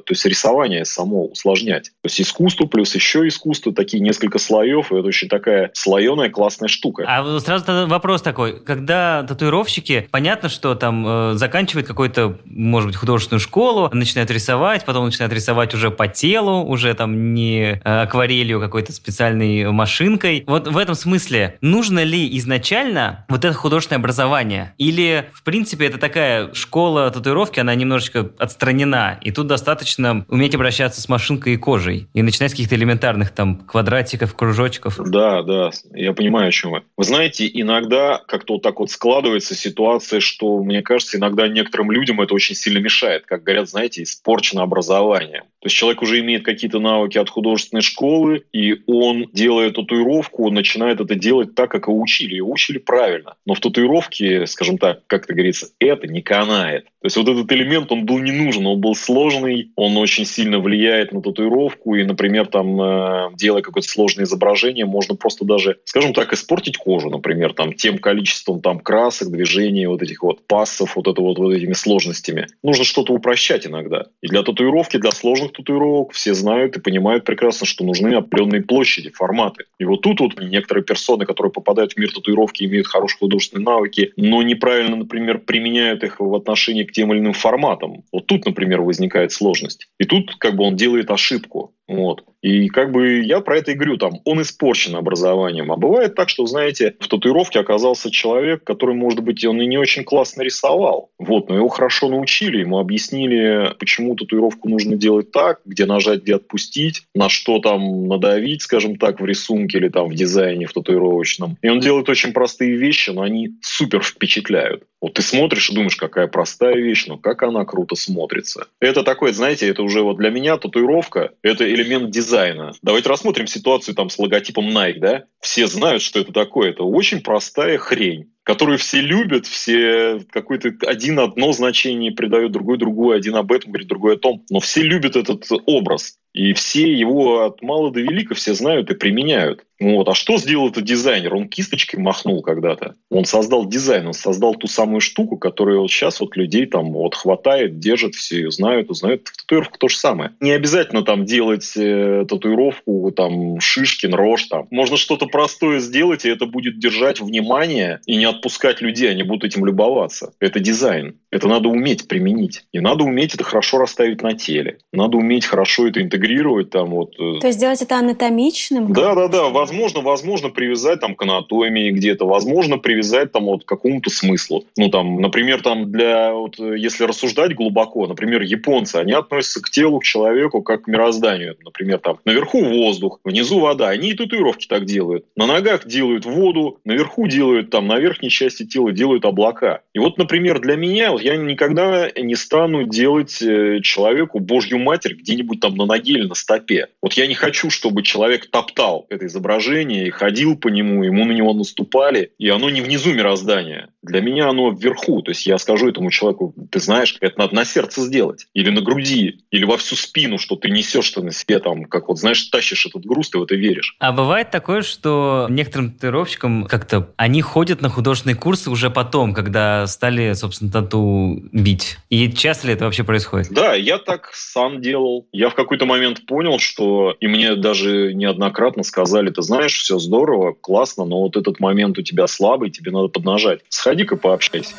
то 0.00 0.10
есть 0.10 0.24
рисование 0.24 0.84
само 0.84 1.26
усложнять. 1.26 1.90
То 2.02 2.06
есть 2.06 2.20
искусство 2.20 2.66
плюс 2.66 2.94
еще 2.94 3.26
искусство, 3.26 3.72
такие 3.72 4.02
несколько 4.02 4.38
слоев, 4.38 4.92
и 4.92 4.96
это 4.96 5.06
очень 5.06 5.28
такая 5.28 5.70
слоеная 5.74 6.30
классная 6.30 6.68
штука. 6.68 7.04
А 7.06 7.40
сразу 7.40 7.86
вопрос 7.86 8.22
такой, 8.22 8.60
когда 8.60 9.24
татуировщики, 9.24 10.08
понятно, 10.10 10.48
что 10.48 10.74
там 10.74 11.04
э, 11.06 11.34
заканчивают 11.34 11.86
какую-то, 11.86 12.38
может 12.44 12.88
быть, 12.88 12.96
художественную 12.96 13.40
школу, 13.40 13.90
начинают 13.92 14.30
рисовать, 14.30 14.84
потом 14.84 15.06
начинают 15.06 15.32
рисовать 15.32 15.74
уже 15.74 15.90
по 15.90 16.08
телу, 16.08 16.64
уже 16.64 16.94
там 16.94 17.34
не 17.34 17.80
э, 17.84 18.02
акварелью, 18.02 18.60
какой-то 18.60 18.92
специальной 18.92 19.70
машинкой. 19.70 20.44
Вот 20.46 20.68
в 20.68 20.76
этом 20.76 20.94
смысле, 20.94 21.58
нужно 21.60 22.04
ли 22.04 22.36
изначально 22.38 23.24
вот 23.28 23.44
это 23.44 23.54
художественное 23.54 23.98
образование? 23.98 24.74
Или, 24.78 25.30
в 25.32 25.42
принципе, 25.42 25.86
это 25.86 25.98
такая 25.98 26.52
школа 26.54 27.10
татуировки, 27.10 27.47
татуировки, 27.48 27.60
она 27.60 27.74
немножечко 27.74 28.30
отстранена. 28.38 29.18
И 29.22 29.30
тут 29.30 29.46
достаточно 29.46 30.24
уметь 30.28 30.54
обращаться 30.54 31.00
с 31.00 31.08
машинкой 31.08 31.54
и 31.54 31.56
кожей. 31.56 32.08
И 32.14 32.22
начинать 32.22 32.50
с 32.50 32.54
каких-то 32.54 32.76
элементарных 32.76 33.30
там 33.30 33.56
квадратиков, 33.56 34.34
кружочков. 34.34 34.98
Да, 34.98 35.42
да, 35.42 35.70
я 35.94 36.12
понимаю, 36.12 36.48
о 36.48 36.52
чем 36.52 36.72
вы. 36.72 36.82
Вы 36.96 37.04
знаете, 37.04 37.48
иногда 37.52 38.20
как-то 38.26 38.54
вот 38.54 38.62
так 38.62 38.78
вот 38.80 38.90
складывается 38.90 39.54
ситуация, 39.54 40.20
что, 40.20 40.62
мне 40.62 40.82
кажется, 40.82 41.18
иногда 41.18 41.48
некоторым 41.48 41.90
людям 41.90 42.20
это 42.20 42.34
очень 42.34 42.54
сильно 42.54 42.78
мешает. 42.78 43.24
Как 43.26 43.42
говорят, 43.42 43.68
знаете, 43.68 44.02
испорчено 44.02 44.62
образование. 44.62 45.44
То 45.60 45.66
есть 45.66 45.76
человек 45.76 46.02
уже 46.02 46.20
имеет 46.20 46.44
какие-то 46.44 46.78
навыки 46.78 47.18
от 47.18 47.28
художественной 47.28 47.82
школы, 47.82 48.44
и 48.52 48.76
он, 48.86 49.26
делая 49.32 49.70
татуировку, 49.70 50.46
он 50.46 50.54
начинает 50.54 51.00
это 51.00 51.14
делать 51.14 51.54
так, 51.54 51.70
как 51.70 51.88
его 51.88 52.00
учили. 52.00 52.36
Его 52.36 52.52
учили 52.52 52.78
правильно. 52.78 53.34
Но 53.44 53.54
в 53.54 53.60
татуировке, 53.60 54.46
скажем 54.46 54.78
так, 54.78 55.06
как 55.06 55.24
это 55.24 55.34
говорится, 55.34 55.68
это 55.80 56.06
не 56.06 56.22
канает. 56.22 56.84
То 57.00 57.06
есть 57.06 57.16
вот 57.16 57.28
этот 57.28 57.50
элемент, 57.52 57.92
он 57.92 58.06
был 58.06 58.18
не 58.18 58.32
нужен, 58.32 58.66
он 58.66 58.80
был 58.80 58.94
сложный, 58.94 59.70
он 59.76 59.96
очень 59.96 60.24
сильно 60.24 60.58
влияет 60.58 61.12
на 61.12 61.22
татуировку, 61.22 61.94
и, 61.94 62.04
например, 62.04 62.46
там, 62.46 62.80
э, 62.80 63.30
делая 63.36 63.62
какое-то 63.62 63.88
сложное 63.88 64.24
изображение, 64.24 64.84
можно 64.84 65.14
просто 65.14 65.44
даже, 65.44 65.78
скажем 65.84 66.12
так, 66.12 66.32
испортить 66.32 66.76
кожу, 66.76 67.08
например, 67.08 67.52
там, 67.52 67.72
тем 67.72 67.98
количеством 67.98 68.60
там 68.60 68.80
красок, 68.80 69.30
движений, 69.30 69.86
вот 69.86 70.02
этих 70.02 70.22
вот 70.22 70.46
пассов, 70.46 70.96
вот 70.96 71.06
это 71.06 71.20
вот, 71.20 71.38
вот 71.38 71.52
этими 71.52 71.72
сложностями. 71.72 72.46
Нужно 72.64 72.84
что-то 72.84 73.12
упрощать 73.12 73.66
иногда. 73.66 74.06
И 74.20 74.26
для 74.26 74.42
татуировки, 74.42 74.96
для 74.96 75.12
сложных 75.12 75.47
татуировок 75.52 76.12
все 76.12 76.34
знают 76.34 76.76
и 76.76 76.80
понимают 76.80 77.24
прекрасно, 77.24 77.66
что 77.66 77.84
нужны 77.84 78.14
определенные 78.14 78.62
площади, 78.62 79.10
форматы. 79.10 79.64
И 79.78 79.84
вот 79.84 80.02
тут 80.02 80.20
вот 80.20 80.40
некоторые 80.40 80.84
персоны, 80.84 81.26
которые 81.26 81.52
попадают 81.52 81.92
в 81.92 81.96
мир 81.98 82.12
татуировки, 82.12 82.64
имеют 82.64 82.86
хорошие 82.86 83.18
художественные 83.18 83.64
навыки, 83.64 84.12
но 84.16 84.42
неправильно, 84.42 84.96
например, 84.96 85.38
применяют 85.38 86.04
их 86.04 86.20
в 86.20 86.34
отношении 86.34 86.84
к 86.84 86.92
тем 86.92 87.12
или 87.12 87.20
иным 87.20 87.32
форматам. 87.32 88.04
Вот 88.12 88.26
тут, 88.26 88.46
например, 88.46 88.82
возникает 88.82 89.32
сложность. 89.32 89.88
И 89.98 90.04
тут 90.04 90.36
как 90.36 90.56
бы 90.56 90.64
он 90.64 90.76
делает 90.76 91.10
ошибку. 91.10 91.72
Вот. 91.88 92.22
И 92.42 92.68
как 92.68 92.92
бы 92.92 93.22
я 93.22 93.40
про 93.40 93.56
это 93.56 93.72
и 93.72 93.74
говорю, 93.74 93.96
там, 93.96 94.20
он 94.24 94.42
испорчен 94.42 94.94
образованием. 94.94 95.72
А 95.72 95.76
бывает 95.76 96.14
так, 96.14 96.28
что, 96.28 96.46
знаете, 96.46 96.94
в 97.00 97.08
татуировке 97.08 97.58
оказался 97.58 98.10
человек, 98.10 98.62
который, 98.62 98.94
может 98.94 99.20
быть, 99.20 99.44
он 99.44 99.60
и 99.60 99.66
не 99.66 99.78
очень 99.78 100.04
классно 100.04 100.42
рисовал. 100.42 101.10
Вот, 101.18 101.48
но 101.48 101.56
его 101.56 101.68
хорошо 101.68 102.08
научили, 102.08 102.58
ему 102.58 102.78
объяснили, 102.78 103.74
почему 103.78 104.14
татуировку 104.14 104.68
нужно 104.68 104.96
делать 104.96 105.32
так, 105.32 105.37
где 105.64 105.86
нажать, 105.86 106.22
где 106.22 106.36
отпустить, 106.36 107.04
на 107.14 107.28
что 107.28 107.58
там 107.58 108.08
надавить, 108.08 108.62
скажем 108.62 108.96
так, 108.96 109.20
в 109.20 109.24
рисунке 109.24 109.78
или 109.78 109.88
там 109.88 110.08
в 110.08 110.14
дизайне, 110.14 110.66
в 110.66 110.72
татуировочном. 110.72 111.56
И 111.62 111.68
он 111.68 111.80
делает 111.80 112.08
очень 112.08 112.32
простые 112.32 112.76
вещи, 112.76 113.10
но 113.10 113.22
они 113.22 113.50
супер 113.62 114.02
впечатляют. 114.02 114.84
Вот 115.00 115.14
ты 115.14 115.22
смотришь 115.22 115.70
и 115.70 115.74
думаешь, 115.74 115.96
какая 115.96 116.26
простая 116.26 116.74
вещь, 116.74 117.06
но 117.06 117.18
как 117.18 117.42
она 117.42 117.64
круто 117.64 117.94
смотрится. 117.94 118.66
Это 118.80 119.04
такое, 119.04 119.32
знаете, 119.32 119.68
это 119.68 119.82
уже 119.82 120.02
вот 120.02 120.16
для 120.16 120.30
меня 120.30 120.56
татуировка, 120.56 121.30
это 121.42 121.72
элемент 121.72 122.10
дизайна. 122.10 122.72
Давайте 122.82 123.08
рассмотрим 123.08 123.46
ситуацию 123.46 123.94
там 123.94 124.10
с 124.10 124.18
логотипом 124.18 124.68
Nike, 124.76 124.98
да? 124.98 125.24
Все 125.40 125.66
знают, 125.68 126.02
что 126.02 126.18
это 126.18 126.32
такое. 126.32 126.70
Это 126.70 126.82
очень 126.82 127.20
простая 127.20 127.78
хрень 127.78 128.30
которую 128.48 128.78
все 128.78 129.02
любят, 129.02 129.44
все 129.44 130.24
какое-то 130.30 130.72
один 130.86 131.20
одно 131.20 131.52
значение 131.52 132.12
придают, 132.12 132.50
другой 132.50 132.78
другое, 132.78 133.18
один 133.18 133.36
об 133.36 133.52
этом 133.52 133.72
говорит, 133.72 133.88
другой 133.88 134.14
о 134.14 134.18
том. 134.18 134.42
Но 134.48 134.58
все 134.58 134.80
любят 134.80 135.16
этот 135.16 135.44
образ. 135.66 136.18
И 136.38 136.52
все 136.52 136.92
его 136.92 137.46
от 137.46 137.62
мала 137.62 137.90
до 137.90 137.98
велика 138.00 138.36
все 138.36 138.54
знают 138.54 138.92
и 138.92 138.94
применяют. 138.94 139.64
Вот. 139.80 140.08
А 140.08 140.14
что 140.14 140.38
сделал 140.38 140.70
этот 140.70 140.84
дизайнер? 140.84 141.34
Он 141.34 141.48
кисточкой 141.48 142.00
махнул 142.00 142.42
когда-то. 142.42 142.94
Он 143.10 143.24
создал 143.24 143.66
дизайн, 143.66 144.08
он 144.08 144.12
создал 144.12 144.54
ту 144.54 144.68
самую 144.68 145.00
штуку, 145.00 145.36
которую 145.36 145.80
вот 145.80 145.90
сейчас 145.90 146.20
вот 146.20 146.36
людей 146.36 146.66
там 146.66 146.92
вот 146.92 147.16
хватает, 147.16 147.78
держит, 147.78 148.14
все 148.14 148.36
ее 148.36 148.50
знают, 148.52 148.90
узнают. 148.90 149.26
В 149.26 149.36
татуировках 149.36 149.78
то 149.78 149.88
же 149.88 149.96
самое. 149.96 150.32
Не 150.40 150.52
обязательно 150.52 151.02
там 151.02 151.24
делать 151.24 151.72
э, 151.76 152.24
татуировку, 152.28 153.12
там, 153.12 153.60
Шишкин, 153.60 154.14
Рожь, 154.14 154.44
там. 154.44 154.66
Можно 154.70 154.96
что-то 154.96 155.26
простое 155.26 155.80
сделать, 155.80 156.24
и 156.24 156.28
это 156.28 156.46
будет 156.46 156.78
держать 156.78 157.20
внимание 157.20 158.00
и 158.06 158.16
не 158.16 158.26
отпускать 158.26 158.80
людей, 158.80 159.10
они 159.10 159.24
будут 159.24 159.44
этим 159.44 159.64
любоваться. 159.64 160.34
Это 160.38 160.60
дизайн. 160.60 161.18
Это 161.30 161.46
надо 161.46 161.68
уметь 161.68 162.08
применить. 162.08 162.64
И 162.72 162.80
надо 162.80 163.04
уметь 163.04 163.34
это 163.34 163.44
хорошо 163.44 163.78
расставить 163.78 164.22
на 164.22 164.34
теле. 164.34 164.78
Надо 164.92 165.16
уметь 165.18 165.44
хорошо 165.44 165.86
это 165.86 166.00
интегрировать 166.00 166.27
там 166.70 166.90
вот. 166.90 167.14
Э. 167.18 167.40
То 167.40 167.46
есть 167.46 167.58
сделать 167.58 167.82
это 167.82 167.98
анатомичным? 167.98 168.92
Да, 168.92 169.14
да, 169.14 169.28
да. 169.28 169.48
Возможно, 169.48 170.00
возможно 170.00 170.50
привязать 170.50 171.00
там 171.00 171.14
к 171.14 171.22
анатомии 171.22 171.90
где-то, 171.90 172.26
возможно 172.26 172.78
привязать 172.78 173.32
там 173.32 173.44
вот 173.44 173.64
к 173.64 173.68
какому-то 173.68 174.10
смыслу. 174.10 174.64
Ну 174.76 174.88
там, 174.88 175.20
например, 175.20 175.62
там 175.62 175.90
для 175.90 176.32
вот 176.32 176.58
если 176.58 177.04
рассуждать 177.04 177.54
глубоко, 177.54 178.06
например, 178.06 178.42
японцы, 178.42 178.96
они 178.96 179.12
относятся 179.12 179.62
к 179.62 179.70
телу, 179.70 180.00
к 180.00 180.04
человеку 180.04 180.62
как 180.62 180.82
к 180.82 180.88
мирозданию. 180.88 181.56
Например, 181.64 181.98
там 181.98 182.18
наверху 182.24 182.62
воздух, 182.62 183.20
внизу 183.24 183.60
вода. 183.60 183.88
Они 183.88 184.10
и 184.10 184.14
татуировки 184.14 184.66
так 184.66 184.84
делают. 184.84 185.24
На 185.36 185.46
ногах 185.46 185.86
делают 185.86 186.24
воду, 186.24 186.78
наверху 186.84 187.26
делают 187.26 187.70
там 187.70 187.86
на 187.86 187.98
верхней 187.98 188.30
части 188.30 188.64
тела 188.64 188.92
делают 188.92 189.24
облака. 189.24 189.80
И 189.94 189.98
вот, 189.98 190.18
например, 190.18 190.60
для 190.60 190.76
меня 190.76 191.14
я 191.20 191.36
никогда 191.36 192.10
не 192.16 192.34
стану 192.34 192.84
делать 192.84 193.40
э, 193.42 193.80
человеку 193.82 194.38
Божью 194.38 194.78
Матерь 194.78 195.14
где-нибудь 195.14 195.60
там 195.60 195.76
на 195.76 195.86
ноге 195.86 196.07
или 196.08 196.26
на 196.26 196.34
стопе. 196.34 196.88
Вот 197.02 197.14
я 197.14 197.26
не 197.26 197.34
хочу, 197.34 197.70
чтобы 197.70 198.02
человек 198.02 198.50
топтал 198.50 199.06
это 199.10 199.26
изображение 199.26 200.06
и 200.06 200.10
ходил 200.10 200.56
по 200.56 200.68
нему, 200.68 201.04
ему 201.04 201.24
на 201.24 201.32
него 201.32 201.52
наступали, 201.52 202.32
и 202.38 202.48
оно 202.48 202.70
не 202.70 202.80
внизу 202.80 203.12
мироздания. 203.12 203.90
Для 204.02 204.20
меня 204.20 204.48
оно 204.48 204.70
вверху. 204.70 205.22
То 205.22 205.32
есть 205.32 205.46
я 205.46 205.58
скажу 205.58 205.88
этому 205.88 206.10
человеку, 206.10 206.54
ты 206.70 206.80
знаешь, 206.80 207.16
это 207.20 207.38
надо 207.38 207.54
на 207.54 207.64
сердце 207.64 208.02
сделать. 208.02 208.46
Или 208.54 208.70
на 208.70 208.80
груди, 208.80 209.40
или 209.50 209.64
во 209.64 209.76
всю 209.76 209.96
спину, 209.96 210.38
что 210.38 210.56
ты 210.56 210.70
несешь 210.70 211.10
ты 211.10 211.22
на 211.22 211.32
себе 211.32 211.58
там, 211.58 211.84
как 211.84 212.08
вот, 212.08 212.18
знаешь, 212.18 212.42
тащишь 212.44 212.86
этот 212.86 213.04
груз, 213.04 213.30
ты 213.30 213.38
в 213.38 213.42
это 213.42 213.54
веришь. 213.54 213.96
А 213.98 214.12
бывает 214.12 214.50
такое, 214.50 214.82
что 214.82 215.46
некоторым 215.50 215.92
татуировщикам 215.92 216.64
как-то 216.64 217.12
они 217.16 217.42
ходят 217.42 217.82
на 217.82 217.88
художественные 217.88 218.36
курсы 218.36 218.70
уже 218.70 218.90
потом, 218.90 219.34
когда 219.34 219.86
стали, 219.86 220.32
собственно, 220.32 220.70
тату 220.70 221.42
бить. 221.52 221.98
И 222.08 222.32
часто 222.32 222.68
ли 222.68 222.74
это 222.74 222.84
вообще 222.84 223.04
происходит? 223.04 223.48
Да, 223.50 223.74
я 223.74 223.98
так 223.98 224.30
сам 224.32 224.80
делал. 224.80 225.28
Я 225.32 225.50
в 225.50 225.54
какой-то 225.54 225.84
момент 225.86 225.97
понял, 226.26 226.58
что 226.58 227.14
и 227.20 227.26
мне 227.26 227.54
даже 227.54 228.12
неоднократно 228.14 228.82
сказали, 228.82 229.30
ты 229.30 229.42
знаешь, 229.42 229.76
все 229.76 229.98
здорово, 229.98 230.52
классно, 230.52 231.04
но 231.04 231.22
вот 231.22 231.36
этот 231.36 231.60
момент 231.60 231.98
у 231.98 232.02
тебя 232.02 232.26
слабый, 232.26 232.70
тебе 232.70 232.90
надо 232.90 233.08
поднажать. 233.08 233.60
Сходи-ка 233.68 234.16
пообщайся. 234.16 234.74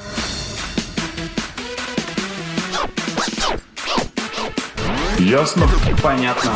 Ясно? 5.20 5.68
Понятно. 6.02 6.54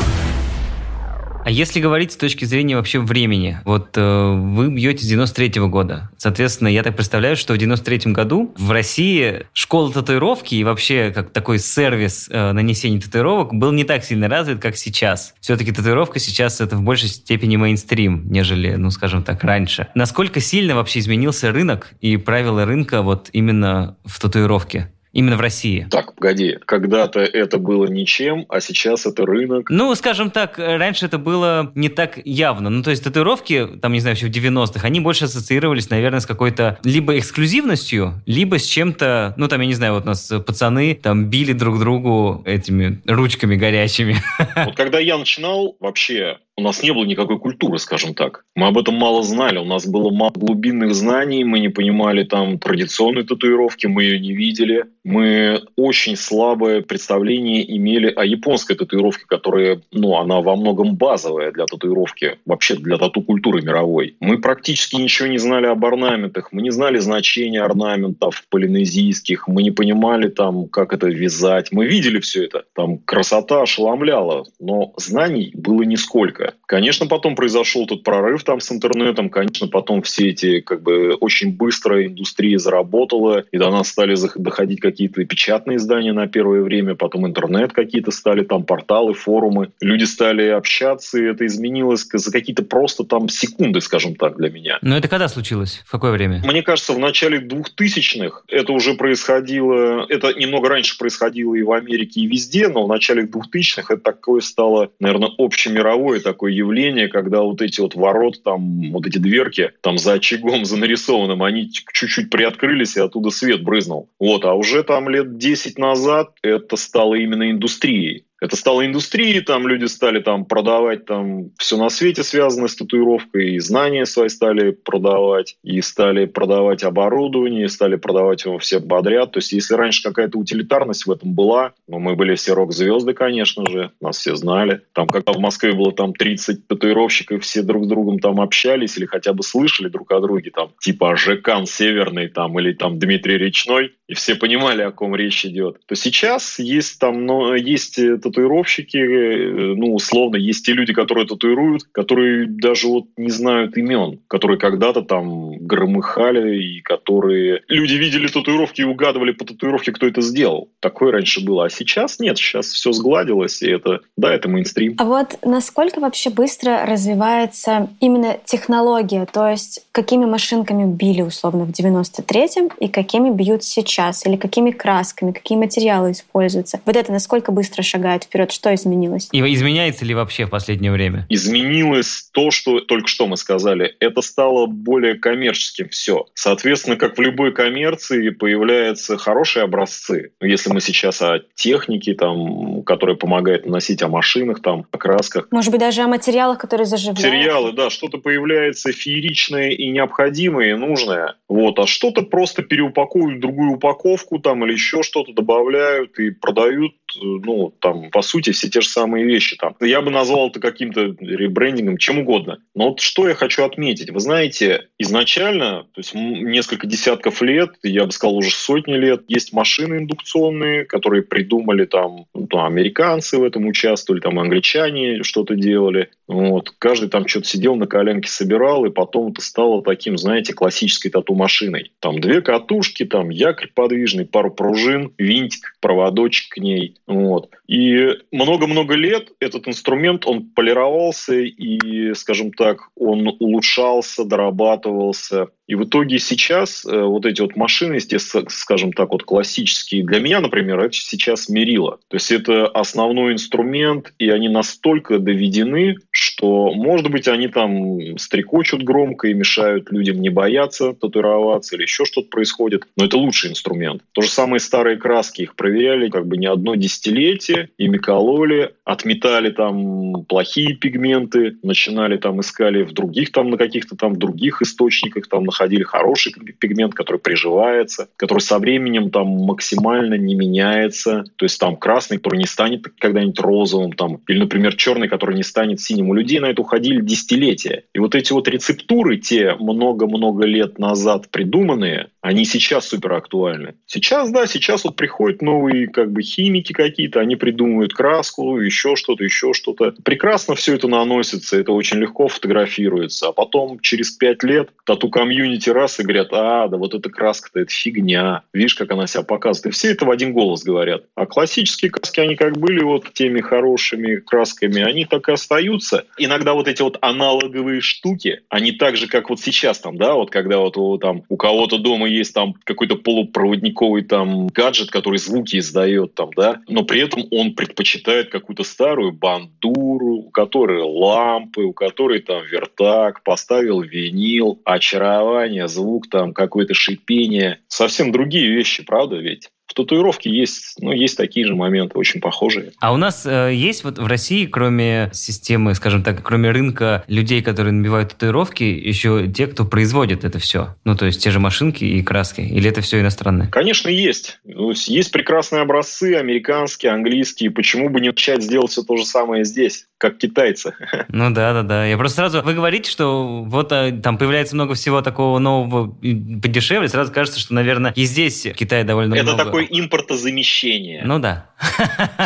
А 1.45 1.51
если 1.51 1.81
говорить 1.81 2.13
с 2.13 2.15
точки 2.15 2.45
зрения 2.45 2.77
вообще 2.77 2.99
времени, 2.99 3.59
вот 3.65 3.97
э, 3.97 4.33
вы 4.33 4.69
бьете 4.71 5.03
с 5.03 5.07
93 5.07 5.47
-го 5.59 5.67
года. 5.67 6.09
Соответственно, 6.17 6.69
я 6.69 6.83
так 6.83 6.95
представляю, 6.95 7.35
что 7.35 7.53
в 7.53 7.57
93 7.57 8.13
году 8.13 8.53
в 8.57 8.71
России 8.71 9.45
школа 9.51 9.91
татуировки 9.91 10.55
и 10.55 10.63
вообще 10.63 11.11
как 11.11 11.31
такой 11.31 11.59
сервис 11.59 12.29
э, 12.31 12.53
нанесения 12.53 13.01
татуировок 13.01 13.53
был 13.53 13.73
не 13.73 13.83
так 13.83 14.05
сильно 14.05 14.29
развит, 14.29 14.61
как 14.61 14.77
сейчас. 14.77 15.33
Все-таки 15.41 15.73
татуировка 15.73 16.19
сейчас 16.19 16.61
это 16.61 16.77
в 16.77 16.81
большей 16.81 17.09
степени 17.09 17.57
мейнстрим, 17.57 18.23
нежели, 18.31 18.75
ну, 18.75 18.89
скажем 18.89 19.21
так, 19.21 19.43
раньше. 19.43 19.87
Насколько 19.95 20.39
сильно 20.39 20.75
вообще 20.75 20.99
изменился 20.99 21.51
рынок 21.51 21.93
и 21.99 22.15
правила 22.15 22.63
рынка 22.63 23.01
вот 23.01 23.29
именно 23.33 23.97
в 24.05 24.17
татуировке? 24.21 24.92
Именно 25.13 25.37
в 25.37 25.41
России. 25.41 25.87
Так, 25.91 26.15
погоди. 26.15 26.57
Когда-то 26.65 27.19
это 27.19 27.59
было 27.59 27.85
ничем, 27.85 28.45
а 28.49 28.59
сейчас 28.59 29.05
это 29.05 29.25
рынок. 29.25 29.69
Ну, 29.69 29.93
скажем 29.93 30.31
так, 30.31 30.57
раньше 30.57 31.05
это 31.05 31.19
было 31.19 31.71
не 31.75 31.89
так 31.89 32.19
явно. 32.25 32.71
Ну, 32.71 32.81
то 32.81 32.89
есть 32.89 33.03
татуировки, 33.03 33.67
там, 33.79 33.93
не 33.93 33.99
знаю, 33.99 34.15
еще 34.15 34.25
в 34.25 34.31
90-х, 34.31 34.85
они 34.85 34.99
больше 34.99 35.25
ассоциировались, 35.25 35.91
наверное, 35.91 36.19
с 36.19 36.25
какой-то 36.25 36.79
либо 36.83 37.17
эксклюзивностью, 37.17 38.21
либо 38.25 38.57
с 38.57 38.65
чем-то, 38.65 39.35
ну, 39.37 39.47
там, 39.47 39.61
я 39.61 39.67
не 39.67 39.75
знаю, 39.75 39.93
вот 39.93 40.03
у 40.03 40.07
нас 40.07 40.33
пацаны 40.45 40.95
там 40.95 41.25
били 41.25 41.53
друг 41.53 41.79
другу 41.79 42.41
этими 42.45 42.99
ручками 43.05 43.55
горячими. 43.55 44.17
Вот 44.55 44.75
когда 44.75 44.97
я 44.97 45.17
начинал, 45.19 45.77
вообще 45.79 46.39
у 46.55 46.61
нас 46.61 46.83
не 46.83 46.93
было 46.93 47.03
никакой 47.03 47.39
культуры, 47.39 47.79
скажем 47.79 48.13
так. 48.13 48.45
Мы 48.55 48.67
об 48.67 48.77
этом 48.77 48.95
мало 48.95 49.23
знали, 49.23 49.57
у 49.57 49.65
нас 49.65 49.87
было 49.87 50.11
мало 50.11 50.31
глубинных 50.35 50.93
знаний, 50.93 51.43
мы 51.43 51.59
не 51.59 51.69
понимали 51.69 52.23
там 52.23 52.59
традиционной 52.59 53.23
татуировки, 53.23 53.87
мы 53.87 54.03
ее 54.03 54.19
не 54.19 54.33
видели. 54.33 54.85
Мы 55.03 55.61
очень 55.75 56.15
слабое 56.15 56.81
представление 56.81 57.77
имели 57.77 58.07
о 58.15 58.23
японской 58.23 58.75
татуировке, 58.75 59.25
которая, 59.27 59.81
ну, 59.91 60.15
она 60.17 60.41
во 60.41 60.55
многом 60.55 60.95
базовая 60.95 61.51
для 61.51 61.65
татуировки, 61.65 62.37
вообще 62.45 62.75
для 62.75 62.97
тату-культуры 62.97 63.61
мировой. 63.61 64.15
Мы 64.19 64.39
практически 64.39 64.95
ничего 64.95 65.27
не 65.27 65.39
знали 65.39 65.65
об 65.65 65.83
орнаментах, 65.83 66.49
мы 66.51 66.61
не 66.61 66.71
знали 66.71 66.99
значения 66.99 67.61
орнаментов 67.61 68.45
полинезийских, 68.49 69.47
мы 69.47 69.63
не 69.63 69.71
понимали 69.71 70.29
там, 70.29 70.67
как 70.67 70.93
это 70.93 71.07
вязать. 71.07 71.71
Мы 71.71 71.87
видели 71.87 72.19
все 72.19 72.45
это, 72.45 72.63
там 72.73 72.99
красота 72.99 73.63
ошеломляла, 73.63 74.45
но 74.59 74.93
знаний 74.97 75.51
было 75.55 75.81
нисколько. 75.81 76.42
Рынка. 76.43 76.57
Конечно, 76.65 77.07
потом 77.07 77.35
произошел 77.35 77.85
тот 77.85 78.03
прорыв 78.03 78.43
там 78.43 78.59
с 78.59 78.71
интернетом, 78.71 79.29
конечно, 79.29 79.67
потом 79.67 80.01
все 80.01 80.29
эти, 80.29 80.59
как 80.59 80.81
бы, 80.81 81.15
очень 81.19 81.55
быстро 81.55 82.05
индустрия 82.05 82.57
заработала, 82.57 83.43
и 83.51 83.57
до 83.57 83.69
нас 83.69 83.89
стали 83.89 84.15
доходить 84.35 84.79
какие-то 84.79 85.23
печатные 85.25 85.77
издания 85.77 86.13
на 86.13 86.27
первое 86.27 86.61
время, 86.61 86.95
потом 86.95 87.27
интернет 87.27 87.73
какие-то 87.73 88.11
стали, 88.11 88.43
там 88.43 88.63
порталы, 88.63 89.13
форумы. 89.13 89.69
Люди 89.81 90.03
стали 90.05 90.47
общаться, 90.47 91.19
и 91.19 91.25
это 91.25 91.45
изменилось 91.45 92.07
за 92.11 92.31
какие-то 92.31 92.63
просто 92.63 93.03
там 93.03 93.29
секунды, 93.29 93.81
скажем 93.81 94.15
так, 94.15 94.37
для 94.37 94.49
меня. 94.49 94.79
Но 94.81 94.97
это 94.97 95.07
когда 95.07 95.27
случилось? 95.27 95.81
В 95.85 95.91
какое 95.91 96.11
время? 96.11 96.41
Мне 96.43 96.63
кажется, 96.63 96.93
в 96.93 96.99
начале 96.99 97.39
2000-х 97.39 98.43
это 98.47 98.71
уже 98.71 98.95
происходило, 98.95 100.05
это 100.09 100.33
немного 100.33 100.69
раньше 100.69 100.97
происходило 100.97 101.53
и 101.55 101.61
в 101.61 101.71
Америке, 101.71 102.21
и 102.21 102.27
везде, 102.27 102.67
но 102.67 102.85
в 102.85 102.89
начале 102.89 103.23
2000-х 103.23 103.93
это 103.93 104.03
такое 104.03 104.41
стало, 104.41 104.89
наверное, 104.99 105.29
общемировое 105.37 106.19
такое 106.19 106.32
явление, 106.41 107.07
когда 107.07 107.41
вот 107.41 107.61
эти 107.61 107.81
вот 107.81 107.95
ворот, 107.95 108.43
там, 108.43 108.91
вот 108.91 109.05
эти 109.05 109.17
дверки, 109.17 109.71
там 109.81 109.97
за 109.97 110.13
очагом, 110.13 110.65
за 110.65 110.77
нарисованным, 110.77 111.43
они 111.43 111.69
чуть-чуть 111.71 112.29
приоткрылись, 112.29 112.97
и 112.97 113.01
оттуда 113.01 113.29
свет 113.29 113.63
брызнул. 113.63 114.09
Вот, 114.19 114.45
а 114.45 114.53
уже 114.53 114.83
там 114.83 115.09
лет 115.09 115.37
10 115.37 115.77
назад 115.77 116.31
это 116.41 116.75
стало 116.75 117.15
именно 117.15 117.49
индустрией 117.49 118.25
это 118.43 118.57
стало 118.57 118.85
индустрией, 118.85 119.39
там 119.39 119.69
люди 119.69 119.85
стали 119.85 120.19
там 120.19 120.43
продавать 120.43 121.05
там 121.05 121.51
все 121.57 121.77
на 121.77 121.89
свете 121.89 122.23
связанное 122.23 122.67
с 122.67 122.75
татуировкой, 122.75 123.53
и 123.53 123.59
знания 123.59 124.05
свои 124.05 124.27
стали 124.27 124.71
продавать, 124.71 125.55
и 125.63 125.79
стали 125.79 126.25
продавать 126.25 126.83
оборудование, 126.83 127.65
и 127.65 127.69
стали 127.69 127.95
продавать 127.95 128.43
его 128.43 128.57
все 128.59 128.81
подряд. 128.81 129.31
То 129.31 129.37
есть 129.37 129.53
если 129.53 129.75
раньше 129.75 130.03
какая-то 130.03 130.37
утилитарность 130.37 131.05
в 131.05 131.11
этом 131.11 131.33
была, 131.33 131.71
ну, 131.87 131.99
мы 131.99 132.17
были 132.17 132.35
все 132.35 132.53
рок-звезды, 132.53 133.13
конечно 133.13 133.65
же, 133.65 133.91
нас 134.01 134.17
все 134.17 134.35
знали. 134.35 134.81
Там, 134.91 135.07
когда 135.07 135.31
в 135.31 135.39
Москве 135.39 135.71
было 135.71 135.93
там 135.93 136.13
30 136.13 136.67
татуировщиков, 136.67 137.43
все 137.43 137.61
друг 137.61 137.85
с 137.85 137.87
другом 137.87 138.19
там 138.19 138.41
общались 138.41 138.97
или 138.97 139.05
хотя 139.05 139.31
бы 139.31 139.43
слышали 139.43 139.87
друг 139.87 140.11
о 140.11 140.19
друге, 140.19 140.51
там, 140.51 140.71
типа 140.81 141.15
Жекан 141.15 141.65
Северный 141.65 142.27
там 142.27 142.59
или 142.59 142.73
там 142.73 142.99
Дмитрий 142.99 143.37
Речной, 143.37 143.93
и 144.09 144.15
все 144.15 144.35
понимали, 144.35 144.81
о 144.81 144.91
ком 144.91 145.15
речь 145.15 145.45
идет. 145.45 145.77
То 145.85 145.95
сейчас 145.95 146.59
есть 146.59 146.99
там, 146.99 147.25
но 147.25 147.55
есть 147.55 147.97
татуировщики, 148.33 148.97
э, 148.97 149.73
ну, 149.75 149.93
условно, 149.93 150.37
есть 150.37 150.65
те 150.65 150.73
люди, 150.73 150.93
которые 150.93 151.27
татуируют, 151.27 151.83
которые 151.91 152.47
даже 152.47 152.87
вот 152.87 153.05
не 153.17 153.29
знают 153.29 153.77
имен, 153.77 154.19
которые 154.27 154.57
когда-то 154.57 155.01
там 155.01 155.57
громыхали, 155.59 156.57
и 156.57 156.81
которые... 156.81 157.61
Люди 157.67 157.93
видели 157.93 158.27
татуировки 158.27 158.81
и 158.81 158.85
угадывали 158.85 159.31
по 159.31 159.45
татуировке, 159.45 159.91
кто 159.91 160.07
это 160.07 160.21
сделал. 160.21 160.69
Такое 160.79 161.11
раньше 161.11 161.43
было. 161.45 161.65
А 161.65 161.69
сейчас 161.69 162.19
нет, 162.19 162.37
сейчас 162.37 162.67
все 162.67 162.91
сгладилось, 162.91 163.61
и 163.61 163.69
это, 163.69 164.01
да, 164.17 164.33
это 164.33 164.49
мейнстрим. 164.49 164.95
А 164.97 165.05
вот 165.05 165.37
насколько 165.43 165.99
вообще 165.99 166.29
быстро 166.29 166.85
развивается 166.85 167.89
именно 167.99 168.37
технология? 168.45 169.27
То 169.31 169.49
есть 169.49 169.85
какими 169.91 170.25
машинками 170.25 170.85
били 170.85 171.21
условно 171.21 171.65
в 171.65 171.69
93-м 171.69 172.71
и 172.79 172.87
какими 172.87 173.29
бьют 173.29 173.63
сейчас? 173.63 174.25
Или 174.25 174.37
какими 174.37 174.71
красками, 174.71 175.31
какие 175.31 175.57
материалы 175.57 176.11
используются? 176.11 176.81
Вот 176.85 176.95
это 176.95 177.11
насколько 177.11 177.51
быстро 177.51 177.83
шагает 177.83 178.22
вперед? 178.23 178.51
Что 178.51 178.73
изменилось? 178.73 179.29
И 179.31 179.39
изменяется 179.53 180.05
ли 180.05 180.13
вообще 180.13 180.45
в 180.45 180.49
последнее 180.49 180.91
время? 180.91 181.25
Изменилось 181.29 182.29
то, 182.31 182.51
что 182.51 182.79
только 182.79 183.07
что 183.07 183.27
мы 183.27 183.37
сказали. 183.37 183.95
Это 183.99 184.21
стало 184.21 184.65
более 184.65 185.15
коммерческим 185.15 185.89
все. 185.89 186.25
Соответственно, 186.33 186.95
как 186.95 187.17
в 187.17 187.21
любой 187.21 187.53
коммерции 187.53 188.29
появляются 188.29 189.17
хорошие 189.17 189.63
образцы. 189.63 190.31
Если 190.41 190.71
мы 190.71 190.81
сейчас 190.81 191.21
о 191.21 191.39
технике, 191.55 192.13
там, 192.13 192.83
которая 192.83 193.15
помогает 193.15 193.65
наносить, 193.65 194.01
о 194.01 194.07
машинах, 194.07 194.61
там, 194.61 194.85
о 194.91 194.97
красках. 194.97 195.47
Может 195.51 195.71
быть, 195.71 195.79
даже 195.79 196.01
о 196.01 196.07
материалах, 196.07 196.57
которые 196.57 196.85
заживляют. 196.85 197.23
Материалы, 197.23 197.71
да, 197.73 197.89
что-то 197.89 198.17
появляется 198.17 198.91
фееричное 198.91 199.69
и 199.69 199.89
необходимое, 199.89 200.71
и 200.71 200.73
нужное. 200.73 201.35
Вот, 201.47 201.79
а 201.79 201.87
что-то 201.87 202.23
просто 202.23 202.63
переупаковывают 202.63 203.37
в 203.37 203.41
другую 203.41 203.73
упаковку 203.73 204.39
там 204.39 204.65
или 204.65 204.73
еще 204.73 205.03
что-то 205.03 205.33
добавляют 205.33 206.17
и 206.19 206.31
продают 206.31 206.93
ну, 207.21 207.73
там, 207.79 208.09
по 208.13 208.21
сути, 208.21 208.51
все 208.51 208.69
те 208.69 208.79
же 208.79 208.87
самые 208.87 209.25
вещи 209.25 209.57
там. 209.57 209.75
Я 209.81 210.01
бы 210.01 210.11
назвал 210.11 210.49
это 210.49 210.59
каким-то 210.59 211.15
ребрендингом, 211.19 211.97
чем 211.97 212.19
угодно. 212.19 212.59
Но 212.75 212.89
вот 212.89 213.01
что 213.01 213.27
я 213.27 213.33
хочу 213.33 213.63
отметить. 213.65 214.11
Вы 214.11 214.19
знаете, 214.19 214.87
изначально, 214.99 215.87
то 215.93 215.99
есть 215.99 216.13
несколько 216.13 216.85
десятков 216.85 217.41
лет, 217.41 217.71
я 217.81 218.05
бы 218.05 218.11
сказал, 218.11 218.37
уже 218.37 218.51
сотни 218.51 218.93
лет, 218.93 219.23
есть 219.27 219.51
машины 219.51 219.95
индукционные, 219.95 220.85
которые 220.85 221.23
придумали 221.23 221.85
там, 221.85 222.25
ну, 222.35 222.45
там 222.45 222.65
американцы 222.65 223.37
в 223.37 223.43
этом 223.43 223.65
участвовали, 223.65 224.21
там 224.21 224.39
англичане 224.39 225.23
что-то 225.23 225.55
делали. 225.55 226.09
Вот. 226.27 226.69
Каждый 226.77 227.09
там 227.09 227.27
что-то 227.27 227.47
сидел 227.47 227.75
на 227.75 227.87
коленке, 227.87 228.29
собирал, 228.29 228.85
и 228.85 228.91
потом 228.91 229.31
это 229.31 229.41
стало 229.41 229.81
таким, 229.81 230.17
знаете, 230.19 230.53
классической 230.53 231.09
тату-машиной. 231.09 231.91
Там 231.99 232.21
две 232.21 232.41
катушки, 232.41 233.05
там 233.05 233.29
якорь 233.29 233.71
подвижный, 233.73 234.25
пару 234.25 234.51
пружин, 234.51 235.11
винтик, 235.17 235.75
проводочек 235.81 236.53
к 236.53 236.57
ней. 236.57 236.95
Вот. 237.07 237.49
И 237.67 237.92
много-много 238.31 238.95
лет 238.95 239.31
этот 239.39 239.67
инструмент, 239.67 240.25
он 240.25 240.49
полировался 240.49 241.35
и, 241.35 242.13
скажем 242.13 242.51
так, 242.51 242.89
он 242.95 243.27
улучшался, 243.39 244.25
дорабатывался. 244.25 245.49
И 245.67 245.75
в 245.75 245.85
итоге 245.85 246.19
сейчас 246.19 246.85
э, 246.85 247.01
вот 247.01 247.25
эти 247.25 247.41
вот 247.41 247.55
машины, 247.55 247.95
естественно, 247.95 248.45
скажем 248.49 248.91
так, 248.91 249.11
вот 249.11 249.23
классические, 249.23 250.03
для 250.03 250.19
меня, 250.19 250.41
например, 250.41 250.79
это 250.79 250.93
сейчас 250.93 251.47
мерило. 251.47 251.99
То 252.09 252.17
есть 252.17 252.31
это 252.31 252.67
основной 252.67 253.33
инструмент, 253.33 254.13
и 254.19 254.29
они 254.29 254.49
настолько 254.49 255.19
доведены, 255.19 255.95
что, 256.11 256.73
может 256.73 257.09
быть, 257.09 257.27
они 257.27 257.47
там 257.47 258.17
стрекочут 258.17 258.83
громко 258.83 259.29
и 259.29 259.33
мешают 259.33 259.91
людям 259.91 260.21
не 260.21 260.29
бояться 260.29 260.93
татуироваться 260.93 261.75
или 261.75 261.83
еще 261.83 262.03
что-то 262.05 262.27
происходит, 262.29 262.83
но 262.97 263.05
это 263.05 263.17
лучший 263.17 263.51
инструмент. 263.51 264.01
То 264.11 264.21
же 264.21 264.29
самое 264.29 264.59
старые 264.59 264.97
краски, 264.97 265.43
их 265.43 265.55
проверяли 265.55 266.09
как 266.09 266.27
бы 266.27 266.37
не 266.37 266.47
одно 266.47 266.75
десятилетие, 266.75 267.69
ими 267.77 267.97
кололи, 267.97 268.73
отметали 268.83 269.49
там 269.49 270.25
плохие 270.25 270.75
пигменты, 270.75 271.57
начинали 271.63 272.17
там 272.17 272.41
искали 272.41 272.83
в 272.83 272.91
других 272.91 273.31
там 273.31 273.49
на 273.49 273.57
каких-то 273.57 273.95
там 273.95 274.17
других 274.17 274.61
источниках 274.61 275.27
там 275.27 275.45
находили 275.53 275.83
хороший 275.83 276.33
пигмент, 276.33 276.93
который 276.93 277.19
приживается, 277.19 278.09
который 278.17 278.39
со 278.39 278.59
временем 278.59 279.11
там 279.11 279.27
максимально 279.27 280.15
не 280.15 280.35
меняется. 280.35 281.23
То 281.35 281.45
есть 281.45 281.59
там 281.59 281.77
красный, 281.77 282.17
который 282.17 282.39
не 282.39 282.47
станет 282.47 282.85
когда-нибудь 282.99 283.39
розовым, 283.39 283.93
там, 283.93 284.19
или, 284.27 284.39
например, 284.39 284.75
черный, 284.75 285.07
который 285.07 285.35
не 285.35 285.43
станет 285.43 285.79
синим. 285.79 286.09
У 286.09 286.13
людей 286.13 286.39
на 286.39 286.47
это 286.47 286.61
уходили 286.61 287.01
десятилетия. 287.01 287.83
И 287.93 287.99
вот 287.99 288.15
эти 288.15 288.33
вот 288.33 288.47
рецептуры, 288.47 289.17
те 289.17 289.55
много-много 289.55 290.45
лет 290.45 290.79
назад 290.79 291.29
придуманные, 291.29 292.09
они 292.23 292.45
сейчас 292.45 292.87
супер 292.87 293.13
актуальны. 293.13 293.75
Сейчас, 293.85 294.31
да, 294.31 294.47
сейчас 294.47 294.83
вот 294.83 294.95
приходят 294.95 295.41
новые 295.41 295.87
как 295.87 296.11
бы 296.11 296.23
химики 296.23 296.73
какие-то, 296.73 297.19
они 297.19 297.35
придумывают 297.35 297.93
краску, 297.93 298.59
еще 298.59 298.95
что-то, 298.95 299.23
еще 299.23 299.53
что-то. 299.53 299.93
Прекрасно 300.03 300.55
все 300.55 300.75
это 300.75 300.87
наносится, 300.87 301.59
это 301.59 301.73
очень 301.73 301.99
легко 301.99 302.27
фотографируется. 302.27 303.27
А 303.27 303.33
потом 303.33 303.79
через 303.79 304.11
пять 304.11 304.43
лет 304.43 304.69
тату-комьюнити 304.85 305.43
комьюнити 305.43 305.69
раз 305.69 305.99
и 305.99 306.03
говорят, 306.03 306.29
а, 306.31 306.67
да 306.67 306.77
вот 306.77 306.93
эта 306.93 307.09
краска-то, 307.09 307.59
это 307.59 307.71
фигня. 307.71 308.43
Видишь, 308.53 308.75
как 308.75 308.91
она 308.91 309.07
себя 309.07 309.23
показывает. 309.23 309.73
И 309.73 309.77
все 309.77 309.91
это 309.91 310.05
в 310.05 310.11
один 310.11 310.33
голос 310.33 310.63
говорят. 310.63 311.03
А 311.15 311.25
классические 311.25 311.91
краски, 311.91 312.19
они 312.19 312.35
как 312.35 312.57
были 312.57 312.81
вот 312.83 313.11
теми 313.13 313.41
хорошими 313.41 314.17
красками, 314.17 314.81
они 314.81 315.05
так 315.05 315.29
и 315.29 315.33
остаются. 315.33 316.05
Иногда 316.17 316.53
вот 316.53 316.67
эти 316.67 316.81
вот 316.81 316.97
аналоговые 317.01 317.81
штуки, 317.81 318.41
они 318.49 318.71
так 318.71 318.97
же, 318.97 319.07
как 319.07 319.29
вот 319.29 319.39
сейчас 319.39 319.79
там, 319.79 319.97
да, 319.97 320.13
вот 320.13 320.31
когда 320.31 320.59
вот 320.59 321.01
там, 321.01 321.23
у 321.29 321.37
кого-то 321.37 321.77
дома 321.77 322.07
есть 322.15 322.33
там 322.33 322.55
какой-то 322.63 322.95
полупроводниковый 322.95 324.03
там 324.03 324.47
гаджет, 324.47 324.91
который 324.91 325.19
звуки 325.19 325.57
издает 325.57 326.15
там, 326.15 326.29
да, 326.35 326.61
но 326.67 326.83
при 326.83 327.01
этом 327.01 327.25
он 327.31 327.53
предпочитает 327.53 328.29
какую-то 328.29 328.63
старую 328.63 329.11
бандуру, 329.11 330.15
у 330.15 330.29
которой 330.29 330.81
лампы, 330.83 331.61
у 331.61 331.73
которой 331.73 332.19
там 332.19 332.43
вертак, 332.45 333.23
поставил 333.23 333.81
винил, 333.81 334.59
очаровал 334.63 335.23
шлифование, 335.23 335.67
звук, 335.67 336.09
там 336.09 336.33
какое-то 336.33 336.73
шипение. 336.73 337.59
Совсем 337.67 338.11
другие 338.11 338.49
вещи, 338.49 338.83
правда 338.83 339.17
ведь? 339.17 339.49
В 339.73 339.75
татуировке 339.75 340.29
есть, 340.29 340.75
ну, 340.79 340.91
есть 340.91 341.17
такие 341.17 341.47
же 341.47 341.55
моменты, 341.55 341.97
очень 341.97 342.21
похожие. 342.21 342.73
А 342.79 342.93
у 342.93 342.97
нас 342.97 343.25
э, 343.25 343.51
есть 343.55 343.83
вот 343.83 343.97
в 343.97 344.05
России, 344.05 344.45
кроме 344.45 345.09
системы, 345.13 345.73
скажем 345.73 346.03
так, 346.03 346.21
кроме 346.21 346.51
рынка 346.51 347.03
людей, 347.07 347.41
которые 347.41 347.73
набивают 347.73 348.11
татуировки, 348.11 348.63
еще 348.63 349.27
те, 349.27 349.47
кто 349.47 349.65
производит 349.65 350.25
это 350.25 350.37
все? 350.37 350.75
Ну, 350.83 350.95
то 350.95 351.07
есть 351.07 351.23
те 351.23 351.31
же 351.31 351.39
машинки 351.39 351.83
и 351.83 352.03
краски? 352.03 352.41
Или 352.41 352.69
это 352.69 352.81
все 352.81 352.99
иностранное? 352.99 353.47
Конечно, 353.47 353.89
есть. 353.89 354.39
Есть 354.45 355.11
прекрасные 355.11 355.63
образцы, 355.63 356.13
американские, 356.13 356.91
английские. 356.91 357.49
Почему 357.49 357.89
бы 357.89 357.99
не 357.99 358.09
начать 358.09 358.43
сделать 358.43 358.69
все 358.69 358.83
то 358.83 358.95
же 358.95 359.05
самое 359.05 359.43
здесь? 359.43 359.87
как 360.03 360.17
китайцы. 360.17 360.73
Ну 361.07 361.31
да, 361.31 361.53
да, 361.53 361.63
да. 361.63 361.85
Я 361.85 361.97
просто 361.97 362.17
сразу... 362.17 362.41
Вы 362.41 362.53
говорите, 362.53 362.89
что 362.89 363.43
вот 363.45 363.71
а, 363.71 363.91
там 363.91 364.17
появляется 364.17 364.55
много 364.55 364.73
всего 364.73 365.01
такого 365.01 365.37
нового 365.37 365.87
подешевле, 365.87 366.89
сразу 366.89 367.13
кажется, 367.13 367.39
что, 367.39 367.53
наверное, 367.53 367.93
и 367.95 368.03
здесь 368.03 368.45
в 368.45 368.53
Китае 368.53 368.83
довольно 368.83 369.13
Это 369.13 369.23
много... 369.23 369.43
такой 369.45 369.62
Культура 369.67 369.83
импортозамещения. 369.83 371.03
Ну 371.05 371.19
да. 371.19 371.49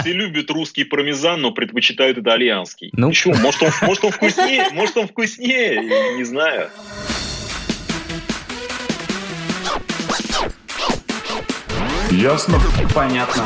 Все 0.01 0.13
любят 0.13 0.49
русский 0.51 0.83
пармезан, 0.83 1.41
но 1.41 1.51
предпочитают 1.51 2.17
итальянский. 2.17 2.89
Ну. 2.93 3.09
Почему? 3.09 3.35
Может 3.35 3.63
он, 3.63 3.71
может 3.81 4.03
он 4.03 4.11
вкуснее? 4.11 4.69
Может 4.71 4.97
он 4.97 5.07
вкуснее? 5.07 5.81
Не 6.17 6.23
знаю. 6.23 6.69
Ясно? 12.11 12.59
Понятно. 12.95 13.43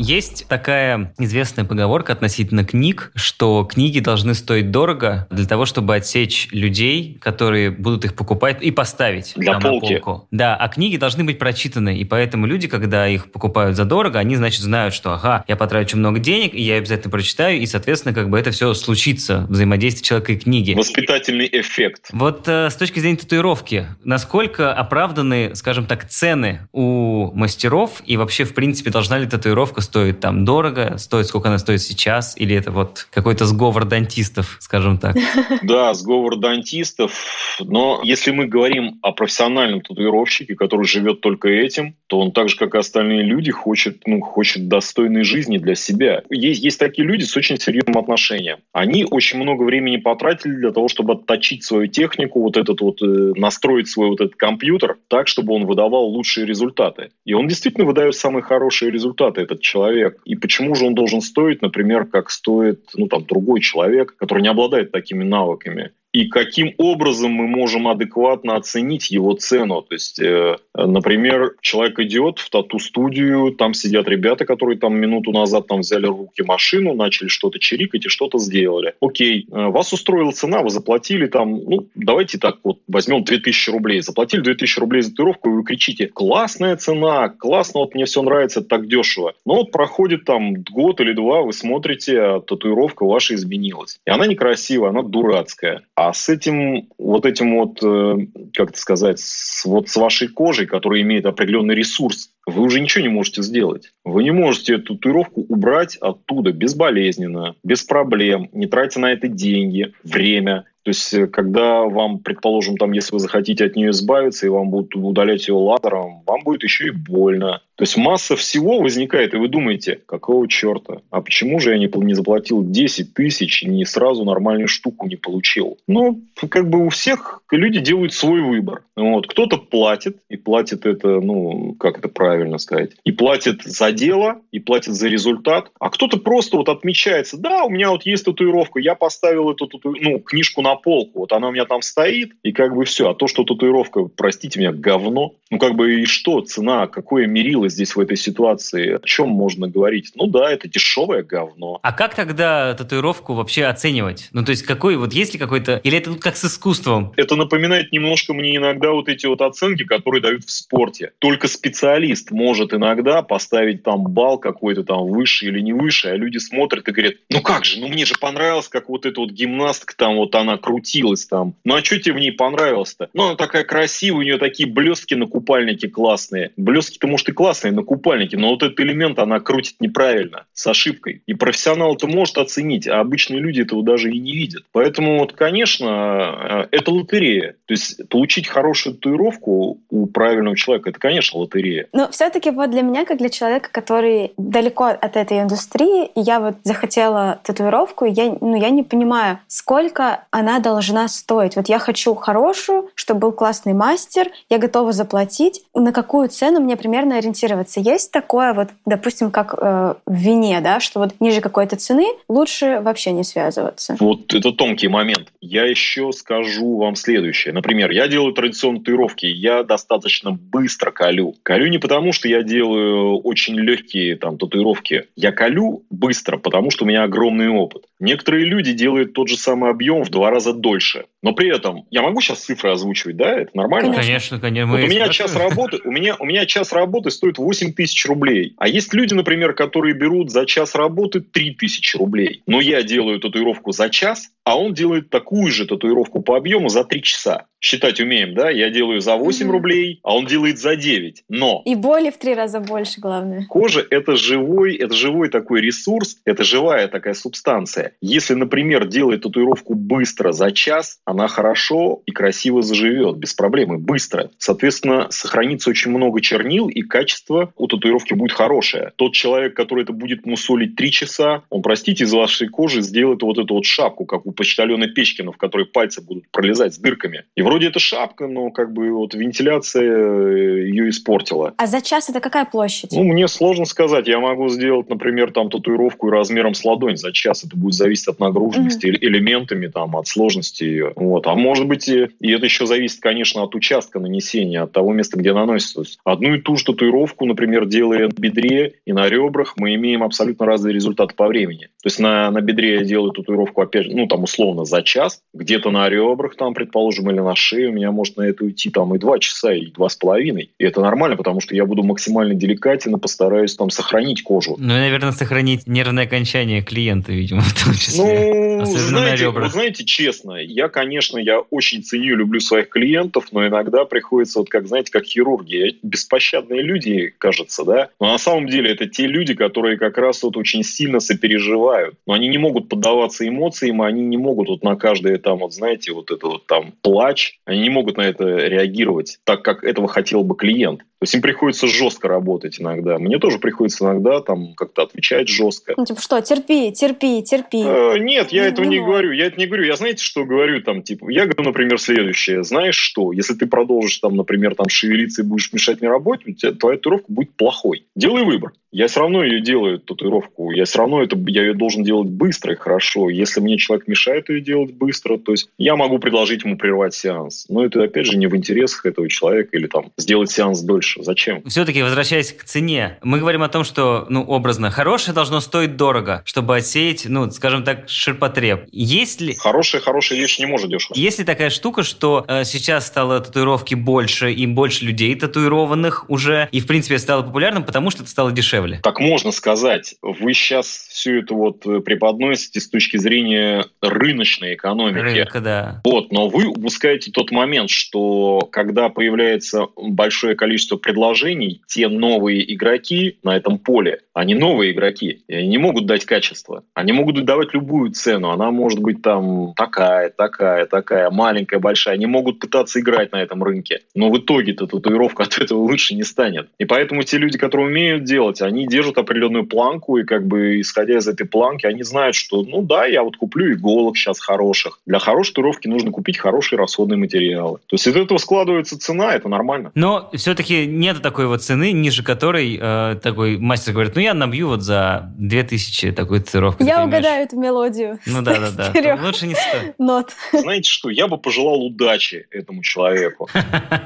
Есть 0.00 0.46
такая 0.48 1.12
известная 1.18 1.64
поговорка 1.64 2.12
относительно 2.12 2.64
книг, 2.64 3.12
что 3.14 3.64
книги 3.64 4.00
должны 4.00 4.34
стоить 4.34 4.70
дорого 4.70 5.26
для 5.30 5.46
того, 5.46 5.66
чтобы 5.66 5.94
отсечь 5.94 6.48
людей, 6.52 7.18
которые 7.20 7.70
будут 7.70 8.06
их 8.06 8.14
покупать 8.14 8.62
и 8.62 8.70
поставить 8.70 9.34
Для 9.36 9.52
там 9.52 9.62
полки. 9.62 9.94
на 9.94 10.00
полку. 10.00 10.28
Да, 10.30 10.56
а 10.56 10.68
книги 10.68 10.96
должны 10.96 11.24
быть 11.24 11.38
прочитаны, 11.38 11.98
и 11.98 12.04
поэтому 12.04 12.46
люди, 12.46 12.66
когда 12.66 13.06
их 13.06 13.30
покупают 13.30 13.76
за 13.76 13.84
дорого, 13.84 14.18
они, 14.18 14.36
значит, 14.36 14.62
знают, 14.62 14.94
что, 14.94 15.12
ага, 15.12 15.44
я 15.48 15.56
потрачу 15.56 15.98
много 15.98 16.18
денег, 16.18 16.54
и 16.54 16.62
я 16.62 16.76
обязательно 16.76 17.10
прочитаю, 17.10 17.60
и, 17.60 17.66
соответственно, 17.66 18.14
как 18.14 18.30
бы 18.30 18.38
это 18.38 18.52
все 18.52 18.72
случится, 18.72 19.46
взаимодействие 19.50 20.04
человека 20.04 20.32
и 20.32 20.36
книги. 20.36 20.72
Воспитательный 20.72 21.48
эффект. 21.52 22.08
Вот 22.12 22.48
э, 22.48 22.70
с 22.70 22.76
точки 22.76 23.00
зрения 23.00 23.18
татуировки, 23.18 23.86
насколько 24.02 24.72
оправданы, 24.72 25.54
скажем 25.54 25.84
так, 25.84 26.08
цены 26.08 26.68
у 26.72 27.32
мастеров 27.34 28.02
и 28.06 28.16
вообще, 28.16 28.44
в 28.44 28.54
принципе, 28.54 28.90
должна 28.90 29.18
ли 29.18 29.26
татуировка 29.26 29.82
стоить 29.90 30.20
там 30.20 30.44
дорого, 30.44 30.98
стоит 30.98 31.26
сколько 31.26 31.48
она 31.48 31.58
стоит 31.58 31.82
сейчас, 31.82 32.36
или 32.36 32.54
это 32.54 32.70
вот 32.70 33.08
какой-то 33.10 33.44
сговор 33.44 33.84
дантистов, 33.84 34.56
скажем 34.60 34.98
так? 34.98 35.16
Да, 35.62 35.94
сговор 35.94 36.36
дантистов. 36.36 37.12
Но 37.58 38.00
если 38.04 38.30
мы 38.30 38.46
говорим 38.46 39.00
о 39.02 39.10
профессиональном 39.10 39.80
татуировщике, 39.80 40.54
который 40.54 40.86
живет 40.86 41.20
только 41.20 41.48
этим, 41.48 41.96
то 42.10 42.18
он 42.18 42.32
так 42.32 42.48
же, 42.48 42.56
как 42.56 42.74
и 42.74 42.78
остальные 42.78 43.22
люди, 43.22 43.52
хочет, 43.52 44.02
ну, 44.04 44.20
хочет 44.20 44.66
достойной 44.66 45.22
жизни 45.22 45.58
для 45.58 45.76
себя. 45.76 46.24
Есть, 46.28 46.60
есть 46.60 46.80
такие 46.80 47.06
люди 47.06 47.22
с 47.22 47.36
очень 47.36 47.56
серьезным 47.56 47.96
отношением. 47.98 48.58
Они 48.72 49.06
очень 49.08 49.38
много 49.38 49.62
времени 49.62 49.96
потратили 49.96 50.56
для 50.56 50.72
того, 50.72 50.88
чтобы 50.88 51.12
отточить 51.12 51.62
свою 51.62 51.86
технику, 51.86 52.42
вот 52.42 52.56
этот 52.56 52.80
вот, 52.80 53.00
э, 53.00 53.32
настроить 53.36 53.88
свой 53.88 54.08
вот 54.08 54.20
этот 54.20 54.34
компьютер 54.34 54.98
так, 55.06 55.28
чтобы 55.28 55.54
он 55.54 55.66
выдавал 55.66 56.06
лучшие 56.06 56.46
результаты. 56.46 57.10
И 57.24 57.32
он 57.32 57.46
действительно 57.46 57.86
выдает 57.86 58.16
самые 58.16 58.42
хорошие 58.42 58.90
результаты, 58.90 59.42
этот 59.42 59.60
человек. 59.60 60.20
И 60.24 60.34
почему 60.34 60.74
же 60.74 60.86
он 60.86 60.96
должен 60.96 61.20
стоить, 61.20 61.62
например, 61.62 62.06
как 62.06 62.30
стоит 62.30 62.90
ну, 62.94 63.06
там, 63.06 63.24
другой 63.24 63.60
человек, 63.60 64.16
который 64.16 64.42
не 64.42 64.48
обладает 64.48 64.90
такими 64.90 65.22
навыками? 65.22 65.92
И 66.12 66.26
каким 66.26 66.74
образом 66.78 67.30
мы 67.30 67.46
можем 67.46 67.86
адекватно 67.86 68.56
оценить 68.56 69.10
его 69.10 69.32
цену. 69.34 69.82
То 69.82 69.94
есть, 69.94 70.18
э, 70.20 70.56
например, 70.74 71.54
человек 71.60 72.00
идет 72.00 72.40
в 72.40 72.50
тату-студию, 72.50 73.52
там 73.52 73.74
сидят 73.74 74.08
ребята, 74.08 74.44
которые 74.44 74.78
там 74.78 74.96
минуту 74.96 75.30
назад 75.30 75.68
там 75.68 75.80
взяли 75.80 76.06
в 76.06 76.16
руки 76.16 76.42
машину, 76.42 76.94
начали 76.94 77.28
что-то 77.28 77.60
чирикать 77.60 78.06
и 78.06 78.08
что-то 78.08 78.38
сделали. 78.38 78.94
Окей, 79.00 79.46
э, 79.50 79.66
вас 79.66 79.92
устроила 79.92 80.32
цена, 80.32 80.62
вы 80.62 80.70
заплатили 80.70 81.26
там, 81.26 81.62
ну, 81.64 81.86
давайте 81.94 82.38
так 82.38 82.58
вот 82.64 82.80
возьмем 82.88 83.22
2000 83.22 83.70
рублей. 83.70 84.00
Заплатили 84.00 84.40
2000 84.40 84.80
рублей 84.80 85.02
за 85.02 85.10
татуировку, 85.10 85.50
и 85.50 85.52
вы 85.52 85.62
кричите, 85.62 86.08
классная 86.08 86.76
цена, 86.76 87.28
классно, 87.28 87.80
вот 87.80 87.94
мне 87.94 88.06
все 88.06 88.22
нравится, 88.22 88.62
так 88.62 88.88
дешево. 88.88 89.34
Но 89.46 89.56
вот 89.56 89.70
проходит 89.70 90.24
там 90.24 90.54
год 90.54 91.00
или 91.00 91.12
два, 91.12 91.42
вы 91.42 91.52
смотрите, 91.52 92.20
а 92.20 92.40
татуировка 92.40 93.04
ваша 93.04 93.34
изменилась. 93.36 94.00
И 94.04 94.10
она 94.10 94.26
некрасивая, 94.26 94.90
она 94.90 95.02
дурацкая. 95.02 95.82
А 96.02 96.14
с 96.14 96.30
этим, 96.30 96.88
вот 96.96 97.26
этим 97.26 97.58
вот, 97.58 97.82
э, 97.82 98.26
как 98.54 98.70
это 98.70 98.78
сказать, 98.78 99.20
вот 99.66 99.90
с 99.90 99.96
вашей 99.96 100.28
кожей, 100.28 100.66
которая 100.66 101.02
имеет 101.02 101.26
определенный 101.26 101.74
ресурс, 101.74 102.30
вы 102.46 102.62
уже 102.62 102.80
ничего 102.80 103.02
не 103.02 103.10
можете 103.10 103.42
сделать. 103.42 103.92
Вы 104.02 104.24
не 104.24 104.30
можете 104.30 104.76
эту 104.76 104.94
татуировку 104.94 105.44
убрать 105.46 105.98
оттуда 105.98 106.52
безболезненно, 106.52 107.54
без 107.62 107.82
проблем, 107.82 108.48
не 108.54 108.66
тратя 108.66 108.98
на 108.98 109.12
это 109.12 109.28
деньги, 109.28 109.92
время. 110.02 110.64
То 110.84 110.88
есть, 110.88 111.12
э, 111.12 111.26
когда 111.26 111.82
вам, 111.82 112.20
предположим, 112.20 112.78
там, 112.78 112.92
если 112.92 113.12
вы 113.12 113.18
захотите 113.18 113.66
от 113.66 113.76
нее 113.76 113.90
избавиться, 113.90 114.46
и 114.46 114.50
вам 114.50 114.70
будут 114.70 114.96
удалять 114.96 115.48
ее 115.48 115.54
лазером, 115.54 116.22
вам 116.24 116.40
будет 116.44 116.62
еще 116.62 116.86
и 116.86 116.92
больно. 116.92 117.60
То 117.80 117.84
есть 117.84 117.96
масса 117.96 118.36
всего 118.36 118.78
возникает, 118.78 119.32
и 119.32 119.38
вы 119.38 119.48
думаете, 119.48 120.00
какого 120.04 120.46
черта? 120.46 121.00
А 121.08 121.22
почему 121.22 121.60
же 121.60 121.70
я 121.70 121.78
не, 121.78 121.90
не 122.04 122.12
заплатил 122.12 122.62
10 122.62 123.14
тысяч 123.14 123.62
и 123.62 123.70
не 123.70 123.86
сразу 123.86 124.22
нормальную 124.22 124.68
штуку 124.68 125.06
не 125.06 125.16
получил? 125.16 125.78
Ну, 125.86 126.20
как 126.50 126.68
бы 126.68 126.84
у 126.84 126.90
всех 126.90 127.40
люди 127.50 127.80
делают 127.80 128.12
свой 128.12 128.42
выбор. 128.42 128.82
Вот. 128.96 129.26
Кто-то 129.26 129.56
платит, 129.56 130.18
и 130.28 130.36
платит 130.36 130.84
это, 130.84 131.22
ну, 131.22 131.74
как 131.80 131.96
это 131.96 132.08
правильно 132.08 132.58
сказать, 132.58 132.90
и 133.02 133.12
платит 133.12 133.62
за 133.62 133.92
дело, 133.92 134.42
и 134.52 134.58
платит 134.60 134.92
за 134.92 135.08
результат, 135.08 135.70
а 135.80 135.88
кто-то 135.88 136.18
просто 136.18 136.58
вот 136.58 136.68
отмечается, 136.68 137.38
да, 137.38 137.64
у 137.64 137.70
меня 137.70 137.92
вот 137.92 138.04
есть 138.04 138.26
татуировка, 138.26 138.78
я 138.78 138.94
поставил 138.94 139.50
эту 139.50 139.66
тату... 139.66 139.94
ну, 139.98 140.18
книжку 140.18 140.60
на 140.60 140.74
полку, 140.76 141.20
вот 141.20 141.32
она 141.32 141.48
у 141.48 141.52
меня 141.52 141.64
там 141.64 141.80
стоит, 141.80 142.32
и 142.42 142.52
как 142.52 142.76
бы 142.76 142.84
все. 142.84 143.08
А 143.08 143.14
то, 143.14 143.26
что 143.26 143.44
татуировка, 143.44 144.04
простите 144.04 144.60
меня, 144.60 144.72
говно, 144.72 145.32
ну 145.50 145.58
как 145.58 145.76
бы 145.76 146.02
и 146.02 146.04
что, 146.04 146.42
цена, 146.42 146.86
какое 146.86 147.26
мерило 147.26 147.69
здесь 147.70 147.96
в 147.96 148.00
этой 148.00 148.16
ситуации, 148.16 148.96
о 148.96 149.00
чем 149.04 149.28
можно 149.28 149.68
говорить? 149.68 150.12
Ну 150.14 150.26
да, 150.26 150.50
это 150.50 150.68
дешевое 150.68 151.22
говно. 151.22 151.78
А 151.82 151.92
как 151.92 152.14
тогда 152.14 152.74
татуировку 152.74 153.34
вообще 153.34 153.64
оценивать? 153.64 154.28
Ну 154.32 154.44
то 154.44 154.50
есть 154.50 154.62
какой, 154.62 154.96
вот 154.96 155.12
есть 155.12 155.32
ли 155.32 155.38
какой-то, 155.38 155.80
или 155.82 155.98
это 155.98 156.10
тут 156.12 156.20
как 156.20 156.36
с 156.36 156.44
искусством? 156.44 157.12
Это 157.16 157.36
напоминает 157.36 157.92
немножко 157.92 158.34
мне 158.34 158.56
иногда 158.56 158.90
вот 158.92 159.08
эти 159.08 159.26
вот 159.26 159.40
оценки, 159.40 159.84
которые 159.84 160.20
дают 160.20 160.44
в 160.44 160.50
спорте. 160.50 161.12
Только 161.18 161.48
специалист 161.48 162.30
может 162.30 162.74
иногда 162.74 163.22
поставить 163.22 163.82
там 163.82 164.04
балл 164.04 164.38
какой-то 164.38 164.84
там 164.84 165.06
выше 165.06 165.46
или 165.46 165.60
не 165.60 165.72
выше, 165.72 166.08
а 166.08 166.16
люди 166.16 166.38
смотрят 166.38 166.86
и 166.88 166.92
говорят, 166.92 167.14
ну 167.30 167.40
как 167.40 167.64
же, 167.64 167.80
ну 167.80 167.88
мне 167.88 168.04
же 168.04 168.14
понравилось, 168.20 168.68
как 168.68 168.88
вот 168.88 169.06
эта 169.06 169.20
вот 169.20 169.30
гимнастка 169.30 169.94
там 169.96 170.16
вот 170.16 170.34
она 170.34 170.58
крутилась 170.58 171.26
там. 171.26 171.54
Ну 171.64 171.74
а 171.74 171.84
что 171.84 171.98
тебе 171.98 172.14
в 172.14 172.18
ней 172.18 172.32
понравилось-то? 172.32 173.08
Ну 173.12 173.24
она 173.24 173.36
такая 173.36 173.64
красивая, 173.64 174.20
у 174.20 174.22
нее 174.22 174.38
такие 174.38 174.68
блестки 174.68 175.14
на 175.14 175.26
купальнике 175.26 175.88
классные. 175.88 176.52
Блестки-то, 176.56 177.06
может, 177.06 177.28
и 177.28 177.32
классные 177.32 177.59
на 177.68 177.82
купальнике, 177.82 178.36
но 178.36 178.50
вот 178.50 178.62
этот 178.62 178.78
элемент 178.80 179.18
она 179.18 179.40
крутит 179.40 179.76
неправильно, 179.80 180.46
с 180.52 180.66
ошибкой. 180.66 181.22
И 181.26 181.34
профессионал 181.34 181.94
это 181.94 182.06
может 182.06 182.38
оценить, 182.38 182.88
а 182.88 183.00
обычные 183.00 183.40
люди 183.40 183.60
этого 183.60 183.82
даже 183.82 184.10
и 184.10 184.18
не 184.18 184.32
видят. 184.32 184.64
Поэтому 184.72 185.18
вот, 185.18 185.32
конечно, 185.32 186.66
э, 186.70 186.76
это 186.76 186.90
лотерея. 186.90 187.56
То 187.66 187.74
есть 187.74 188.08
получить 188.08 188.48
хорошую 188.48 188.94
татуировку 188.94 189.80
у 189.90 190.06
правильного 190.06 190.56
человека, 190.56 190.90
это, 190.90 190.98
конечно, 190.98 191.38
лотерея. 191.40 191.88
Но 191.92 192.10
все-таки 192.10 192.50
вот 192.50 192.70
для 192.70 192.82
меня, 192.82 193.04
как 193.04 193.18
для 193.18 193.28
человека, 193.28 193.70
который 193.70 194.32
далеко 194.36 194.86
от 194.86 195.16
этой 195.16 195.40
индустрии, 195.40 196.10
я 196.14 196.40
вот 196.40 196.56
захотела 196.64 197.40
татуировку, 197.44 198.04
я, 198.04 198.36
ну, 198.40 198.56
я 198.56 198.70
не 198.70 198.82
понимаю, 198.82 199.38
сколько 199.48 200.24
она 200.30 200.60
должна 200.60 201.08
стоить. 201.08 201.56
Вот 201.56 201.68
я 201.68 201.78
хочу 201.78 202.14
хорошую, 202.14 202.90
чтобы 202.94 203.20
был 203.20 203.32
классный 203.32 203.72
мастер, 203.72 204.28
я 204.48 204.58
готова 204.58 204.92
заплатить. 204.92 205.62
На 205.74 205.92
какую 205.92 206.28
цену 206.28 206.60
мне 206.60 206.76
примерно 206.76 207.16
ориентироваться? 207.16 207.49
Есть 207.80 208.12
такое 208.12 208.52
вот, 208.52 208.68
допустим, 208.86 209.30
как 209.30 209.54
э, 209.54 209.94
в 210.06 210.14
вине, 210.14 210.60
да, 210.60 210.80
что 210.80 211.00
вот 211.00 211.14
ниже 211.20 211.40
какой-то 211.40 211.76
цены 211.76 212.06
лучше 212.28 212.80
вообще 212.82 213.12
не 213.12 213.24
связываться. 213.24 213.96
Вот 214.00 214.32
это 214.34 214.52
тонкий 214.52 214.88
момент. 214.88 215.28
Я 215.40 215.64
еще 215.64 216.12
скажу 216.12 216.78
вам 216.78 216.96
следующее. 216.96 217.54
Например, 217.54 217.90
я 217.90 218.08
делаю 218.08 218.32
традиционные 218.32 218.80
татуировки, 218.80 219.26
я 219.26 219.62
достаточно 219.62 220.32
быстро 220.32 220.90
колю. 220.90 221.34
Колю 221.42 221.68
не 221.68 221.78
потому, 221.78 222.12
что 222.12 222.28
я 222.28 222.42
делаю 222.42 223.18
очень 223.18 223.54
легкие 223.54 224.16
там 224.16 224.38
татуировки. 224.38 225.04
Я 225.16 225.32
колю 225.32 225.82
быстро, 225.90 226.36
потому 226.36 226.70
что 226.70 226.84
у 226.84 226.88
меня 226.88 227.04
огромный 227.04 227.48
опыт. 227.48 227.84
Некоторые 227.98 228.44
люди 228.44 228.72
делают 228.72 229.12
тот 229.12 229.28
же 229.28 229.36
самый 229.36 229.70
объем 229.70 230.04
в 230.04 230.10
два 230.10 230.30
раза 230.30 230.52
дольше. 230.52 231.04
Но 231.22 231.32
при 231.34 231.54
этом, 231.54 231.84
я 231.90 232.02
могу 232.02 232.20
сейчас 232.20 232.40
цифры 232.40 232.70
озвучивать, 232.70 233.16
да? 233.16 233.40
Это 233.40 233.50
нормально? 233.54 233.94
Конечно, 233.94 234.40
конечно. 234.40 234.72
Вот 234.72 234.82
у 234.82 234.86
меня 234.86 235.08
час 235.08 235.36
работы, 235.36 235.78
у 235.84 235.90
меня, 235.90 236.16
у 236.18 236.24
меня 236.24 236.46
час 236.46 236.72
работы 236.72 237.10
стоит 237.10 237.36
8 237.38 237.74
тысяч 237.74 238.06
рублей. 238.06 238.54
А 238.56 238.68
есть 238.68 238.94
люди, 238.94 239.12
например, 239.12 239.52
которые 239.52 239.94
берут 239.94 240.30
за 240.30 240.46
час 240.46 240.74
работы 240.74 241.20
3 241.20 241.54
тысячи 241.54 241.96
рублей. 241.96 242.42
Но 242.46 242.60
я 242.60 242.82
делаю 242.82 243.20
татуировку 243.20 243.72
за 243.72 243.90
час, 243.90 244.30
а 244.44 244.58
он 244.58 244.72
делает 244.72 245.10
такую 245.10 245.52
же 245.52 245.66
татуировку 245.66 246.22
по 246.22 246.36
объему 246.36 246.68
за 246.68 246.84
3 246.84 247.02
часа. 247.02 247.46
Считать 247.62 248.00
умеем, 248.00 248.34
да? 248.34 248.48
Я 248.48 248.70
делаю 248.70 249.02
за 249.02 249.16
8 249.16 249.44
Мгм. 249.44 249.52
рублей, 249.52 250.00
а 250.02 250.16
он 250.16 250.24
делает 250.24 250.58
за 250.58 250.76
9. 250.76 251.24
Но 251.28 251.60
И 251.66 251.74
боли 251.74 252.10
в 252.10 252.16
три 252.16 252.34
раза 252.34 252.58
больше, 252.60 253.00
главное. 253.00 253.44
Кожа– 253.50 253.86
это 253.90 254.16
живой, 254.16 254.76
это 254.76 254.94
живой 254.94 255.28
такой 255.28 255.60
ресурс, 255.60 256.16
это 256.24 256.42
живая 256.42 256.88
такая 256.88 257.12
субстанция. 257.12 257.92
Если, 258.00 258.32
например, 258.32 258.86
делать 258.86 259.20
татуировку 259.20 259.74
быстро 259.74 260.32
за 260.32 260.52
час, 260.52 261.00
она 261.10 261.28
хорошо 261.28 262.02
и 262.06 262.12
красиво 262.12 262.62
заживет, 262.62 263.16
без 263.16 263.34
проблем, 263.34 263.74
и 263.74 263.78
быстро. 263.78 264.30
Соответственно, 264.38 265.08
сохранится 265.10 265.70
очень 265.70 265.90
много 265.90 266.20
чернил, 266.20 266.68
и 266.68 266.82
качество 266.82 267.52
у 267.56 267.66
татуировки 267.66 268.14
будет 268.14 268.32
хорошее. 268.32 268.92
Тот 268.96 269.12
человек, 269.12 269.54
который 269.54 269.84
это 269.84 269.92
будет 269.92 270.24
мусолить 270.26 270.76
три 270.76 270.90
часа, 270.90 271.42
он, 271.50 271.62
простите, 271.62 272.04
из 272.04 272.12
вашей 272.12 272.48
кожи 272.48 272.80
сделает 272.80 273.22
вот 273.22 273.38
эту 273.38 273.54
вот 273.54 273.64
шапку, 273.64 274.06
как 274.06 274.26
у 274.26 274.32
почтальона 274.32 274.88
Печкина, 274.88 275.32
в 275.32 275.36
которой 275.36 275.66
пальцы 275.66 276.00
будут 276.00 276.28
пролезать 276.30 276.74
с 276.74 276.78
дырками. 276.78 277.24
И 277.36 277.42
Вроде 277.50 277.66
это 277.66 277.80
шапка, 277.80 278.28
но 278.28 278.52
как 278.52 278.72
бы 278.72 278.92
вот 278.92 279.14
вентиляция 279.14 279.82
э, 279.82 280.68
ее 280.68 280.88
испортила. 280.88 281.52
А 281.56 281.66
за 281.66 281.80
час 281.80 282.08
это 282.08 282.20
какая 282.20 282.44
площадь? 282.44 282.92
Ну, 282.92 283.02
мне 283.02 283.26
сложно 283.26 283.64
сказать. 283.64 284.06
Я 284.06 284.20
могу 284.20 284.48
сделать, 284.50 284.88
например, 284.88 285.32
там 285.32 285.50
татуировку 285.50 286.10
размером 286.10 286.54
с 286.54 286.64
ладонь 286.64 286.96
за 286.96 287.12
час. 287.12 287.42
Это 287.42 287.56
будет 287.56 287.74
зависеть 287.74 288.06
от 288.06 288.20
нагруженности 288.20 288.86
mm-hmm. 288.86 288.98
элементами, 289.00 289.66
там, 289.66 289.96
от 289.96 290.06
сложности 290.06 290.62
ее. 290.62 290.92
Вот. 291.00 291.26
А 291.26 291.34
может 291.34 291.66
быть, 291.66 291.88
и, 291.88 292.08
и 292.20 292.30
это 292.30 292.44
еще 292.44 292.66
зависит, 292.66 293.00
конечно, 293.00 293.42
от 293.42 293.54
участка 293.54 293.98
нанесения, 293.98 294.62
от 294.62 294.72
того 294.72 294.92
места, 294.92 295.18
где 295.18 295.32
наносится. 295.32 295.76
То 295.76 295.80
есть 295.80 295.98
одну 296.04 296.34
и 296.34 296.40
ту 296.40 296.56
же 296.56 296.64
татуировку, 296.66 297.24
например, 297.24 297.64
делая 297.64 298.08
на 298.08 298.12
бедре 298.12 298.74
и 298.84 298.92
на 298.92 299.08
ребрах, 299.08 299.54
мы 299.56 299.74
имеем 299.76 300.02
абсолютно 300.02 300.44
разные 300.44 300.74
результаты 300.74 301.14
по 301.14 301.26
времени. 301.26 301.68
То 301.82 301.86
есть 301.86 301.98
на, 302.00 302.30
на 302.30 302.42
бедре 302.42 302.74
я 302.74 302.84
делаю 302.84 303.12
татуировку, 303.12 303.62
опять 303.62 303.86
же, 303.86 303.96
ну, 303.96 304.06
там, 304.08 304.24
условно, 304.24 304.66
за 304.66 304.82
час, 304.82 305.22
где-то 305.32 305.70
на 305.70 305.88
ребрах, 305.88 306.36
там, 306.36 306.52
предположим, 306.52 307.10
или 307.10 307.20
на 307.20 307.34
шее 307.34 307.70
у 307.70 307.72
меня 307.72 307.92
может 307.92 308.18
на 308.18 308.22
это 308.22 308.44
уйти, 308.44 308.68
там, 308.68 308.94
и 308.94 308.98
два 308.98 309.18
часа, 309.18 309.54
и 309.54 309.70
два 309.70 309.88
с 309.88 309.96
половиной. 309.96 310.50
И 310.58 310.64
это 310.64 310.82
нормально, 310.82 311.16
потому 311.16 311.40
что 311.40 311.54
я 311.54 311.64
буду 311.64 311.82
максимально 311.82 312.34
деликатен 312.34 312.94
и 312.94 313.00
постараюсь, 313.00 313.56
там, 313.56 313.70
сохранить 313.70 314.22
кожу. 314.22 314.56
Ну, 314.58 314.74
и, 314.74 314.80
наверное, 314.80 315.12
сохранить 315.12 315.66
нервное 315.66 316.04
окончание 316.04 316.60
клиента, 316.60 317.10
видимо, 317.12 317.40
в 317.40 317.64
том 317.64 317.72
числе. 317.72 318.04
Ну, 318.04 318.60
Особенно 318.60 318.98
знаете, 318.98 319.24
на 319.24 319.28
ребрах. 319.28 319.52
знаете, 319.52 319.84
честно, 319.86 320.34
я, 320.34 320.68
конечно, 320.68 320.89
я 320.98 321.40
очень 321.40 321.82
ценю, 321.82 322.16
люблю 322.16 322.40
своих 322.40 322.68
клиентов, 322.68 323.26
но 323.32 323.46
иногда 323.46 323.84
приходится, 323.84 324.38
вот 324.38 324.48
как, 324.48 324.66
знаете, 324.66 324.90
как 324.90 325.04
хирурги, 325.04 325.78
беспощадные 325.82 326.62
люди, 326.62 327.14
кажется, 327.18 327.64
да, 327.64 327.88
но 328.00 328.12
на 328.12 328.18
самом 328.18 328.46
деле 328.46 328.70
это 328.70 328.86
те 328.86 329.06
люди, 329.06 329.34
которые 329.34 329.78
как 329.78 329.98
раз 329.98 330.22
вот 330.22 330.36
очень 330.36 330.62
сильно 330.62 331.00
сопереживают, 331.00 331.94
но 332.06 332.14
они 332.14 332.28
не 332.28 332.38
могут 332.38 332.68
поддаваться 332.68 333.26
эмоциям, 333.26 333.82
они 333.82 334.02
не 334.02 334.16
могут 334.16 334.48
вот 334.48 334.62
на 334.62 334.76
каждое 334.76 335.18
там, 335.18 335.38
вот 335.38 335.52
знаете, 335.52 335.92
вот 335.92 336.10
это 336.10 336.26
вот 336.26 336.46
там 336.46 336.72
плач, 336.82 337.38
они 337.44 337.60
не 337.60 337.70
могут 337.70 337.96
на 337.96 338.02
это 338.02 338.24
реагировать 338.24 339.18
так, 339.24 339.42
как 339.42 339.64
этого 339.64 339.88
хотел 339.88 340.24
бы 340.24 340.36
клиент. 340.36 340.82
То 341.00 341.04
есть 341.04 341.14
им 341.14 341.22
приходится 341.22 341.66
жестко 341.66 342.08
работать 342.08 342.60
иногда. 342.60 342.98
Мне 342.98 343.18
тоже 343.18 343.38
приходится 343.38 343.86
иногда 343.86 344.20
там 344.20 344.52
как-то 344.54 344.82
отвечать 344.82 345.28
жестко. 345.28 345.72
Ну, 345.78 345.86
типа 345.86 345.98
что, 345.98 346.20
терпи, 346.20 346.72
терпи, 346.72 347.22
терпи. 347.22 347.62
Э, 347.64 347.98
нет, 347.98 348.32
я 348.32 348.42
не, 348.42 348.48
этого 348.48 348.66
не, 348.66 348.76
не 348.76 348.84
говорю. 348.84 349.12
Я 349.12 349.28
это 349.28 349.38
не 349.38 349.46
говорю. 349.46 349.64
Я 349.64 349.76
знаете, 349.76 350.04
что 350.04 350.26
говорю 350.26 350.60
там, 350.60 350.82
типа, 350.82 351.08
я 351.08 351.24
говорю, 351.24 351.42
например, 351.44 351.80
следующее. 351.80 352.44
Знаешь 352.44 352.76
что, 352.76 353.12
если 353.12 353.32
ты 353.32 353.46
продолжишь 353.46 353.96
там, 353.96 354.14
например, 354.14 354.54
там 354.54 354.68
шевелиться 354.68 355.22
и 355.22 355.24
будешь 355.24 355.50
мешать 355.54 355.80
мне 355.80 355.88
работать, 355.88 356.28
у 356.28 356.32
тебя 356.32 356.52
твоя 356.52 356.76
татуировка 356.76 357.06
будет 357.10 357.30
плохой. 357.30 357.86
Делай 357.96 358.22
выбор. 358.22 358.52
Я 358.72 358.86
все 358.86 359.00
равно 359.00 359.24
ее 359.24 359.40
делаю, 359.40 359.80
татуировку. 359.80 360.52
Я 360.52 360.64
все 360.64 360.78
равно 360.78 361.02
это, 361.02 361.18
я 361.26 361.42
ее 361.42 361.54
должен 361.54 361.82
делать 361.82 362.08
быстро 362.08 362.52
и 362.52 362.56
хорошо. 362.56 363.08
Если 363.10 363.40
мне 363.40 363.58
человек 363.58 363.88
мешает 363.88 364.28
ее 364.28 364.40
делать 364.40 364.72
быстро, 364.72 365.18
то 365.18 365.32
есть 365.32 365.48
я 365.58 365.76
могу 365.76 365.98
предложить 365.98 366.44
ему 366.44 366.56
прервать 366.56 366.94
сеанс. 366.94 367.46
Но 367.48 367.64
это, 367.64 367.82
опять 367.82 368.06
же, 368.06 368.16
не 368.16 368.28
в 368.28 368.36
интересах 368.36 368.86
этого 368.86 369.08
человека 369.08 369.56
или 369.56 369.66
там 369.66 369.90
сделать 369.96 370.30
сеанс 370.30 370.60
дольше. 370.60 370.89
Зачем? 370.98 371.42
Все-таки, 371.48 371.82
возвращаясь 371.82 372.32
к 372.32 372.44
цене, 372.44 372.98
мы 373.02 373.18
говорим 373.18 373.42
о 373.42 373.48
том, 373.48 373.64
что, 373.64 374.06
ну, 374.08 374.22
образно, 374.22 374.70
хорошее 374.70 375.14
должно 375.14 375.40
стоить 375.40 375.76
дорого, 375.76 376.22
чтобы 376.24 376.56
отсеять, 376.56 377.06
ну, 377.06 377.30
скажем 377.30 377.64
так, 377.64 377.88
ширпотреб. 377.88 378.66
Есть 378.72 379.20
ли... 379.20 379.34
Хорошая, 379.34 379.80
хорошая 379.80 380.18
вещь 380.18 380.38
не 380.38 380.46
может 380.46 380.70
дешево. 380.70 380.96
Есть 380.96 381.18
ли 381.18 381.24
такая 381.24 381.50
штука, 381.50 381.82
что 381.82 382.24
э, 382.28 382.44
сейчас 382.44 382.86
стало 382.86 383.20
татуировки 383.20 383.74
больше 383.74 384.32
и 384.32 384.46
больше 384.46 384.84
людей 384.84 385.14
татуированных 385.14 386.08
уже, 386.08 386.48
и, 386.52 386.60
в 386.60 386.66
принципе, 386.66 386.98
стало 386.98 387.22
популярным, 387.22 387.64
потому 387.64 387.90
что 387.90 388.02
это 388.02 388.10
стало 388.10 388.32
дешевле? 388.32 388.50
дешевле. 388.50 388.80
Так 388.82 389.00
можно 389.00 389.32
сказать. 389.32 389.94
Вы 390.02 390.34
сейчас 390.34 390.66
все 390.88 391.20
это 391.20 391.34
вот 391.34 391.66
э, 391.66 391.80
преподносите 391.80 392.60
с 392.60 392.68
точки 392.68 392.96
зрения 392.96 393.66
рыночной 393.80 394.54
экономики. 394.54 394.98
Рынка, 394.98 395.40
да. 395.40 395.80
Вот, 395.84 396.12
но 396.12 396.28
вы 396.28 396.46
упускаете 396.46 397.10
тот 397.10 397.30
момент, 397.30 397.70
что 397.70 398.48
когда 398.52 398.88
появляется 398.88 399.66
большое 399.76 400.34
количество 400.34 400.76
предложений, 400.82 401.62
те 401.66 401.88
новые 401.88 402.52
игроки 402.54 403.18
на 403.22 403.36
этом 403.36 403.58
поле, 403.58 404.00
они 404.12 404.34
новые 404.34 404.72
игроки, 404.72 405.22
и 405.28 405.34
они 405.34 405.48
не 405.48 405.58
могут 405.58 405.86
дать 405.86 406.04
качество. 406.04 406.64
Они 406.74 406.92
могут 406.92 407.24
давать 407.24 407.54
любую 407.54 407.92
цену. 407.92 408.30
Она 408.30 408.50
может 408.50 408.80
быть 408.80 409.02
там 409.02 409.54
такая, 409.54 410.10
такая, 410.10 410.66
такая, 410.66 411.10
маленькая, 411.10 411.58
большая. 411.58 411.94
Они 411.94 412.06
могут 412.06 412.38
пытаться 412.38 412.80
играть 412.80 413.12
на 413.12 413.22
этом 413.22 413.42
рынке. 413.42 413.80
Но 413.94 414.10
в 414.10 414.18
итоге-то 414.18 414.66
татуировка 414.66 415.22
от 415.24 415.38
этого 415.38 415.60
лучше 415.60 415.94
не 415.94 416.02
станет. 416.02 416.48
И 416.58 416.64
поэтому 416.64 417.02
те 417.02 417.18
люди, 417.18 417.38
которые 417.38 417.68
умеют 417.68 418.04
делать, 418.04 418.42
они 418.42 418.66
держат 418.66 418.98
определенную 418.98 419.46
планку, 419.46 419.96
и 419.96 420.04
как 420.04 420.26
бы 420.26 420.60
исходя 420.60 420.98
из 420.98 421.06
этой 421.06 421.26
планки, 421.26 421.66
они 421.66 421.82
знают, 421.82 422.14
что, 422.14 422.42
ну 422.42 422.62
да, 422.62 422.86
я 422.86 423.02
вот 423.02 423.16
куплю 423.16 423.52
иголок 423.54 423.96
сейчас 423.96 424.20
хороших. 424.20 424.80
Для 424.86 424.98
хорошей 424.98 425.30
татуировки 425.30 425.68
нужно 425.68 425.92
купить 425.92 426.18
хорошие 426.18 426.58
расходные 426.58 426.98
материалы. 426.98 427.58
То 427.66 427.74
есть 427.74 427.86
из 427.86 427.96
этого 427.96 428.18
складывается 428.18 428.78
цена, 428.78 429.14
это 429.14 429.28
нормально. 429.28 429.70
Но 429.74 430.10
все-таки 430.14 430.66
нет 430.70 431.02
такой 431.02 431.26
вот 431.26 431.42
цены, 431.42 431.72
ниже 431.72 432.02
которой 432.02 432.58
э, 432.60 432.96
такой 433.02 433.38
мастер 433.38 433.72
говорит, 433.72 433.94
ну 433.94 434.00
я 434.00 434.14
набью 434.14 434.48
вот 434.48 434.62
за 434.62 435.12
2000 435.18 435.92
такую 435.92 436.22
татуировку. 436.22 436.64
Я 436.64 436.84
угадаю 436.84 437.24
эту 437.24 437.36
мелодию. 437.36 437.98
Ну 438.06 438.22
да, 438.22 438.50
да, 438.50 438.72
да. 438.72 438.98
Лучше 439.02 439.26
не 439.26 439.34
стоит. 439.34 439.74
Нот. 439.78 440.12
Знаете 440.32 440.70
что, 440.70 440.90
я 440.90 441.08
бы 441.08 441.18
пожелал 441.18 441.64
удачи 441.64 442.26
этому 442.30 442.62
человеку. 442.62 443.28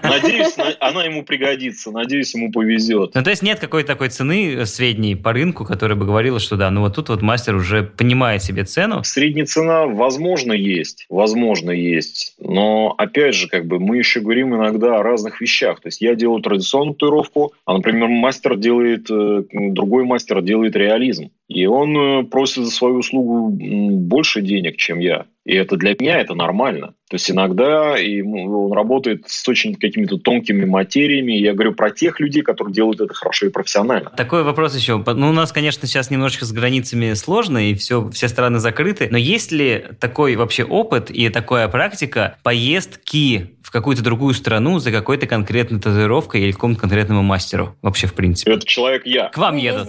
Надеюсь, 0.02 0.54
она 0.80 1.04
ему 1.04 1.24
пригодится, 1.24 1.90
надеюсь, 1.90 2.34
ему 2.34 2.52
повезет. 2.52 3.14
Ну 3.14 3.22
то 3.22 3.30
есть 3.30 3.42
нет 3.42 3.58
какой-то 3.58 3.88
такой 3.88 4.08
цены, 4.08 4.66
средней 4.66 5.14
по 5.14 5.32
рынку, 5.32 5.64
которая 5.64 5.96
бы 5.96 6.06
говорила, 6.06 6.38
что 6.38 6.56
да, 6.56 6.70
ну 6.70 6.82
вот 6.82 6.94
тут 6.94 7.08
вот 7.08 7.22
мастер 7.22 7.54
уже 7.54 7.82
понимает 7.82 8.42
себе 8.42 8.64
цену? 8.64 9.02
Средняя 9.04 9.46
цена, 9.46 9.86
возможно, 9.86 10.52
есть. 10.52 11.06
Возможно, 11.08 11.70
есть. 11.70 12.34
Но, 12.38 12.94
опять 12.98 13.34
же, 13.34 13.48
как 13.48 13.66
бы 13.66 13.78
мы 13.78 13.98
еще 13.98 14.20
говорим 14.20 14.54
иногда 14.54 14.98
о 14.98 15.02
разных 15.02 15.40
вещах. 15.40 15.80
То 15.80 15.88
есть 15.88 16.00
я 16.00 16.14
делаю 16.14 16.42
традиционную 16.42 16.73
татуировку, 16.82 17.52
а, 17.64 17.74
например, 17.74 18.08
мастер 18.08 18.56
делает, 18.56 19.10
э, 19.10 19.44
другой 19.52 20.04
мастер 20.04 20.42
делает 20.42 20.76
реализм. 20.76 21.30
И 21.48 21.66
он 21.66 21.96
э, 21.96 22.24
просит 22.24 22.64
за 22.64 22.70
свою 22.70 22.96
услугу 22.96 23.50
больше 23.50 24.40
денег, 24.40 24.76
чем 24.76 24.98
я. 24.98 25.26
И 25.44 25.54
это 25.54 25.76
для 25.76 25.94
меня 25.98 26.20
это 26.20 26.34
нормально. 26.34 26.94
То 27.10 27.16
есть 27.16 27.30
иногда 27.30 27.98
и 27.98 28.22
он 28.22 28.72
работает 28.72 29.24
с 29.28 29.46
очень 29.46 29.74
какими-то 29.74 30.16
тонкими 30.16 30.64
материями. 30.64 31.32
Я 31.32 31.52
говорю 31.52 31.74
про 31.74 31.90
тех 31.90 32.18
людей, 32.18 32.42
которые 32.42 32.72
делают 32.72 33.00
это 33.00 33.12
хорошо 33.12 33.46
и 33.46 33.50
профессионально. 33.50 34.10
Такой 34.16 34.42
вопрос 34.42 34.74
еще. 34.74 35.02
Ну, 35.06 35.28
у 35.28 35.32
нас, 35.32 35.52
конечно, 35.52 35.86
сейчас 35.86 36.10
немножечко 36.10 36.46
с 36.46 36.52
границами 36.52 37.12
сложно, 37.12 37.58
и 37.70 37.74
все, 37.74 38.08
все 38.08 38.28
страны 38.28 38.58
закрыты. 38.58 39.08
Но 39.10 39.18
есть 39.18 39.52
ли 39.52 39.84
такой 40.00 40.36
вообще 40.36 40.64
опыт 40.64 41.10
и 41.10 41.28
такая 41.28 41.68
практика 41.68 42.38
поездки 42.42 43.50
в 43.62 43.70
какую-то 43.70 44.02
другую 44.02 44.32
страну 44.32 44.78
за 44.78 44.90
какой-то 44.92 45.26
конкретной 45.26 45.78
татуировкой 45.78 46.40
или 46.40 46.52
какому-то 46.52 46.80
конкретному 46.80 47.22
мастеру? 47.22 47.76
Вообще, 47.82 48.06
в 48.06 48.14
принципе. 48.14 48.50
Это 48.50 48.66
человек 48.66 49.04
я. 49.04 49.28
К 49.28 49.36
вам 49.36 49.56
едут. 49.56 49.88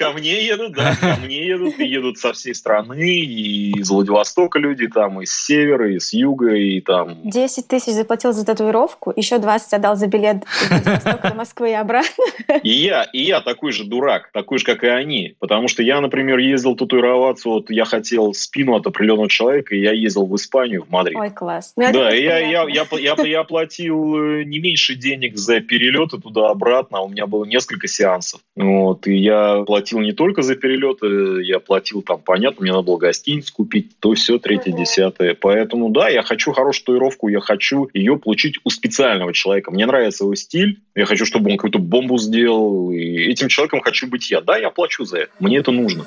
Ко 0.00 0.12
мне 0.12 0.46
едут, 0.46 0.72
да. 0.72 0.96
Ко 0.98 1.18
мне 1.22 1.46
едут. 1.46 1.78
И 1.78 1.84
едут 1.84 2.16
со 2.16 2.32
всей 2.32 2.54
страны. 2.54 3.02
И 3.02 3.72
из 3.72 3.90
Владивостока 3.90 4.58
люди 4.58 4.88
там, 4.88 5.20
из 5.20 5.30
севера, 5.30 5.94
из 5.94 6.14
юга, 6.14 6.54
и 6.54 6.80
там... 6.80 7.18
10 7.22 7.68
тысяч 7.68 7.92
заплатил 7.92 8.32
за 8.32 8.46
татуировку, 8.46 9.12
еще 9.14 9.36
20 9.36 9.74
отдал 9.74 9.96
за 9.96 10.06
билет 10.06 10.44
из 10.62 10.70
Владивостока 10.70 11.28
до 11.28 11.34
Москвы 11.34 11.70
и 11.70 11.74
обратно. 11.74 12.24
И 12.62 12.70
я, 12.70 13.02
и 13.12 13.20
я 13.22 13.42
такой 13.42 13.72
же 13.72 13.84
дурак, 13.84 14.30
такой 14.32 14.58
же, 14.58 14.64
как 14.64 14.84
и 14.84 14.86
они. 14.86 15.36
Потому 15.38 15.68
что 15.68 15.82
я, 15.82 16.00
например, 16.00 16.38
ездил 16.38 16.76
татуироваться, 16.76 17.50
вот 17.50 17.70
я 17.70 17.84
хотел 17.84 18.32
спину 18.32 18.76
от 18.76 18.86
определенного 18.86 19.28
человека, 19.28 19.74
и 19.74 19.80
я 19.80 19.92
ездил 19.92 20.24
в 20.24 20.34
Испанию, 20.34 20.84
в 20.84 20.90
Мадрид. 20.90 21.18
Ой, 21.18 21.30
класс. 21.30 21.74
Ну, 21.76 21.92
да, 21.92 22.16
и 22.16 22.22
я, 22.22 22.38
я, 22.38 22.66
я, 22.68 22.86
я, 22.98 23.16
я 23.22 23.44
платил 23.44 24.16
э, 24.16 24.44
не 24.44 24.60
меньше 24.60 24.94
денег 24.94 25.36
за 25.36 25.60
перелеты 25.60 26.18
туда-обратно, 26.18 26.98
а 26.98 27.02
у 27.02 27.08
меня 27.08 27.26
было 27.26 27.44
несколько 27.44 27.86
сеансов. 27.86 28.40
Вот, 28.56 29.06
и 29.06 29.14
я 29.14 29.62
платил 29.66 29.89
не 29.98 30.12
только 30.12 30.42
за 30.42 30.54
перелеты, 30.54 31.42
я 31.42 31.58
платил 31.58 32.02
там, 32.02 32.20
понятно, 32.20 32.62
мне 32.62 32.72
надо 32.72 32.84
было 32.84 32.96
гостиницу 32.98 33.52
купить, 33.52 33.98
то 33.98 34.14
все, 34.14 34.38
третье, 34.38 34.72
десятое. 34.72 35.34
Поэтому, 35.34 35.90
да, 35.90 36.08
я 36.08 36.22
хочу 36.22 36.52
хорошую 36.52 36.84
татуировку, 36.84 37.28
я 37.28 37.40
хочу 37.40 37.88
ее 37.92 38.16
получить 38.16 38.58
у 38.62 38.70
специального 38.70 39.32
человека. 39.32 39.70
Мне 39.70 39.86
нравится 39.86 40.24
его 40.24 40.34
стиль, 40.34 40.80
я 40.94 41.06
хочу, 41.06 41.24
чтобы 41.26 41.50
он 41.50 41.56
какую-то 41.56 41.78
бомбу 41.78 42.18
сделал, 42.18 42.92
и 42.92 43.00
этим 43.00 43.48
человеком 43.48 43.80
хочу 43.80 44.06
быть 44.06 44.30
я. 44.30 44.40
Да, 44.40 44.56
я 44.56 44.70
плачу 44.70 45.04
за 45.04 45.18
это, 45.18 45.32
мне 45.40 45.58
это 45.58 45.72
нужно. 45.72 46.06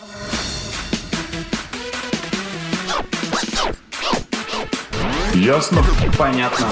Ясно? 5.35 5.83
Понятно. 6.17 6.67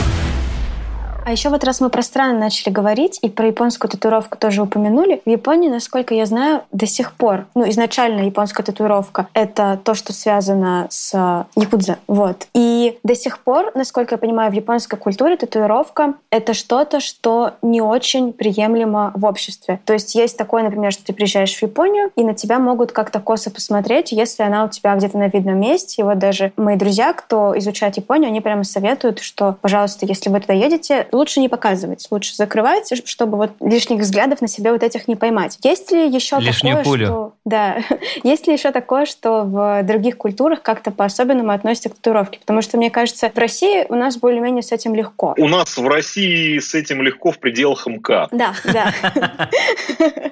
А 1.24 1.32
еще 1.32 1.50
вот 1.50 1.64
раз 1.64 1.80
мы 1.82 1.90
про 1.90 2.02
страны 2.02 2.38
начали 2.38 2.74
говорить 2.74 3.20
и 3.22 3.30
про 3.30 3.48
японскую 3.48 3.90
татуировку 3.90 4.38
тоже 4.38 4.64
упомянули, 4.64 5.22
в 5.24 5.30
Японии, 5.30 5.70
насколько 5.70 6.16
я 6.16 6.26
знаю, 6.26 6.64
до 6.72 6.88
сих 6.88 7.14
пор, 7.14 7.46
ну, 7.54 7.70
изначально 7.70 8.22
японская 8.22 8.66
татуировка— 8.66 9.28
это 9.34 9.80
то, 9.84 9.94
что 9.94 10.14
связано 10.14 10.88
с 10.90 11.46
якудза, 11.56 12.00
вот. 12.08 12.48
И 12.54 12.98
до 13.04 13.16
сих 13.16 13.40
пор, 13.40 13.72
насколько 13.76 14.16
я 14.16 14.18
понимаю, 14.18 14.52
в 14.52 14.56
японской 14.56 14.98
культуре 14.98 15.38
татуировка— 15.38 16.16
это 16.32 16.54
что-то, 16.54 17.00
что 17.00 17.54
не 17.62 17.82
очень 17.82 18.34
приемлемо 18.34 19.12
в 19.16 19.26
обществе. 19.26 19.80
То 19.86 19.94
есть 19.94 20.16
есть 20.16 20.38
такое, 20.38 20.64
например, 20.64 20.92
что 20.92 21.06
ты 21.06 21.14
приезжаешь 21.14 21.56
в 21.56 21.62
Японию, 21.62 22.12
и 22.16 22.24
на 22.24 22.34
тебя 22.34 22.58
могут 22.58 22.92
как-то 22.92 23.20
косо 23.20 23.52
посмотреть, 23.52 24.12
если 24.12 24.42
она 24.42 24.66
у 24.66 24.70
тебя 24.70 24.96
где-то 24.96 25.20
на 25.20 25.28
видном 25.28 25.60
месте. 25.60 26.02
И 26.02 26.04
вот 26.04 26.18
даже 26.18 26.52
мои 26.58 26.78
друзья, 26.78 27.14
кто 27.14 27.58
изучает 27.60 27.98
Японию, 27.98 28.30
они 28.30 28.42
прямо 28.42 28.64
советуют, 28.64 29.20
что, 29.20 29.56
пожалуйста, 29.62 30.08
если 30.08 30.30
вы 30.30 30.40
туда 30.40 30.54
едете, 30.54 31.08
лучше 31.14 31.40
не 31.40 31.50
показывать, 31.50 32.08
лучше 32.12 32.36
закрывать, 32.36 32.92
чтобы 33.06 33.38
вот 33.38 33.52
лишних 33.60 34.00
взглядов 34.00 34.42
на 34.42 34.48
себе 34.48 34.72
вот 34.72 34.84
этих 34.84 35.08
не 35.08 35.16
поймать. 35.16 35.58
Есть 35.64 35.92
ли 35.92 36.08
еще 36.08 36.38
Лишнюю 36.40 36.78
такое, 36.78 36.92
пулю. 36.92 37.06
что... 37.06 37.34
Да. 37.46 37.78
Есть 38.24 38.48
ли 38.48 38.54
еще 38.54 38.72
такое, 38.72 39.06
что 39.06 39.44
в 39.44 39.84
других 39.84 40.18
культурах 40.18 40.62
как-то 40.62 40.92
по-особенному 40.92 41.52
относятся 41.52 41.90
к 41.90 41.96
татуировке? 41.96 42.40
Потому 42.40 42.62
что, 42.62 42.78
мне 42.78 42.90
кажется, 42.90 43.32
в 43.34 43.38
России 43.38 43.86
у 43.90 43.96
нас 43.96 44.18
более-менее 44.18 44.64
с 44.64 44.72
этим 44.72 44.96
легко. 44.96 45.36
У 45.38 45.48
нас 45.48 45.78
в 45.78 45.88
России 45.88 46.60
с 46.60 46.74
этим 46.74 47.02
легко 47.02 47.32
в 47.32 47.40
пределах 47.40 47.88
МК. 47.88 48.28
Да, 48.32 48.54
да. 48.66 48.94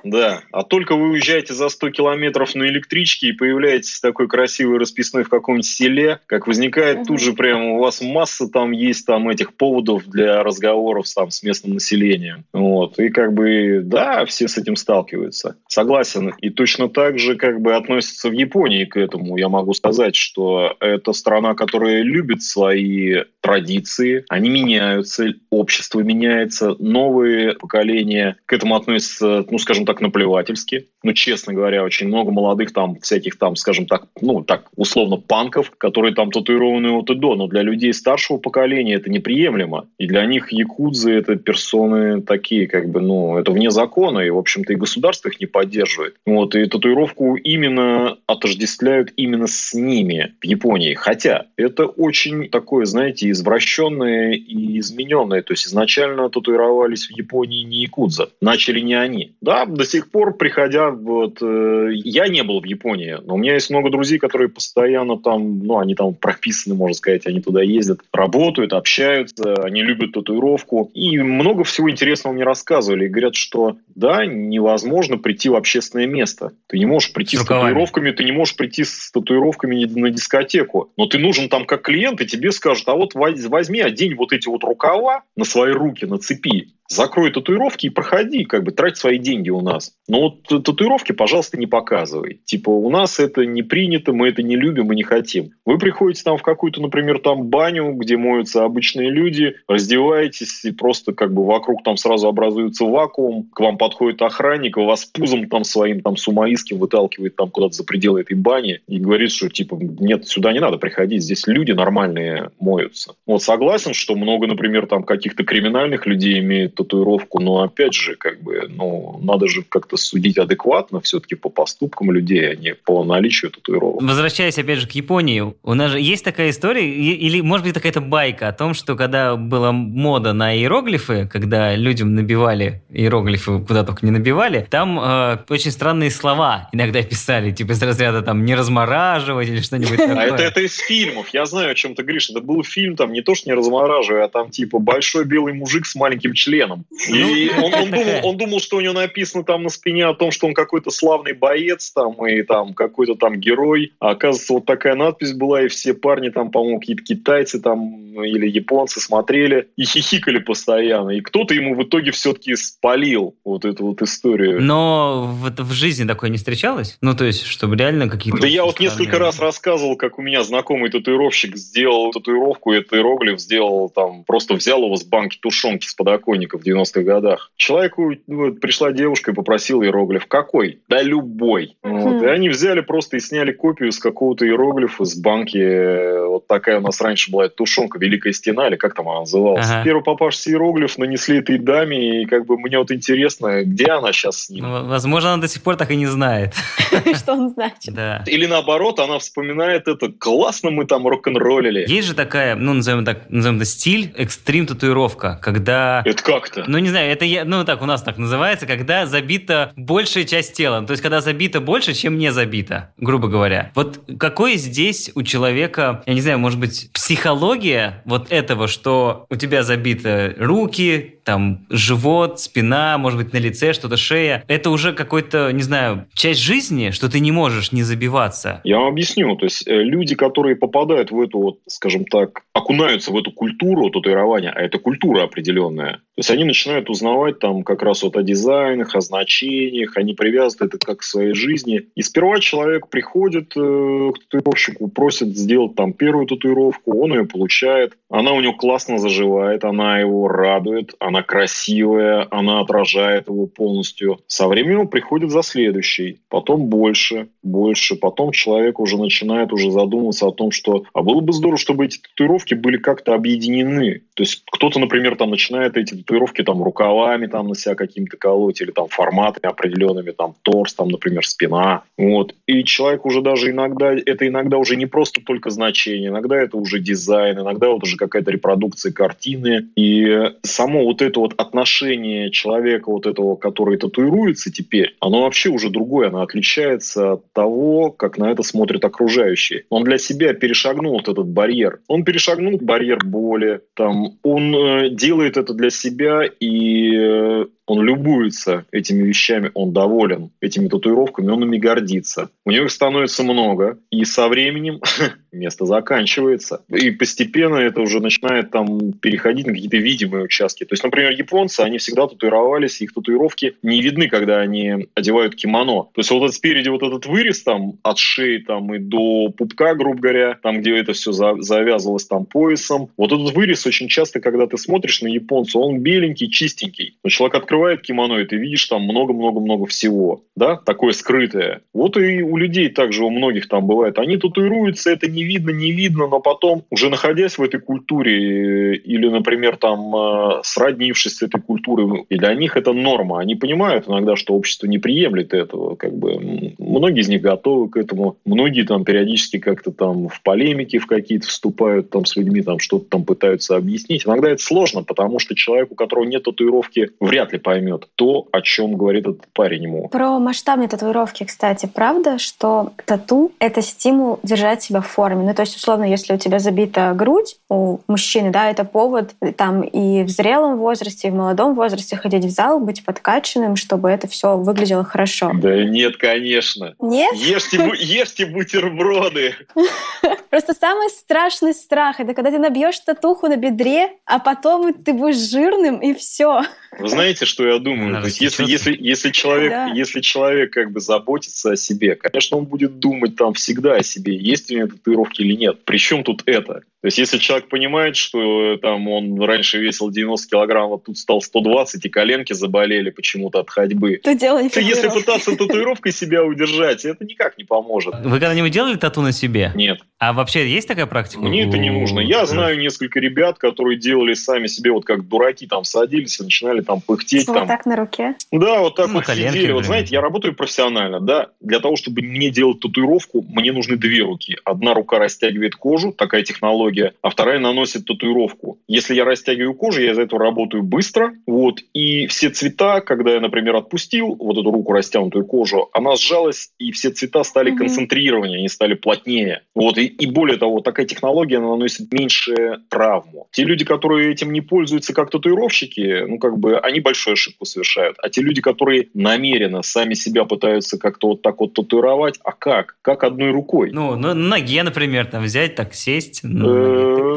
Да. 0.03 0.41
А 0.51 0.63
только 0.63 0.95
вы 0.95 1.09
уезжаете 1.09 1.53
за 1.53 1.69
100 1.69 1.91
километров 1.91 2.55
на 2.55 2.63
электричке 2.63 3.27
и 3.27 3.31
появляетесь 3.31 3.99
такой 3.99 4.27
красивой 4.27 4.79
расписной 4.79 5.23
в 5.23 5.29
каком-нибудь 5.29 5.65
селе, 5.65 6.19
как 6.25 6.47
возникает 6.47 7.05
тут 7.05 7.19
же 7.19 7.33
прямо 7.33 7.75
у 7.75 7.79
вас 7.79 8.01
масса 8.01 8.47
там 8.47 8.71
есть 8.71 9.05
там 9.05 9.29
этих 9.29 9.53
поводов 9.53 10.05
для 10.05 10.43
разговоров 10.69 11.05
там 11.13 11.31
с 11.31 11.43
местным 11.43 11.73
населением. 11.73 12.45
Вот. 12.53 12.99
И 12.99 13.09
как 13.09 13.33
бы, 13.33 13.81
да, 13.83 14.25
все 14.25 14.47
с 14.47 14.57
этим 14.57 14.75
сталкиваются. 14.75 15.55
Согласен. 15.67 16.33
И 16.41 16.49
точно 16.49 16.89
так 16.89 17.19
же 17.19 17.35
как 17.35 17.61
бы 17.61 17.75
относятся 17.75 18.29
в 18.29 18.33
Японии 18.33 18.85
к 18.85 18.97
этому. 18.97 19.37
Я 19.37 19.49
могу 19.49 19.73
сказать, 19.73 20.15
что 20.15 20.75
это 20.79 21.13
страна, 21.13 21.55
которая 21.55 22.01
любит 22.01 22.43
свои 22.43 23.23
традиции, 23.41 24.25
они 24.29 24.49
меняются, 24.49 25.33
общество 25.49 26.01
меняется, 26.01 26.75
новые 26.79 27.53
поколения 27.53 28.35
к 28.45 28.53
этому 28.53 28.75
относятся, 28.75 29.45
ну, 29.49 29.57
скажем 29.57 29.85
так, 29.85 30.01
наплевательски. 30.01 30.87
Ну, 31.03 31.13
честно 31.13 31.53
говоря, 31.53 31.83
очень 31.83 32.07
много 32.07 32.31
молодых 32.31 32.73
там 32.73 32.99
всяких 32.99 33.37
там, 33.37 33.55
скажем 33.55 33.85
так, 33.85 34.07
ну, 34.21 34.43
так, 34.43 34.69
условно, 34.75 35.17
панков, 35.17 35.71
которые 35.77 36.13
там 36.13 36.31
татуированы 36.31 36.91
от 36.91 37.09
и 37.09 37.15
до, 37.15 37.35
но 37.35 37.47
для 37.47 37.61
людей 37.61 37.93
старшего 37.93 38.37
поколения 38.37 38.95
это 38.95 39.09
неприемлемо. 39.09 39.87
И 39.97 40.07
для 40.07 40.25
них 40.25 40.51
якудзы— 40.59 41.11
это 41.19 41.35
персоны 41.35 42.21
такие, 42.21 42.67
как 42.67 42.89
бы, 42.89 43.01
ну, 43.01 43.37
это 43.37 43.51
вне 43.51 43.71
закона, 43.71 44.19
и, 44.19 44.29
в 44.29 44.37
общем-то, 44.37 44.73
и 44.73 44.75
государство 44.75 45.29
их 45.29 45.39
не 45.39 45.45
поддерживает. 45.45 46.15
Вот, 46.25 46.55
и 46.55 46.65
татуировку 46.65 47.35
именно 47.35 48.17
отождествляют 48.27 49.13
именно 49.15 49.47
с 49.47 49.73
ними 49.73 50.33
в 50.41 50.45
Японии. 50.45 50.93
Хотя 50.93 51.45
это 51.57 51.85
очень 51.85 52.49
такое, 52.49 52.85
знаете, 52.85 53.29
извращенное 53.29 54.33
и 54.33 54.79
измененное. 54.79 55.41
То 55.41 55.53
есть 55.53 55.67
изначально 55.67 56.29
татуировались 56.29 57.07
в 57.07 57.11
Японии 57.11 57.63
не 57.63 57.81
якудза. 57.83 58.29
Начали 58.41 58.79
не 58.81 58.95
они. 58.95 59.33
Да, 59.41 59.65
до 59.65 59.85
сих 59.85 60.11
пор, 60.11 60.37
приходя 60.37 60.91
вот... 60.91 61.41
Э, 61.41 61.89
я 61.91 62.27
не 62.27 62.43
был 62.43 62.61
в 62.61 62.65
Японии, 62.65 63.17
но 63.23 63.35
у 63.35 63.37
меня 63.37 63.53
есть 63.53 63.69
много 63.69 63.89
друзей, 63.89 64.19
которые 64.19 64.49
постоянно 64.49 65.17
там, 65.17 65.59
ну, 65.59 65.79
они 65.79 65.95
там 65.95 66.13
прописаны, 66.13 66.75
можно 66.75 66.95
сказать, 66.95 67.25
они 67.27 67.41
туда 67.41 67.61
ездят, 67.61 67.99
работают, 68.13 68.73
общаются, 68.73 69.55
они 69.63 69.81
любят 69.83 70.17
татуировку. 70.49 70.91
И 70.93 71.17
много 71.19 71.63
всего 71.63 71.89
интересного 71.89 72.33
мне 72.33 72.43
рассказывали. 72.43 73.05
И 73.05 73.09
говорят, 73.09 73.35
что 73.35 73.77
да, 73.95 74.25
невозможно 74.25 75.17
прийти 75.17 75.49
в 75.49 75.55
общественное 75.55 76.07
место. 76.07 76.51
Ты 76.67 76.79
не 76.79 76.85
можешь 76.85 77.13
прийти 77.13 77.37
с, 77.37 77.41
С 77.65 77.69
татуировками, 77.69 78.11
ты 78.11 78.23
не 78.23 78.31
можешь 78.31 78.55
прийти 78.55 78.83
с 78.83 79.11
татуировками 79.11 79.85
на 79.85 80.09
дискотеку. 80.09 80.91
Но 80.97 81.07
ты 81.07 81.19
нужен 81.19 81.49
там 81.49 81.65
как 81.65 81.81
клиент, 81.83 82.21
и 82.21 82.25
тебе 82.25 82.51
скажут, 82.51 82.87
а 82.87 82.95
вот 82.95 83.13
воз- 83.13 83.45
возьми, 83.45 83.81
одень 83.81 84.15
вот 84.15 84.33
эти 84.33 84.47
вот 84.47 84.63
рукава 84.63 85.23
на 85.35 85.45
свои 85.45 85.71
руки, 85.71 86.05
нацепи. 86.05 86.69
Закрой 86.89 87.31
татуировки 87.31 87.85
и 87.85 87.89
проходи, 87.89 88.45
как 88.45 88.63
бы 88.63 88.71
трать 88.71 88.97
свои 88.97 89.19
деньги 89.19 89.51
у 89.51 89.61
нас. 89.61 89.93
Но 90.07 90.21
вот 90.21 90.63
татуировки, 90.63 91.11
пожалуйста, 91.11 91.57
не 91.57 91.67
показывай. 91.67 92.41
Типа, 92.45 92.71
у 92.71 92.89
нас 92.89 93.19
это 93.19 93.45
не 93.45 93.61
принято, 93.61 94.11
мы 94.11 94.29
это 94.29 94.41
не 94.41 94.55
любим, 94.55 94.85
мы 94.85 94.95
не 94.95 95.03
хотим. 95.03 95.51
Вы 95.65 95.77
приходите 95.77 96.23
там 96.23 96.37
в 96.37 96.41
какую-то, 96.41 96.81
например, 96.81 97.19
там 97.19 97.43
баню, 97.43 97.93
где 97.93 98.17
моются 98.17 98.65
обычные 98.65 99.11
люди, 99.11 99.55
раздеваетесь, 99.67 100.65
и 100.65 100.71
просто 100.71 101.13
как 101.13 101.31
бы 101.31 101.45
вокруг 101.45 101.83
там 101.83 101.95
сразу 101.95 102.27
образуется 102.27 102.85
вакуум, 102.85 103.47
к 103.53 103.59
вам 103.59 103.77
подходит 103.77 104.21
охранник, 104.23 104.75
вас 104.77 105.05
пузом 105.05 105.47
там 105.47 105.63
своим 105.63 106.01
там 106.01 106.17
сумаистским 106.17 106.79
выталкивает 106.79 107.35
там 107.35 107.51
куда-то 107.51 107.73
за 107.73 107.83
пределы 107.83 108.21
этой 108.21 108.35
бани 108.35 108.81
и 108.87 108.97
говорит, 108.97 109.31
что 109.31 109.47
типа, 109.47 109.77
нет, 109.79 110.27
сюда 110.27 110.53
не 110.53 110.59
надо 110.59 110.77
приходить, 110.77 111.21
здесь 111.21 111.45
люди 111.45 111.71
нормальные 111.71 112.49
моются. 112.59 113.13
Вот 113.27 113.43
согласен, 113.43 113.93
что 113.93 114.15
много, 114.15 114.47
например, 114.47 114.87
там 114.87 115.03
каких-то 115.03 115.43
криминальных 115.43 116.07
людей 116.07 116.39
имеют 116.39 116.78
татуировку, 116.79 117.41
но 117.41 117.61
опять 117.63 117.93
же, 117.93 118.15
как 118.15 118.41
бы, 118.41 118.67
ну, 118.69 119.19
надо 119.21 119.47
же 119.47 119.63
как-то 119.63 119.97
судить 119.97 120.37
адекватно 120.37 121.01
все-таки 121.01 121.35
по 121.35 121.49
поступкам 121.49 122.11
людей, 122.11 122.51
а 122.51 122.55
не 122.55 122.73
по 122.73 123.03
наличию 123.03 123.51
татуировок. 123.51 124.01
Возвращаясь 124.01 124.57
опять 124.57 124.79
же 124.79 124.87
к 124.87 124.91
Японии, 124.91 125.53
у 125.61 125.73
нас 125.73 125.91
же 125.91 125.99
есть 125.99 126.23
такая 126.23 126.51
история, 126.51 126.89
или 126.89 127.41
может 127.41 127.65
быть 127.65 127.73
какая-то 127.73 127.99
байка 127.99 128.47
о 128.47 128.53
том, 128.53 128.73
что 128.73 128.95
когда 128.95 129.35
была 129.35 129.73
мода 129.73 130.31
на 130.31 130.55
иероглифы, 130.55 131.27
когда 131.27 131.75
людям 131.75 132.15
набивали 132.15 132.81
иероглифы, 132.89 133.59
куда 133.59 133.83
только 133.83 134.05
не 134.05 134.11
набивали, 134.11 134.65
там 134.69 134.97
э, 134.99 135.37
очень 135.49 135.71
странные 135.71 136.11
слова 136.11 136.69
иногда 136.71 137.01
писали, 137.03 137.51
типа 137.51 137.73
из 137.73 137.83
разряда 137.83 138.21
там 138.21 138.45
не 138.45 138.55
размораживать 138.55 139.49
или 139.49 139.59
что-нибудь 139.59 139.99
А 139.99 140.07
такое. 140.07 140.25
это, 140.25 140.43
это 140.43 140.61
из 140.61 140.77
фильмов. 140.77 141.27
Я 141.33 141.45
знаю, 141.45 141.71
о 141.71 141.75
чем 141.75 141.93
ты 141.93 142.03
говоришь. 142.03 142.29
Это 142.29 142.39
был 142.41 142.63
фильм, 142.63 142.95
там, 142.95 143.11
не 143.11 143.21
то, 143.21 143.35
что 143.35 143.49
не 143.49 143.55
размораживая, 143.55 144.25
а 144.25 144.29
там, 144.29 144.49
типа, 144.49 144.79
большой 144.79 145.25
белый 145.25 145.53
мужик 145.53 145.85
с 145.85 145.95
маленьким 145.95 146.33
членом. 146.33 146.68
И 147.09 147.49
он, 147.57 147.73
он 147.73 147.91
думал, 147.91 148.13
он 148.23 148.37
думал, 148.37 148.59
что 148.59 148.77
у 148.77 148.81
него 148.81 148.93
написано 148.93 149.43
там 149.43 149.63
на 149.63 149.69
спине 149.69 150.05
о 150.05 150.13
том, 150.13 150.31
что 150.31 150.47
он 150.47 150.53
какой-то 150.53 150.91
славный 150.91 151.33
боец, 151.33 151.91
там, 151.91 152.25
и 152.25 152.41
там 152.43 152.73
какой-то 152.73 153.15
там 153.15 153.39
герой. 153.39 153.93
А 153.99 154.11
оказывается, 154.11 154.53
вот 154.53 154.65
такая 154.65 154.95
надпись 154.95 155.33
была, 155.33 155.63
и 155.63 155.67
все 155.67 155.93
парни 155.93 156.29
там, 156.29 156.51
по-моему, 156.51 156.79
какие-то 156.79 157.03
китайцы 157.03 157.59
там 157.61 158.23
или 158.23 158.47
японцы 158.47 158.99
смотрели 158.99 159.69
и 159.75 159.85
хихикали 159.85 160.39
постоянно. 160.39 161.11
И 161.11 161.21
кто-то 161.21 161.53
ему 161.53 161.75
в 161.75 161.83
итоге 161.83 162.11
все-таки 162.11 162.55
спалил 162.55 163.35
вот 163.45 163.65
эту 163.65 163.87
вот 163.87 164.01
историю. 164.01 164.61
Но 164.61 165.29
в, 165.31 165.63
в 165.63 165.71
жизни 165.71 166.07
такое 166.07 166.29
не 166.29 166.37
встречалось? 166.37 166.97
Ну, 167.01 167.15
то 167.15 167.25
есть, 167.25 167.45
чтобы 167.45 167.75
реально 167.75 168.09
какие-то... 168.09 168.39
Да 168.39 168.47
я 168.47 168.63
вот 168.65 168.75
очень 168.75 168.85
несколько 168.85 169.15
странные- 169.15 169.25
раз 169.25 169.39
рассказывал, 169.39 169.95
как 169.95 170.19
у 170.19 170.21
меня 170.21 170.43
знакомый 170.43 170.89
татуировщик 170.89 171.55
сделал 171.55 172.11
татуировку, 172.11 172.73
и 172.73 172.77
этот 172.77 172.93
иероглиф 172.93 173.39
сделал 173.39 173.89
там, 173.89 174.23
просто 174.23 174.55
взял 174.55 174.83
его 174.83 174.95
с 174.95 175.03
банки 175.03 175.37
тушенки 175.41 175.87
с 175.87 175.93
подоконника 175.93 176.48
в 176.57 176.63
90-х 176.63 177.01
годах. 177.01 177.51
Человеку 177.55 178.13
ну, 178.27 178.53
пришла 178.53 178.91
девушка 178.91 179.31
и 179.31 179.33
попросила 179.33 179.83
иероглиф. 179.83 180.25
Какой? 180.27 180.79
Да 180.87 181.01
любой. 181.01 181.77
Вот. 181.83 182.21
Хм. 182.21 182.23
И 182.23 182.27
они 182.27 182.49
взяли 182.49 182.81
просто 182.81 183.17
и 183.17 183.19
сняли 183.19 183.51
копию 183.51 183.91
с 183.91 183.99
какого-то 183.99 184.45
иероглифа 184.45 185.05
с 185.05 185.15
банки. 185.15 186.27
Вот 186.27 186.47
такая 186.47 186.79
у 186.79 186.81
нас 186.81 187.01
раньше 187.01 187.31
была 187.31 187.45
эта 187.45 187.55
тушенка, 187.55 187.99
Великая 187.99 188.33
Стена, 188.33 188.67
или 188.67 188.75
как 188.75 188.93
там 188.93 189.09
она 189.09 189.21
называлась. 189.21 189.69
Ага. 189.69 189.83
Первый 189.83 190.03
попавшийся 190.03 190.51
иероглиф 190.51 190.97
нанесли 190.97 191.39
этой 191.39 191.57
даме, 191.57 192.21
и 192.21 192.25
как 192.25 192.45
бы 192.45 192.57
мне 192.57 192.77
вот 192.77 192.91
интересно, 192.91 193.63
где 193.63 193.87
она 193.87 194.11
сейчас 194.13 194.45
с 194.45 194.49
ним? 194.49 194.65
Ну, 194.65 194.87
возможно, 194.87 195.33
она 195.33 195.41
до 195.41 195.47
сих 195.47 195.61
пор 195.61 195.75
так 195.75 195.91
и 195.91 195.95
не 195.95 196.07
знает. 196.07 196.53
Что 197.15 197.33
он 197.33 197.49
значит? 197.49 197.93
Да. 197.93 198.23
Или 198.25 198.45
наоборот, 198.45 198.99
она 198.99 199.19
вспоминает 199.19 199.87
это, 199.87 200.11
классно 200.11 200.71
мы 200.71 200.85
там 200.85 201.07
рок-н-роллили. 201.07 201.85
Есть 201.87 202.07
же 202.07 202.13
такая, 202.13 202.55
ну, 202.55 202.73
назовем 202.73 203.05
так, 203.05 203.29
назовем 203.29 203.57
это 203.57 203.65
стиль, 203.65 204.13
экстрим 204.17 204.65
татуировка, 204.65 205.39
когда... 205.41 206.01
Это 206.05 206.23
как-то? 206.39 206.63
Ну, 206.67 206.77
не 206.77 206.89
знаю, 206.89 207.11
это 207.11 207.25
я, 207.25 207.45
ну, 207.45 207.63
так 207.65 207.81
у 207.81 207.85
нас 207.85 208.01
так 208.01 208.17
называется, 208.17 208.65
когда 208.65 209.05
забита 209.05 209.71
большая 209.75 210.23
часть 210.23 210.53
тела. 210.53 210.85
То 210.85 210.91
есть, 210.91 211.03
когда 211.03 211.21
забита 211.21 211.61
больше, 211.61 211.93
чем 211.93 212.17
не 212.17 212.31
забита, 212.31 212.91
грубо 212.97 213.27
говоря. 213.27 213.71
Вот 213.75 214.01
какой 214.19 214.55
здесь 214.57 215.11
у 215.15 215.23
человека, 215.23 216.03
я 216.05 216.13
не 216.13 216.21
знаю, 216.21 216.39
может 216.39 216.59
быть, 216.59 216.89
психология 216.93 218.01
вот 218.05 218.31
этого, 218.31 218.67
что 218.67 219.25
у 219.29 219.35
тебя 219.35 219.63
забиты 219.63 220.35
руки, 220.37 221.18
там 221.29 221.67
живот, 221.69 222.39
спина, 222.39 222.97
может 222.97 223.19
быть, 223.19 223.33
на 223.33 223.37
лице 223.37 223.73
что-то, 223.73 223.97
шея. 223.97 224.43
Это 224.47 224.71
уже 224.71 224.93
какой-то, 224.93 225.51
не 225.51 225.61
знаю, 225.61 226.07
часть 226.15 226.39
жизни, 226.39 226.89
что 226.89 227.07
ты 227.07 227.19
не 227.19 227.31
можешь 227.31 227.71
не 227.71 227.83
забиваться. 227.83 228.61
Я 228.63 228.79
вам 228.79 228.87
объясню. 228.87 229.35
То 229.35 229.45
есть 229.45 229.67
э, 229.67 229.83
люди, 229.83 230.15
которые 230.15 230.55
попадают 230.55 231.11
в 231.11 231.21
эту, 231.21 231.37
вот, 231.37 231.59
скажем 231.67 232.05
так, 232.05 232.41
окунаются 232.53 233.11
в 233.11 233.17
эту 233.17 233.31
культуру 233.31 233.91
татуирования, 233.91 234.49
а 234.49 234.59
это 234.59 234.79
культура 234.79 235.21
определенная, 235.21 236.01
то 236.19 236.21
есть 236.21 236.31
они 236.31 236.43
начинают 236.43 236.89
узнавать 236.89 237.39
там 237.39 237.63
как 237.63 237.81
раз 237.81 238.03
вот 238.03 238.17
о 238.17 238.23
дизайнах, 238.23 238.93
о 238.93 238.99
значениях, 238.99 239.95
они 239.95 240.13
привязывают 240.15 240.75
это 240.75 240.85
как 240.85 240.97
к 240.97 241.03
своей 241.03 241.33
жизни. 241.33 241.83
И 241.95 242.01
сперва 242.01 242.41
человек 242.41 242.89
приходит 242.89 243.53
э, 243.55 244.11
к 244.13 244.19
татуировщику, 244.25 244.89
просит 244.89 245.37
сделать 245.37 245.75
там 245.75 245.93
первую 245.93 246.27
татуировку, 246.27 247.01
он 247.01 247.13
ее 247.13 247.23
получает, 247.23 247.93
она 248.09 248.33
у 248.33 248.41
него 248.41 248.53
классно 248.53 248.97
заживает, 248.97 249.63
она 249.63 249.99
его 249.99 250.27
радует, 250.27 250.95
она 250.99 251.21
красивая, 251.21 252.27
она 252.31 252.59
отражает 252.59 253.27
его 253.27 253.45
полностью. 253.45 254.19
Со 254.27 254.47
временем 254.47 254.87
приходит 254.87 255.29
за 255.29 255.43
следующий, 255.43 256.19
потом 256.27 256.65
больше, 256.65 257.27
больше, 257.43 257.95
потом 257.95 258.31
человек 258.31 258.79
уже 258.79 258.97
начинает 258.97 259.53
уже 259.53 259.71
задумываться 259.71 260.27
о 260.27 260.31
том, 260.31 260.51
что 260.51 260.85
а 260.93 261.03
было 261.03 261.21
бы 261.21 261.33
здорово, 261.33 261.57
чтобы 261.57 261.85
эти 261.85 261.99
татуировки 261.99 262.55
были 262.55 262.77
как-то 262.77 263.13
объединены. 263.13 264.01
То 264.15 264.23
есть 264.23 264.43
кто-то, 264.51 264.79
например, 264.79 265.15
там 265.15 265.29
начинает 265.29 265.77
эти 265.77 265.93
татуировки 265.93 266.43
там 266.43 266.63
рукавами 266.63 267.27
там 267.27 267.47
на 267.47 267.55
себя 267.55 267.75
каким-то 267.75 268.17
колоть 268.17 268.59
или 268.61 268.71
там 268.71 268.87
форматами 268.87 269.45
определенными, 269.45 270.11
там 270.11 270.35
торс, 270.41 270.73
там, 270.73 270.89
например, 270.89 271.25
спина. 271.25 271.83
Вот. 271.97 272.33
И 272.47 272.63
человек 272.63 273.05
уже 273.05 273.21
даже 273.21 273.51
иногда, 273.51 273.93
это 273.93 274.27
иногда 274.27 274.57
уже 274.57 274.75
не 274.75 274.87
просто 274.87 275.21
только 275.21 275.51
значение, 275.51 276.09
иногда 276.09 276.35
это 276.37 276.57
уже 276.57 276.79
дизайн, 276.79 277.39
иногда 277.39 277.69
вот 277.69 277.83
уже 277.83 277.98
какая-то 277.99 278.31
репродукция 278.31 278.91
картины. 278.91 279.69
И 279.75 280.31
само 280.43 280.85
вот 280.85 281.01
это 281.01 281.19
вот 281.19 281.33
отношение 281.37 282.31
человека 282.31 282.89
вот 282.89 283.05
этого, 283.05 283.35
который 283.35 283.77
татуируется 283.77 284.51
теперь, 284.51 284.95
оно 284.99 285.23
вообще 285.23 285.49
уже 285.49 285.69
другое, 285.69 286.07
оно 286.07 286.21
отличается 286.21 287.13
от 287.13 287.33
того, 287.33 287.91
как 287.91 288.17
на 288.17 288.31
это 288.31 288.43
смотрят 288.43 288.83
окружающие. 288.85 289.65
Он 289.69 289.83
для 289.83 289.97
себя 289.97 290.33
перешагнул 290.33 290.93
вот 290.93 291.07
этот 291.07 291.27
барьер. 291.27 291.79
Он 291.87 292.03
перешагнул 292.03 292.57
барьер 292.59 292.99
боли, 293.03 293.61
там, 293.75 294.17
он 294.23 294.55
э, 294.55 294.89
делает 294.89 295.37
это 295.37 295.53
для 295.53 295.69
себя 295.69 296.23
и 296.39 296.95
э, 296.95 297.45
он 297.69 297.81
любуется 297.81 298.65
этими 298.71 299.03
вещами, 299.03 299.51
он 299.53 299.73
доволен 299.73 300.31
этими 300.41 300.67
татуировками, 300.67 301.29
он 301.29 301.43
ими 301.43 301.57
гордится. 301.57 302.29
У 302.45 302.51
него 302.51 302.65
их 302.65 302.71
становится 302.71 303.23
много, 303.23 303.77
и 303.91 304.03
со 304.05 304.27
временем 304.27 304.81
место 305.31 305.65
заканчивается. 305.65 306.63
И 306.69 306.91
постепенно 306.91 307.55
это 307.55 307.81
уже 307.81 307.99
начинает 307.99 308.51
там 308.51 308.93
переходить 308.93 309.45
на 309.45 309.53
какие-то 309.53 309.77
видимые 309.77 310.23
участки. 310.23 310.63
То 310.63 310.73
есть, 310.73 310.83
например, 310.83 311.11
японцы, 311.11 311.61
они 311.61 311.77
всегда 311.77 312.07
татуировались, 312.07 312.81
их 312.81 312.93
татуировки 312.93 313.55
не 313.61 313.81
видны, 313.81 314.07
когда 314.09 314.39
они 314.39 314.87
одевают 314.95 315.35
кимоно. 315.35 315.83
То 315.83 315.99
есть 315.99 316.11
вот 316.11 316.23
этот 316.23 316.35
спереди 316.35 316.69
вот 316.69 316.81
этот 316.81 317.05
вырез 317.05 317.43
там 317.43 317.73
от 317.83 317.97
шеи 317.99 318.37
там 318.39 318.73
и 318.73 318.79
до 318.79 319.29
пупка, 319.29 319.75
грубо 319.75 319.99
говоря, 319.99 320.37
там, 320.41 320.61
где 320.61 320.75
это 320.77 320.93
все 320.93 321.11
за 321.11 321.39
завязывалось 321.39 322.05
там 322.05 322.25
поясом. 322.25 322.89
Вот 322.97 323.11
этот 323.11 323.35
вырез 323.35 323.65
очень 323.67 323.87
часто, 323.87 324.19
когда 324.19 324.47
ты 324.47 324.57
смотришь 324.57 325.01
на 325.01 325.07
японца, 325.07 325.59
он 325.59 325.79
беленький, 325.79 326.29
чистенький. 326.29 326.97
Но 327.03 327.09
человек 327.09 327.35
открывает 327.35 327.58
кимоно, 327.77 328.15
и 328.19 328.25
ты 328.25 328.37
видишь 328.37 328.65
там 328.65 328.83
много-много-много 328.83 329.65
всего, 329.65 330.23
да, 330.35 330.55
такое 330.55 330.93
скрытое. 330.93 331.61
Вот 331.73 331.97
и 331.97 332.21
у 332.21 332.37
людей 332.37 332.69
также, 332.69 333.03
у 333.03 333.09
многих 333.09 333.47
там 333.47 333.67
бывает. 333.67 333.99
Они 333.99 334.17
татуируются, 334.17 334.91
это 334.91 335.09
не 335.09 335.23
видно, 335.23 335.51
не 335.51 335.71
видно, 335.71 336.07
но 336.07 336.19
потом, 336.19 336.63
уже 336.69 336.89
находясь 336.89 337.37
в 337.37 337.43
этой 337.43 337.59
культуре 337.59 338.75
или, 338.75 339.09
например, 339.09 339.57
там, 339.57 339.95
э, 339.95 340.41
сроднившись 340.43 341.17
с 341.17 341.21
этой 341.21 341.41
культурой, 341.41 342.05
и 342.09 342.17
для 342.17 342.33
них 342.35 342.57
это 342.57 342.73
норма. 342.73 343.19
Они 343.19 343.35
понимают 343.35 343.87
иногда, 343.87 344.15
что 344.15 344.33
общество 344.33 344.67
не 344.67 344.77
приемлет 344.77 345.33
этого. 345.33 345.75
Как 345.75 345.95
бы, 345.95 346.55
многие 346.57 347.01
из 347.01 347.09
них 347.09 347.21
готовы 347.21 347.69
к 347.69 347.77
этому. 347.77 348.17
Многие 348.25 348.63
там 348.63 348.83
периодически 348.83 349.39
как-то 349.39 349.71
там 349.71 350.07
в 350.07 350.21
полемики 350.21 350.79
в 350.79 350.87
какие-то 350.87 351.27
вступают 351.27 351.89
там 351.89 352.05
с 352.05 352.15
людьми, 352.15 352.41
там 352.41 352.59
что-то 352.59 352.85
там 352.85 353.05
пытаются 353.05 353.55
объяснить. 353.55 354.05
Иногда 354.05 354.29
это 354.29 354.41
сложно, 354.41 354.83
потому 354.83 355.19
что 355.19 355.35
человек, 355.35 355.71
у 355.71 355.75
которого 355.75 356.05
нет 356.05 356.23
татуировки, 356.23 356.91
вряд 356.99 357.33
ли 357.33 357.39
поймет 357.49 357.87
то, 357.95 358.27
о 358.31 358.41
чем 358.41 358.77
говорит 358.77 359.07
этот 359.07 359.25
парень 359.33 359.63
ему. 359.63 359.89
Про 359.89 360.19
масштабные 360.19 360.69
татуировки, 360.69 361.23
кстати, 361.23 361.65
правда, 361.65 362.19
что 362.19 362.73
тату— 362.85 363.31
это 363.39 363.63
стимул 363.63 364.19
держать 364.21 364.61
себя 364.61 364.81
в 364.81 364.87
форме. 364.87 365.25
Ну, 365.25 365.33
то 365.33 365.41
есть, 365.41 365.55
условно, 365.55 365.85
если 365.85 366.13
у 366.13 366.17
тебя 366.17 366.37
забита 366.37 366.93
грудь 366.95 367.37
у 367.49 367.79
мужчины, 367.87 368.29
да, 368.29 368.51
это 368.51 368.65
повод 368.65 369.15
там 369.35 369.63
и 369.63 370.03
в 370.03 370.09
зрелом 370.09 370.57
возрасте, 370.59 371.07
и 371.07 371.11
в 371.11 371.15
молодом 371.15 371.55
возрасте 371.55 371.97
ходить 371.97 372.25
в 372.25 372.29
зал, 372.29 372.59
быть 372.59 372.85
подкачанным, 372.85 373.55
чтобы 373.55 373.89
это 373.89 374.07
все 374.07 374.37
выглядело 374.37 374.83
хорошо. 374.83 375.31
Да 375.33 375.63
нет, 375.63 375.97
конечно. 375.97 376.75
Нет? 376.79 377.15
Ешьте, 377.15 377.57
ешьте 377.79 378.27
бутерброды. 378.27 379.33
Просто 380.29 380.53
самый 380.53 380.91
страшный 380.91 381.55
страх— 381.55 381.95
это 381.99 382.13
когда 382.13 382.29
ты 382.29 382.37
набьешь 382.37 382.79
татуху 382.81 383.25
на 383.25 383.37
бедре, 383.37 383.89
а 384.05 384.19
потом 384.19 384.71
ты 384.71 384.93
будешь 384.93 385.17
жирным, 385.17 385.79
и 385.79 385.95
все. 385.95 386.43
Вы 386.77 386.87
знаете, 386.87 387.25
что 387.25 387.38
я 387.47 387.59
думаю? 387.59 387.99
То 387.99 388.05
есть, 388.05 388.21
если, 388.21 388.45
если, 388.45 388.75
если, 388.79 389.11
человек, 389.11 389.51
да. 389.51 389.67
если 389.67 390.01
человек 390.01 390.51
как 390.53 390.71
бы 390.71 390.79
заботится 390.79 391.51
о 391.51 391.55
себе, 391.55 391.95
конечно, 391.95 392.37
он 392.37 392.45
будет 392.45 392.79
думать 392.79 393.15
там 393.15 393.33
всегда 393.33 393.75
о 393.75 393.83
себе, 393.83 394.15
есть 394.17 394.49
ли 394.49 394.57
у 394.57 394.59
него 394.59 394.69
татуировки 394.69 395.21
или 395.21 395.35
нет. 395.35 395.59
Причем 395.65 396.03
тут 396.03 396.23
это? 396.25 396.63
То 396.81 396.87
есть, 396.87 396.97
если 396.97 397.17
человек 397.17 397.49
понимает, 397.49 397.97
что 397.97 398.53
э, 398.53 398.57
там 398.57 398.87
он 398.87 399.21
раньше 399.21 399.59
весил 399.59 399.91
90 399.91 400.29
килограмм, 400.29 400.71
а 400.71 400.77
тут 400.77 400.97
стал 400.97 401.21
120, 401.21 401.85
и 401.85 401.89
коленки 401.89 402.31
заболели 402.31 402.89
почему-то 402.89 403.39
от 403.39 403.49
ходьбы, 403.49 403.99
то 404.01 404.15
дело 404.15 404.41
не 404.41 404.49
если 404.55 404.87
пытаться 404.87 405.35
татуировкой 405.35 405.91
себя 405.91 406.23
удержать, 406.23 406.85
это 406.85 407.03
никак 407.03 407.37
не 407.37 407.43
поможет. 407.43 407.95
Вы 408.01 408.11
когда-нибудь 408.11 408.51
делали 408.51 408.77
тату 408.77 409.01
на 409.01 409.11
себе? 409.11 409.51
Нет. 409.55 409.81
А 409.97 410.13
вообще 410.13 410.47
есть 410.47 410.69
такая 410.69 410.85
практика? 410.85 411.21
Мне 411.21 411.45
это 411.45 411.57
не 411.57 411.69
нужно. 411.69 411.99
Я 411.99 412.25
знаю 412.25 412.57
несколько 412.57 413.01
ребят, 413.01 413.37
которые 413.39 413.77
делали 413.77 414.13
сами 414.13 414.47
себе, 414.47 414.71
вот 414.71 414.85
как 414.85 415.05
дураки 415.05 415.47
там 415.47 415.65
садились 415.65 416.17
и 416.21 416.23
начинали 416.23 416.61
там 416.61 416.79
пыхтеть. 416.79 417.27
Вот 417.27 417.33
там. 417.33 417.47
так 417.47 417.65
на 417.65 417.75
руке? 417.75 418.15
Да, 418.31 418.61
вот 418.61 418.75
так 418.75 418.87
ну, 418.87 418.95
вот 418.95 419.05
коленки, 419.05 419.33
сидели. 419.33 419.51
Вот 419.51 419.65
знаете, 419.65 419.95
я 419.95 420.01
работаю 420.01 420.33
профессионально, 420.33 421.01
да. 421.01 421.27
Для 421.41 421.59
того, 421.59 421.75
чтобы 421.75 422.01
мне 422.01 422.29
делать 422.29 422.61
татуировку, 422.61 423.25
мне 423.27 423.51
нужны 423.51 423.75
две 423.75 424.03
руки. 424.03 424.37
Одна 424.45 424.73
рука 424.73 424.97
растягивает 424.99 425.57
кожу, 425.57 425.91
такая 425.91 426.23
технология 426.23 426.68
технология, 426.69 426.93
а 427.01 427.09
вторая 427.09 427.39
наносит 427.39 427.85
татуировку. 427.85 428.59
Если 428.67 428.95
я 428.95 429.05
растягиваю 429.05 429.53
кожу, 429.53 429.81
я 429.81 429.91
из-за 429.91 430.03
этого 430.03 430.21
работаю 430.21 430.63
быстро, 430.63 431.13
вот, 431.27 431.59
и 431.73 432.07
все 432.07 432.29
цвета, 432.29 432.81
когда 432.81 433.13
я, 433.13 433.19
например, 433.19 433.55
отпустил 433.55 434.15
вот 434.19 434.37
эту 434.37 434.51
руку 434.51 434.73
растянутую 434.73 435.25
кожу, 435.25 435.69
она 435.73 435.95
сжалась, 435.95 436.51
и 436.59 436.71
все 436.71 436.89
цвета 436.91 437.23
стали 437.23 437.51
mm-hmm. 437.51 437.57
концентрированнее, 437.57 438.39
они 438.39 438.49
стали 438.49 438.73
плотнее. 438.75 439.41
Вот, 439.55 439.77
и, 439.77 439.85
и 439.85 440.05
более 440.05 440.37
того, 440.37 440.61
такая 440.61 440.85
технология, 440.85 441.37
она 441.37 441.49
наносит 441.49 441.91
меньше 441.91 442.59
травму. 442.69 443.27
Те 443.31 443.43
люди, 443.43 443.65
которые 443.65 444.11
этим 444.11 444.31
не 444.31 444.41
пользуются 444.41 444.93
как 444.93 445.09
татуировщики, 445.09 446.05
ну, 446.07 446.19
как 446.19 446.37
бы, 446.37 446.57
они 446.57 446.79
большую 446.79 447.13
ошибку 447.13 447.45
совершают. 447.45 447.97
А 448.01 448.09
те 448.09 448.21
люди, 448.21 448.41
которые 448.41 448.89
намеренно 448.93 449.61
сами 449.61 449.93
себя 449.93 450.25
пытаются 450.25 450.77
как-то 450.77 451.09
вот 451.09 451.21
так 451.21 451.39
вот 451.39 451.53
татуировать, 451.53 452.19
а 452.23 452.31
как? 452.31 452.77
Как 452.81 453.03
одной 453.03 453.31
рукой? 453.31 453.71
Ну, 453.71 453.95
на 453.95 454.13
ноге, 454.13 454.63
например, 454.63 455.05
там 455.05 455.23
взять, 455.23 455.55
так 455.55 455.73
сесть. 455.73 456.21
Ну, 456.23 456.58
Э, 456.58 456.58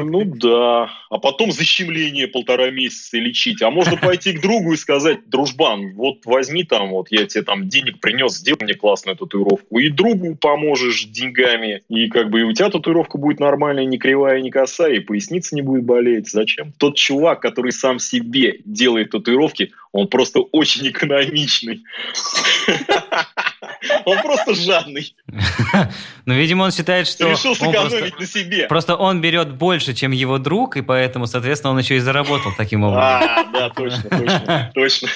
ну 0.05 0.24
да. 0.24 0.90
А 1.11 1.18
потом 1.18 1.53
защемление 1.53 2.28
полтора 2.28 2.70
месяца 2.70 3.18
лечить. 3.18 3.62
А 3.62 3.70
можно 3.70 3.97
пойти 3.97 4.32
к 4.32 4.40
другу 4.40 4.72
и 4.72 4.76
сказать, 4.76 5.28
дружбан, 5.28 5.95
вот 5.95 6.24
возьми 6.24 6.64
там, 6.64 6.90
вот 6.90 7.09
я 7.11 7.26
тебе 7.26 7.43
там 7.43 7.68
денег 7.68 8.01
принес, 8.01 8.36
сделай 8.36 8.62
мне 8.62 8.74
классную 8.74 9.16
татуировку. 9.16 9.78
И 9.78 9.88
другу 9.88 10.36
поможешь 10.36 11.05
деньгами. 11.05 11.82
И 11.88 12.09
как 12.09 12.30
бы 12.30 12.40
и 12.40 12.45
у 12.45 12.53
тебя 12.53 12.70
татуировка 12.70 13.18
будет 13.18 13.40
нормальная, 13.40 13.84
не 13.84 13.99
кривая, 13.99 14.40
не 14.40 14.51
косая, 14.51 14.95
и 14.95 15.01
поясница 15.01 15.55
не 15.55 15.62
будет 15.62 15.84
болеть. 15.84 16.30
Зачем? 16.30 16.72
Тот 16.78 16.97
чувак, 16.97 17.40
который 17.40 17.72
сам 17.72 17.99
себе 17.99 18.61
делает 18.64 19.11
татуировки, 19.11 19.72
он 19.93 20.09
просто 20.09 20.40
очень 20.40 20.88
экономичный. 20.88 21.84
Он 24.05 24.20
просто 24.22 24.55
жадный. 24.55 25.14
Ну, 26.24 26.34
видимо, 26.34 26.62
он 26.62 26.70
считает, 26.70 27.09
что... 27.09 27.30
Решил 27.30 27.57
сэкономить 27.57 28.18
на 28.18 28.26
себе. 28.26 28.66
Просто 28.68 28.95
он 28.95 29.20
берет 29.20 29.55
больше, 29.55 29.93
чем 29.93 30.12
его 30.12 30.38
друг, 30.38 30.76
и 30.76 30.82
поэтому, 30.82 31.26
соответственно, 31.26 31.72
он 31.72 31.80
еще 31.80 31.97
и 31.97 31.99
заработал 31.99 32.53
таким 32.57 32.84
образом. 32.84 33.28
А, 33.28 33.45
да, 33.53 33.70
точно, 33.70 34.03
точно, 34.09 34.70
точно. 34.72 35.09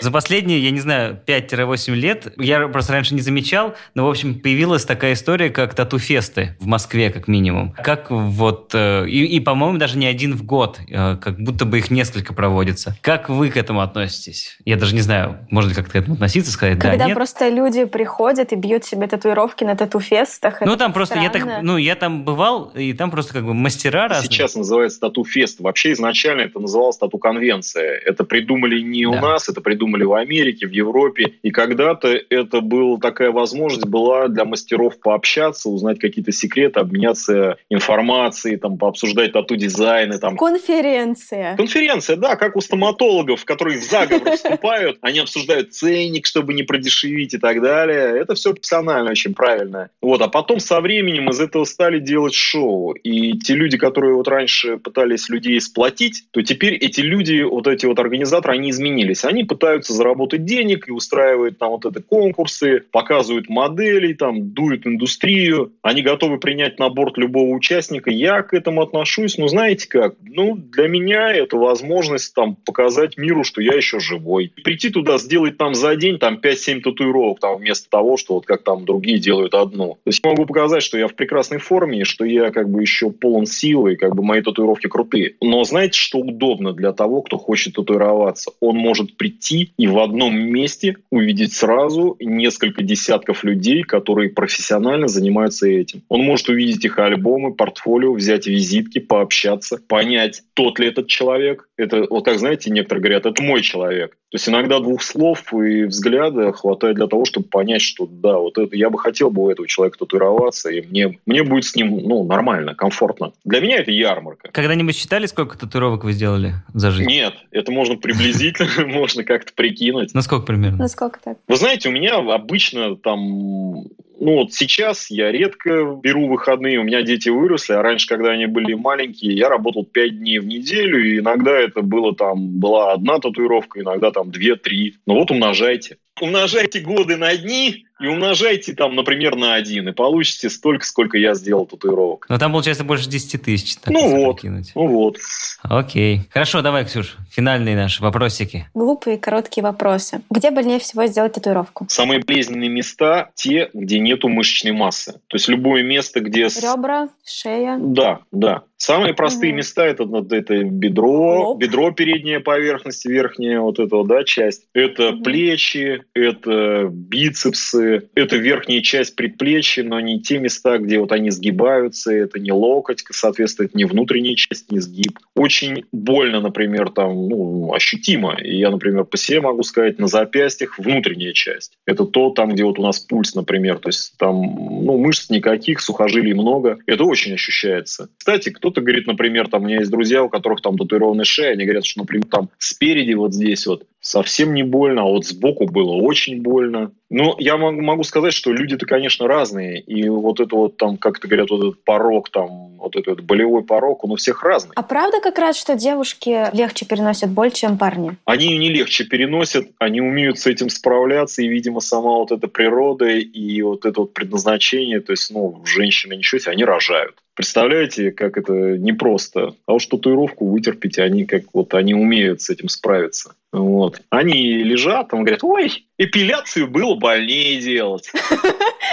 За 0.00 0.10
последние, 0.12 0.62
я 0.62 0.70
не 0.70 0.78
знаю, 0.78 1.20
5-8 1.26 1.94
лет, 1.94 2.32
я 2.38 2.68
просто 2.68 2.92
раньше 2.92 3.14
не 3.14 3.22
замечал, 3.22 3.74
но, 3.94 4.06
в 4.06 4.10
общем, 4.10 4.38
появилась 4.38 4.84
такая 4.84 5.14
история, 5.14 5.50
как 5.50 5.74
тату-фесты 5.74 6.56
в 6.60 6.66
Москве, 6.66 7.10
как 7.10 7.26
минимум. 7.26 7.72
Как 7.72 8.10
вот... 8.10 8.70
Э, 8.72 9.08
и, 9.08 9.24
и 9.24 9.40
по-моему, 9.40 9.78
даже 9.78 9.98
не 9.98 10.06
один 10.06 10.36
в 10.36 10.44
год, 10.44 10.78
э, 10.88 11.16
как 11.16 11.40
будто 11.40 11.64
бы 11.64 11.78
их 11.78 11.90
несколько 11.90 12.34
проводится. 12.34 12.96
Как 13.02 13.28
вы 13.28 13.50
к 13.50 13.56
этому 13.56 13.80
относитесь? 13.90 14.56
Я 14.64 14.76
даже 14.76 14.94
не 14.94 15.00
знаю, 15.00 15.38
можно 15.50 15.74
как-то 15.74 15.92
к 15.92 15.96
этому 15.96 16.14
относиться, 16.14 16.50
сказать 16.52 16.78
Когда 16.78 16.96
да, 16.96 17.04
нет? 17.06 17.14
просто 17.14 17.48
люди 17.48 17.84
приходят 17.84 18.52
и 18.52 18.56
бьют 18.56 18.84
себе 18.84 19.06
татуировки 19.06 19.64
на 19.64 19.76
тату-фестах. 19.76 20.60
Ну, 20.60 20.76
там 20.76 20.92
просто, 20.92 21.18
я 21.18 21.28
странно. 21.28 21.54
так, 21.56 21.62
ну, 21.62 21.76
я 21.76 21.94
там 21.96 22.24
бывал, 22.24 22.70
и 22.74 22.92
там 22.92 23.10
просто 23.10 23.34
как 23.34 23.44
бы 23.44 23.54
мастера 23.54 24.08
разные. 24.08 24.30
Сейчас 24.30 24.54
называется 24.54 25.00
тату-фест. 25.00 25.60
Вообще 25.60 25.92
изначально 25.92 26.42
это 26.42 26.58
называлось 26.60 26.96
тату-конвенция. 26.98 27.98
Это 28.04 28.24
придумали 28.24 28.80
не 28.80 29.06
у 29.06 29.12
Да. 29.12 29.20
нас, 29.20 29.48
это 29.48 29.60
придумали 29.60 30.04
в 30.04 30.14
Америке, 30.14 30.66
в 30.66 30.70
Европе. 30.72 31.34
И 31.42 31.50
когда-то 31.50 32.08
это 32.08 32.60
была 32.60 32.98
такая 32.98 33.30
возможность 33.30 33.86
была 33.86 34.28
для 34.28 34.44
мастеров 34.44 34.98
пообщаться, 35.00 35.68
узнать 35.68 35.98
какие-то 35.98 36.32
секреты, 36.32 36.80
обменяться 36.80 37.56
информацией, 37.68 38.56
там, 38.56 38.78
пообсуждать 38.78 39.32
тату-дизайны. 39.32 40.18
Там. 40.18 40.36
Конференция. 40.36 41.56
Конференция, 41.56 42.16
да, 42.16 42.36
как 42.36 42.56
у 42.56 42.60
стоматологов, 42.60 43.44
которые 43.44 43.78
в 43.80 43.84
заговор 43.84 44.30
вступают, 44.36 44.98
они 45.02 45.18
обсуждают 45.20 45.72
ценник, 45.72 46.26
чтобы 46.26 46.54
не 46.54 46.62
продешевить 46.62 47.34
и 47.34 47.38
так 47.38 47.60
далее. 47.62 48.18
Это 48.20 48.34
все 48.34 48.54
профессионально, 48.54 49.10
очень 49.10 49.34
правильно. 49.34 49.90
Вот, 50.00 50.20
а 50.22 50.28
потом 50.28 50.60
со 50.60 50.80
временем 50.80 51.30
из 51.30 51.40
этого 51.40 51.64
стали 51.64 51.98
делать 51.98 52.34
шоу. 52.34 52.92
И 52.92 53.38
те 53.38 53.54
люди, 53.54 53.76
которые 53.76 54.14
вот 54.14 54.28
раньше 54.28 54.76
пытались 54.78 55.28
людей 55.28 55.60
сплотить, 55.60 56.24
то 56.30 56.42
теперь 56.42 56.74
эти 56.74 57.00
люди, 57.00 57.42
вот 57.42 57.66
эти 57.66 57.86
вот 57.86 57.98
организаторы, 57.98 58.54
они 58.54 58.70
изменились. 58.70 59.24
Они 59.24 59.44
пытаются 59.44 59.92
заработать 59.92 60.44
денег 60.44 60.88
и 60.88 60.92
устраивают 60.92 61.58
там 61.58 61.70
вот 61.70 61.84
это 61.86 62.02
конкурсы, 62.02 62.84
показывают 62.90 63.48
моделей, 63.48 64.14
там, 64.14 64.52
дуют 64.52 64.86
индустрию. 64.86 65.72
Они 65.82 66.02
готовы 66.02 66.38
принять 66.38 66.78
на 66.78 66.88
борт 66.88 67.18
любого 67.18 67.50
участника. 67.54 68.10
Я 68.10 68.42
к 68.42 68.54
этому 68.54 68.82
отношусь, 68.82 69.38
ну, 69.38 69.48
знаете 69.48 69.88
как, 69.88 70.14
ну, 70.22 70.56
для 70.56 70.88
меня 70.88 71.32
это 71.32 71.56
возможность 71.56 72.34
там 72.34 72.56
показать 72.56 73.16
миру, 73.16 73.44
что 73.44 73.60
я 73.60 73.69
еще 73.76 74.00
живой. 74.00 74.52
Прийти 74.62 74.90
туда, 74.90 75.18
сделать 75.18 75.56
там 75.56 75.74
за 75.74 75.96
день 75.96 76.18
там 76.18 76.40
5-7 76.42 76.80
татуировок, 76.80 77.40
там, 77.40 77.56
вместо 77.56 77.88
того, 77.90 78.16
что 78.16 78.34
вот 78.34 78.46
как 78.46 78.62
там 78.62 78.84
другие 78.84 79.18
делают 79.18 79.54
одну. 79.54 79.94
То 80.04 80.08
есть 80.08 80.20
я 80.24 80.30
могу 80.30 80.46
показать, 80.46 80.82
что 80.82 80.98
я 80.98 81.08
в 81.08 81.14
прекрасной 81.14 81.58
форме, 81.58 82.04
что 82.04 82.24
я 82.24 82.50
как 82.50 82.68
бы 82.68 82.80
еще 82.80 83.10
полон 83.10 83.46
силы, 83.46 83.94
и 83.94 83.96
как 83.96 84.14
бы 84.14 84.22
мои 84.22 84.42
татуировки 84.42 84.88
крутые. 84.88 85.34
Но 85.40 85.64
знаете, 85.64 85.98
что 85.98 86.18
удобно 86.18 86.72
для 86.72 86.92
того, 86.92 87.22
кто 87.22 87.38
хочет 87.38 87.74
татуироваться? 87.74 88.52
Он 88.60 88.76
может 88.76 89.16
прийти 89.16 89.72
и 89.76 89.86
в 89.86 89.98
одном 89.98 90.38
месте 90.38 90.96
увидеть 91.10 91.52
сразу 91.52 92.16
несколько 92.20 92.82
десятков 92.82 93.44
людей, 93.44 93.82
которые 93.82 94.30
профессионально 94.30 95.08
занимаются 95.08 95.68
этим. 95.68 96.02
Он 96.08 96.22
может 96.22 96.48
увидеть 96.48 96.84
их 96.84 96.98
альбомы, 96.98 97.54
портфолио, 97.54 98.12
взять 98.12 98.46
визитки, 98.46 98.98
пообщаться, 98.98 99.80
понять, 99.88 100.42
тот 100.54 100.78
ли 100.78 100.88
этот 100.88 101.06
человек. 101.08 101.68
Это, 101.76 102.06
вот 102.08 102.24
как 102.24 102.38
знаете, 102.38 102.70
некоторые 102.70 103.02
говорят, 103.02 103.26
это 103.26 103.42
мой 103.42 103.59
человек. 103.62 104.16
То 104.30 104.36
есть 104.36 104.48
иногда 104.48 104.78
двух 104.78 105.02
слов 105.02 105.52
и 105.52 105.84
взгляда 105.84 106.52
хватает 106.52 106.94
для 106.94 107.08
того, 107.08 107.24
чтобы 107.24 107.48
понять, 107.48 107.82
что 107.82 108.06
да, 108.06 108.36
вот 108.36 108.58
это 108.58 108.76
я 108.76 108.88
бы 108.88 108.96
хотел 108.96 109.30
бы 109.30 109.42
у 109.42 109.50
этого 109.50 109.66
человека 109.66 109.98
татуироваться, 109.98 110.70
и 110.70 110.82
мне, 110.82 111.18
мне 111.26 111.42
будет 111.42 111.64
с 111.64 111.74
ним 111.74 111.98
ну, 112.04 112.22
нормально, 112.22 112.76
комфортно. 112.76 113.32
Для 113.44 113.60
меня 113.60 113.78
это 113.78 113.90
ярмарка. 113.90 114.50
Когда-нибудь 114.52 114.96
считали, 114.96 115.26
сколько 115.26 115.58
татуировок 115.58 116.04
вы 116.04 116.12
сделали 116.12 116.54
за 116.72 116.92
жизнь? 116.92 117.10
Нет, 117.10 117.34
это 117.50 117.72
можно 117.72 117.96
приблизительно, 117.96 118.86
можно 118.86 119.24
как-то 119.24 119.52
прикинуть. 119.52 120.14
Ну, 120.14 120.22
сколько 120.22 120.46
примерно? 120.46 120.78
Насколько 120.78 121.18
так? 121.24 121.38
Вы 121.48 121.56
знаете, 121.56 121.88
у 121.88 121.92
меня 121.92 122.18
обычно 122.18 122.94
там... 122.94 123.88
Ну 124.22 124.34
вот 124.34 124.52
сейчас 124.52 125.10
я 125.10 125.32
редко 125.32 125.98
беру 126.02 126.28
выходные, 126.28 126.78
у 126.78 126.82
меня 126.82 127.00
дети 127.02 127.30
выросли, 127.30 127.72
а 127.72 127.80
раньше, 127.80 128.06
когда 128.06 128.32
они 128.32 128.44
были 128.44 128.74
маленькие, 128.74 129.34
я 129.34 129.48
работал 129.48 129.82
5 129.82 130.18
дней 130.18 130.38
в 130.38 130.46
неделю, 130.46 131.02
и 131.02 131.20
иногда 131.20 131.58
это 131.58 131.80
было 131.80 132.14
там, 132.14 132.60
была 132.60 132.92
одна 132.92 133.18
татуировка, 133.18 133.49
иногда 133.74 134.10
там 134.10 134.30
2-3. 134.30 134.92
Ну 135.06 135.14
вот 135.14 135.30
умножайте. 135.30 135.98
Умножайте 136.20 136.80
годы 136.80 137.16
на 137.16 137.34
дни 137.36 137.86
и 138.00 138.06
умножайте 138.06 138.74
там, 138.74 138.94
например, 138.94 139.36
на 139.36 139.54
один, 139.54 139.88
и 139.88 139.92
получите 139.92 140.50
столько, 140.50 140.84
сколько 140.84 141.18
я 141.18 141.34
сделал 141.34 141.66
татуировок. 141.66 142.26
Ну, 142.28 142.38
там, 142.38 142.52
получается, 142.52 142.84
больше 142.84 143.08
10 143.08 143.42
тысяч. 143.42 143.76
Ну 143.86 144.24
вот. 144.24 144.40
прикинуть. 144.40 144.72
Ну 144.74 144.86
вот. 144.86 145.18
Окей. 145.62 146.22
Хорошо, 146.30 146.62
давай, 146.62 146.84
Ксюш, 146.84 147.16
финальные 147.30 147.76
наши 147.76 148.02
вопросики. 148.02 148.68
Глупые 148.74 149.18
короткие 149.18 149.64
вопросы. 149.64 150.22
Где 150.30 150.50
больнее 150.50 150.78
всего 150.78 151.06
сделать 151.06 151.34
татуировку? 151.34 151.86
Самые 151.88 152.20
болезненные 152.20 152.70
места 152.70 153.30
те, 153.34 153.70
где 153.74 153.98
нету 153.98 154.28
мышечной 154.28 154.72
массы. 154.72 155.20
То 155.28 155.36
есть 155.36 155.48
любое 155.48 155.82
место, 155.82 156.20
где... 156.20 156.44
Ребра, 156.44 157.08
шея. 157.24 157.78
Да, 157.78 158.20
да. 158.30 158.62
Самые 158.80 159.12
простые 159.12 159.52
Мгм. 159.52 159.58
места 159.58 159.84
это, 159.84 160.04
вот 160.04 160.32
это 160.32 160.64
бедро, 160.64 161.50
Лоб. 161.50 161.58
бедро 161.58 161.90
передняя 161.90 162.40
поверхность, 162.40 163.04
верхняя 163.04 163.60
вот 163.60 163.78
эта 163.78 164.02
да, 164.04 164.24
часть. 164.24 164.62
Это 164.72 165.12
Мгм. 165.12 165.22
плечи, 165.22 166.02
это 166.14 166.88
бицепсы, 166.90 168.08
это 168.14 168.38
верхняя 168.38 168.80
часть 168.80 169.16
предплечья, 169.16 169.84
но 169.84 170.00
не 170.00 170.22
те 170.22 170.38
места, 170.38 170.78
где 170.78 170.98
вот 170.98 171.12
они 171.12 171.30
сгибаются, 171.30 172.10
это 172.10 172.40
не 172.40 172.52
локоть, 172.52 173.04
соответственно, 173.10 173.66
это 173.66 173.76
не 173.76 173.84
внутренняя 173.84 174.34
часть, 174.34 174.72
не 174.72 174.78
сгиб. 174.78 175.18
Очень 175.34 175.84
больно, 175.92 176.40
например, 176.40 176.88
там, 176.88 177.28
ну, 177.28 177.74
ощутимо. 177.74 178.38
И 178.42 178.56
я, 178.56 178.70
например, 178.70 179.04
по 179.04 179.18
себе 179.18 179.42
могу 179.42 179.62
сказать, 179.62 179.98
на 179.98 180.06
запястьях 180.06 180.78
внутренняя 180.78 181.34
часть. 181.34 181.72
Это 181.86 182.06
то, 182.06 182.30
там, 182.30 182.54
где 182.54 182.64
вот 182.64 182.78
у 182.78 182.82
нас 182.82 182.98
пульс, 183.00 183.34
например, 183.34 183.78
то 183.78 183.90
есть 183.90 184.14
там, 184.16 184.40
ну, 184.40 184.96
мышц 184.96 185.28
никаких, 185.28 185.82
сухожилий 185.82 186.32
много. 186.32 186.78
Это 186.86 187.04
очень 187.04 187.34
ощущается. 187.34 188.08
Кстати, 188.16 188.48
кто-то 188.70 188.82
говорит, 188.82 189.06
например, 189.06 189.48
там, 189.48 189.62
у 189.62 189.66
меня 189.66 189.78
есть 189.78 189.90
друзья, 189.90 190.22
у 190.22 190.28
которых 190.28 190.60
там 190.60 190.78
татуированная 190.78 191.24
шея, 191.24 191.52
они 191.52 191.64
говорят, 191.64 191.84
что, 191.84 192.00
например, 192.00 192.26
там 192.26 192.50
спереди 192.58 193.14
вот 193.14 193.34
здесь 193.34 193.66
вот 193.66 193.84
совсем 194.00 194.54
не 194.54 194.62
больно, 194.62 195.02
а 195.02 195.04
вот 195.04 195.26
сбоку 195.26 195.66
было 195.66 195.92
очень 195.92 196.40
больно. 196.40 196.92
Но 197.10 197.34
я 197.38 197.56
могу, 197.56 198.04
сказать, 198.04 198.32
что 198.32 198.52
люди-то, 198.52 198.86
конечно, 198.86 199.26
разные. 199.26 199.80
И 199.80 200.08
вот 200.08 200.40
это 200.40 200.54
вот 200.54 200.76
там, 200.76 200.96
как 200.96 201.18
то 201.18 201.26
говорят, 201.26 201.50
вот 201.50 201.60
этот 201.60 201.84
порог, 201.84 202.30
там, 202.30 202.76
вот 202.76 202.94
этот 202.94 203.08
вот 203.08 203.20
болевой 203.22 203.64
порог, 203.64 204.04
он 204.04 204.12
у 204.12 204.16
всех 204.16 204.44
разный. 204.44 204.72
А 204.76 204.82
правда 204.82 205.20
как 205.20 205.38
раз, 205.38 205.58
что 205.58 205.74
девушки 205.74 206.46
легче 206.56 206.86
переносят 206.86 207.30
боль, 207.30 207.50
чем 207.50 207.76
парни? 207.76 208.16
Они 208.24 208.56
не 208.56 208.70
легче 208.70 209.04
переносят, 209.04 209.66
они 209.78 210.00
умеют 210.00 210.38
с 210.38 210.46
этим 210.46 210.70
справляться, 210.70 211.42
и, 211.42 211.48
видимо, 211.48 211.80
сама 211.80 212.18
вот 212.18 212.30
эта 212.30 212.46
природа 212.46 213.08
и 213.08 213.62
вот 213.62 213.84
это 213.84 214.02
вот 214.02 214.14
предназначение, 214.14 215.00
то 215.00 215.12
есть, 215.12 215.30
ну, 215.32 215.62
женщины 215.66 216.14
ничего 216.14 216.38
себе, 216.38 216.52
они 216.52 216.64
рожают. 216.64 217.16
Представляете, 217.40 218.10
как 218.10 218.36
это 218.36 218.76
непросто. 218.76 219.54
А 219.64 219.72
уж 219.72 219.86
татуировку 219.86 220.46
вытерпеть, 220.46 220.98
они 220.98 221.24
как 221.24 221.44
вот, 221.54 221.72
они 221.72 221.94
умеют 221.94 222.42
с 222.42 222.50
этим 222.50 222.68
справиться. 222.68 223.34
Вот. 223.52 224.00
Они 224.10 224.62
лежат, 224.62 225.08
там 225.08 225.20
говорят, 225.20 225.42
ой, 225.42 225.86
эпиляцию 225.98 226.68
было 226.68 226.94
больнее 226.94 227.60
делать. 227.60 228.10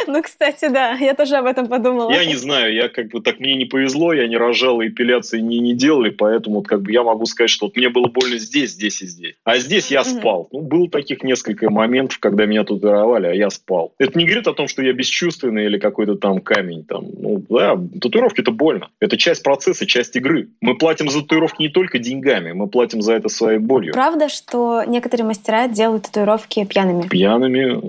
Ну, 0.05 0.21
кстати, 0.21 0.69
да, 0.69 0.93
я 0.93 1.13
тоже 1.15 1.35
об 1.35 1.45
этом 1.47 1.67
подумала. 1.67 2.11
Я 2.11 2.23
не 2.23 2.35
знаю, 2.35 2.73
я 2.73 2.87
как 2.87 3.09
бы 3.09 3.19
так 3.19 3.39
мне 3.39 3.55
не 3.55 3.65
повезло, 3.65 4.13
я 4.13 4.27
не 4.27 4.37
рожал, 4.37 4.79
и 4.79 4.87
эпиляции 4.87 5.39
не, 5.39 5.59
не 5.59 5.73
делали, 5.73 6.11
поэтому 6.11 6.57
вот 6.57 6.67
как 6.67 6.81
бы 6.81 6.93
я 6.93 7.03
могу 7.03 7.25
сказать, 7.25 7.49
что 7.49 7.65
вот 7.65 7.75
мне 7.75 7.89
было 7.89 8.07
больно 8.07 8.37
здесь, 8.37 8.71
здесь 8.71 9.01
и 9.01 9.07
здесь. 9.07 9.35
А 9.43 9.57
здесь 9.57 9.91
я 9.91 10.05
спал. 10.05 10.47
Ну, 10.53 10.61
было 10.61 10.89
таких 10.89 11.23
несколько 11.23 11.69
моментов, 11.69 12.19
когда 12.19 12.45
меня 12.45 12.63
татуировали, 12.63 13.27
а 13.27 13.33
я 13.33 13.49
спал. 13.49 13.93
Это 13.97 14.17
не 14.17 14.25
говорит 14.25 14.47
о 14.47 14.53
том, 14.53 14.69
что 14.69 14.81
я 14.81 14.93
бесчувственный 14.93 15.65
или 15.65 15.77
какой-то 15.77 16.15
там 16.15 16.39
камень. 16.39 16.85
Там. 16.85 17.07
Ну, 17.19 17.43
да, 17.49 17.77
татуировки 17.99 18.41
это 18.41 18.51
больно. 18.51 18.89
Это 19.01 19.17
часть 19.17 19.43
процесса, 19.43 19.85
часть 19.85 20.15
игры. 20.15 20.49
Мы 20.61 20.77
платим 20.77 21.09
за 21.09 21.21
татуировки 21.21 21.63
не 21.63 21.69
только 21.69 21.99
деньгами, 21.99 22.53
мы 22.53 22.67
платим 22.67 23.01
за 23.01 23.13
это 23.13 23.27
своей 23.27 23.59
болью. 23.59 23.93
Правда, 23.93 24.29
что 24.29 24.46
некоторые 24.53 25.25
мастера 25.25 25.67
делают 25.67 26.03
татуировки 26.03 26.65
пьяными? 26.65 27.07
Пьяными, 27.07 27.79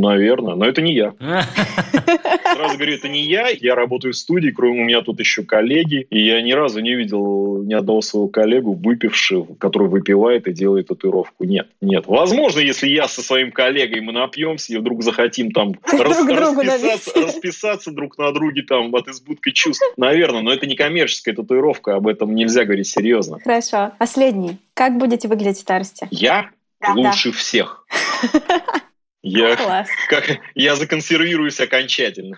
наверное, 0.00 0.54
но 0.54 0.64
это 0.66 0.82
не 0.82 0.94
я. 0.94 1.14
Сразу 2.54 2.76
говорю, 2.76 2.94
это 2.94 3.08
не 3.08 3.22
я, 3.22 3.48
я 3.48 3.74
работаю 3.74 4.14
в 4.14 4.16
студии, 4.16 4.50
кроме 4.50 4.82
у 4.82 4.84
меня 4.84 5.02
тут 5.02 5.20
еще 5.20 5.42
коллеги, 5.42 6.06
и 6.08 6.24
я 6.24 6.40
ни 6.42 6.52
разу 6.52 6.80
не 6.80 6.94
видел 6.94 7.62
ни 7.62 7.74
одного 7.74 8.00
своего 8.00 8.28
коллегу, 8.28 8.72
выпившего, 8.72 9.54
который 9.58 9.88
выпивает 9.88 10.46
и 10.48 10.52
делает 10.52 10.88
татуировку. 10.88 11.44
Нет, 11.44 11.68
нет. 11.80 12.04
Возможно, 12.06 12.60
если 12.60 12.88
я 12.88 13.08
со 13.08 13.22
своим 13.22 13.52
коллегой 13.52 14.00
мы 14.00 14.12
напьемся 14.12 14.72
и 14.72 14.76
вдруг 14.78 15.02
захотим 15.02 15.50
там 15.50 15.74
рас- 15.92 16.26
расписаться, 16.26 17.20
расписаться 17.20 17.90
друг 17.90 18.16
на 18.18 18.32
друге 18.32 18.62
там 18.62 18.94
от 18.94 19.08
избытка 19.08 19.52
чувств. 19.52 19.82
Наверное, 19.96 20.42
но 20.42 20.52
это 20.52 20.66
не 20.66 20.76
коммерческая 20.76 21.34
татуировка, 21.34 21.96
об 21.96 22.06
этом 22.06 22.34
нельзя 22.34 22.64
говорить 22.64 22.86
серьезно. 22.88 23.38
Хорошо. 23.40 23.92
Последний. 23.98 24.58
Как 24.76 24.98
будете 24.98 25.26
выглядеть 25.26 25.56
в 25.56 25.60
старости? 25.62 26.06
Я 26.10 26.50
Да. 26.82 26.92
лучше 26.92 27.32
всех. 27.32 27.86
Я 29.22 29.56
Класс. 29.56 29.88
как 30.10 30.24
я 30.54 30.76
законсервируюсь 30.76 31.58
окончательно. 31.60 32.36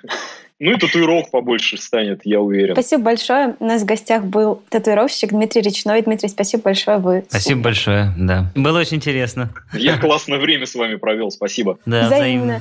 Ну 0.61 0.73
и 0.73 0.79
татуировок 0.79 1.33
побольше 1.33 1.77
станет, 1.79 2.21
я 2.23 2.41
уверен. 2.41 2.75
Спасибо 2.77 3.03
большое. 3.03 3.57
У 3.59 3.65
нас 3.65 3.83
в 3.83 3.85
гостях 3.85 4.23
был 4.23 4.63
татуировщик 4.69 5.31
Дмитрий 5.31 5.63
Речной. 5.63 6.01
Дмитрий, 6.03 6.29
спасибо 6.29 6.63
большое. 6.63 6.99
Вы 6.99 7.25
Спасибо 7.29 7.61
большое, 7.61 8.15
да. 8.17 8.53
Было 8.55 8.79
очень 8.79 8.99
интересно. 8.99 9.51
Я 9.73 9.99
классное 9.99 10.39
время 10.39 10.67
с 10.67 10.77
вами 10.77 10.95
провел, 10.95 11.33
спасибо. 11.33 11.81
Да, 11.87 12.07
взаимно. 12.07 12.61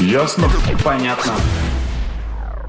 Ясно? 0.00 0.48
Понятно. 0.84 1.32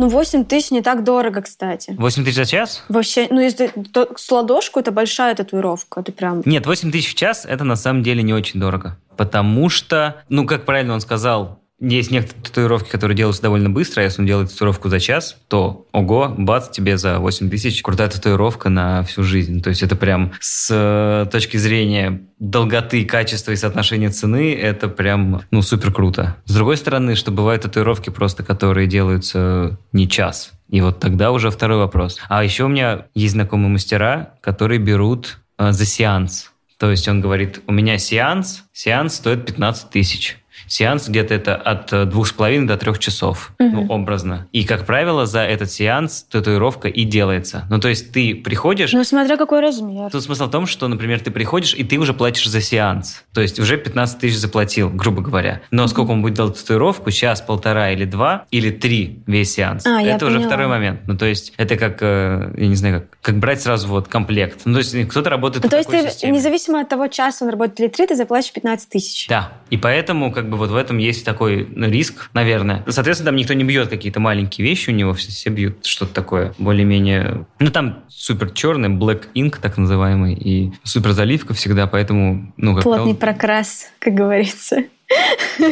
Ну, 0.03 0.09
8 0.09 0.43
тысяч 0.43 0.71
не 0.71 0.81
так 0.81 1.05
дорого, 1.05 1.41
кстати. 1.41 1.95
8 1.97 2.25
тысяч 2.25 2.35
за 2.35 2.45
час? 2.45 2.83
Вообще, 2.89 3.27
ну, 3.29 3.39
если 3.39 3.67
то- 3.93 4.09
с 4.17 4.29
ладошку, 4.29 4.81
это 4.81 4.91
большая 4.91 5.33
татуировка. 5.33 6.01
Это 6.01 6.11
прям... 6.11 6.41
Нет, 6.43 6.65
8 6.65 6.91
тысяч 6.91 7.11
в 7.11 7.15
час– 7.15 7.45
это 7.49 7.63
на 7.63 7.77
самом 7.77 8.03
деле 8.03 8.21
не 8.21 8.33
очень 8.33 8.59
дорого. 8.59 8.97
потому 9.15 9.69
что, 9.69 10.23
ну, 10.27 10.45
как 10.45 10.65
правильно 10.65 10.93
он 10.93 10.99
сказал, 10.99 11.62
есть 11.91 12.11
некоторые 12.11 12.43
татуировки, 12.43 12.89
которые 12.89 13.17
делаются 13.17 13.41
довольно 13.41 13.69
быстро, 13.69 14.01
а 14.01 14.03
если 14.03 14.21
он 14.21 14.27
делает 14.27 14.51
татуировку 14.51 14.89
за 14.89 14.99
час, 14.99 15.37
то 15.47 15.85
ого, 15.91 16.33
бац, 16.37 16.69
тебе 16.69 16.97
за 16.97 17.19
8 17.19 17.49
тысяч 17.49 17.81
крутая 17.81 18.09
татуировка 18.09 18.69
на 18.69 19.03
всю 19.03 19.23
жизнь. 19.23 19.61
То 19.61 19.69
есть 19.69 19.83
это 19.83 19.95
прям 19.95 20.31
с 20.39 20.69
э, 20.71 21.29
точки 21.29 21.57
зрения 21.57 22.21
долготы, 22.39 23.05
качества 23.05 23.51
и 23.51 23.55
соотношения 23.55 24.09
цены, 24.09 24.53
это 24.53 24.87
прям, 24.87 25.41
ну, 25.51 25.61
супер 25.61 25.91
круто. 25.91 26.37
С 26.45 26.53
другой 26.53 26.77
стороны, 26.77 27.15
что 27.15 27.31
бывают 27.31 27.63
татуировки 27.63 28.09
просто, 28.09 28.43
которые 28.43 28.87
делаются 28.87 29.77
не 29.91 30.07
час. 30.09 30.53
И 30.69 30.81
вот 30.81 30.99
тогда 30.99 31.31
уже 31.31 31.51
второй 31.51 31.77
вопрос. 31.77 32.19
А 32.29 32.43
еще 32.43 32.63
у 32.63 32.67
меня 32.67 33.05
есть 33.13 33.33
знакомые 33.33 33.69
мастера, 33.69 34.35
которые 34.41 34.79
берут 34.79 35.39
э, 35.57 35.71
за 35.71 35.85
сеанс. 35.85 36.51
То 36.77 36.91
есть 36.91 37.07
он 37.07 37.21
говорит, 37.21 37.61
у 37.67 37.71
меня 37.71 37.97
сеанс, 37.97 38.65
сеанс 38.73 39.15
стоит 39.15 39.45
15 39.45 39.89
тысяч. 39.89 40.37
Сеанс 40.73 41.07
где-то 41.07 41.35
это 41.35 41.55
от 41.55 41.93
э, 41.93 42.05
двух 42.05 42.25
с 42.25 42.31
половиной 42.31 42.65
до 42.65 42.77
трех 42.77 42.97
часов, 42.97 43.51
угу. 43.59 43.69
ну, 43.69 43.87
образно. 43.89 44.47
И, 44.53 44.63
как 44.63 44.87
правило, 44.87 45.27
за 45.27 45.41
этот 45.41 45.71
сеанс 45.71 46.23
татуировка 46.23 46.87
и 46.87 47.03
делается. 47.03 47.67
Ну, 47.69 47.79
то 47.79 47.89
есть 47.89 48.11
ты 48.11 48.33
приходишь... 48.33 48.91
Ну, 48.91 49.03
смотря 49.03 49.37
какой 49.37 49.59
размер. 49.59 50.09
Тут 50.09 50.23
смысл 50.23 50.47
в 50.47 50.49
том, 50.49 50.65
что, 50.65 50.87
например, 50.87 51.19
ты 51.19 51.29
приходишь, 51.29 51.75
и 51.75 51.83
ты 51.83 51.99
уже 51.99 52.15
платишь 52.15 52.47
за 52.47 52.59
сеанс. 52.59 53.23
То 53.35 53.41
есть 53.41 53.59
уже 53.59 53.77
15 53.77 54.17
тысяч 54.17 54.37
заплатил, 54.37 54.89
грубо 54.89 55.21
говоря. 55.21 55.61
Но 55.69 55.83
угу. 55.83 55.89
сколько 55.89 56.09
он 56.09 56.23
будет 56.23 56.33
делать 56.33 56.59
татуировку, 56.59 57.11
час, 57.11 57.39
полтора 57.41 57.91
или 57.91 58.05
два, 58.05 58.45
или 58.49 58.71
три 58.71 59.19
весь 59.27 59.53
сеанс. 59.53 59.85
А, 59.85 60.01
это 60.01 60.25
уже 60.25 60.37
поняла. 60.37 60.49
второй 60.49 60.67
момент. 60.69 61.01
Ну, 61.05 61.15
то 61.15 61.27
есть 61.27 61.53
это 61.57 61.77
как, 61.77 61.99
э, 62.01 62.51
я 62.57 62.67
не 62.67 62.75
знаю, 62.75 63.01
как, 63.01 63.19
как 63.21 63.37
брать 63.37 63.61
сразу 63.61 63.87
вот 63.89 64.07
комплект. 64.07 64.61
Ну, 64.65 64.73
то 64.73 64.79
есть 64.79 65.07
кто-то 65.09 65.29
работает 65.29 65.65
ну, 65.65 65.69
То 65.69 65.77
есть 65.77 65.89
ты, 65.91 66.09
системе. 66.09 66.33
независимо 66.33 66.81
от 66.81 66.89
того 66.89 67.09
часа 67.09 67.45
он 67.45 67.51
работает 67.51 67.79
или 67.79 67.87
три, 67.89 68.07
ты 68.07 68.15
заплатишь 68.15 68.51
15 68.51 68.89
тысяч. 68.89 69.27
Да. 69.27 69.51
И 69.69 69.77
поэтому 69.77 70.31
как 70.31 70.49
бы 70.49 70.62
вот 70.63 70.71
в 70.71 70.75
этом 70.75 70.97
есть 70.97 71.25
такой 71.25 71.67
ну, 71.69 71.89
риск, 71.89 72.29
наверное. 72.33 72.83
Соответственно, 72.87 73.31
там 73.31 73.35
никто 73.35 73.53
не 73.53 73.63
бьет 73.63 73.89
какие-то 73.89 74.19
маленькие 74.19 74.65
вещи 74.65 74.89
у 74.89 74.93
него, 74.93 75.13
все, 75.13 75.29
все 75.29 75.49
бьют 75.49 75.85
что-то 75.85 76.13
такое 76.13 76.53
более-менее... 76.57 77.45
Ну, 77.59 77.69
там 77.69 78.03
супер 78.07 78.51
черный, 78.51 78.89
black 78.89 79.25
ink, 79.35 79.57
так 79.61 79.77
называемый, 79.77 80.33
и 80.33 80.71
супер 80.83 81.11
заливка 81.11 81.53
всегда, 81.53 81.87
поэтому... 81.87 82.53
Ну, 82.55 82.75
как 82.75 82.83
Плотный 82.83 83.15
прокрас, 83.15 83.87
как 83.99 84.13
говорится. 84.13 84.83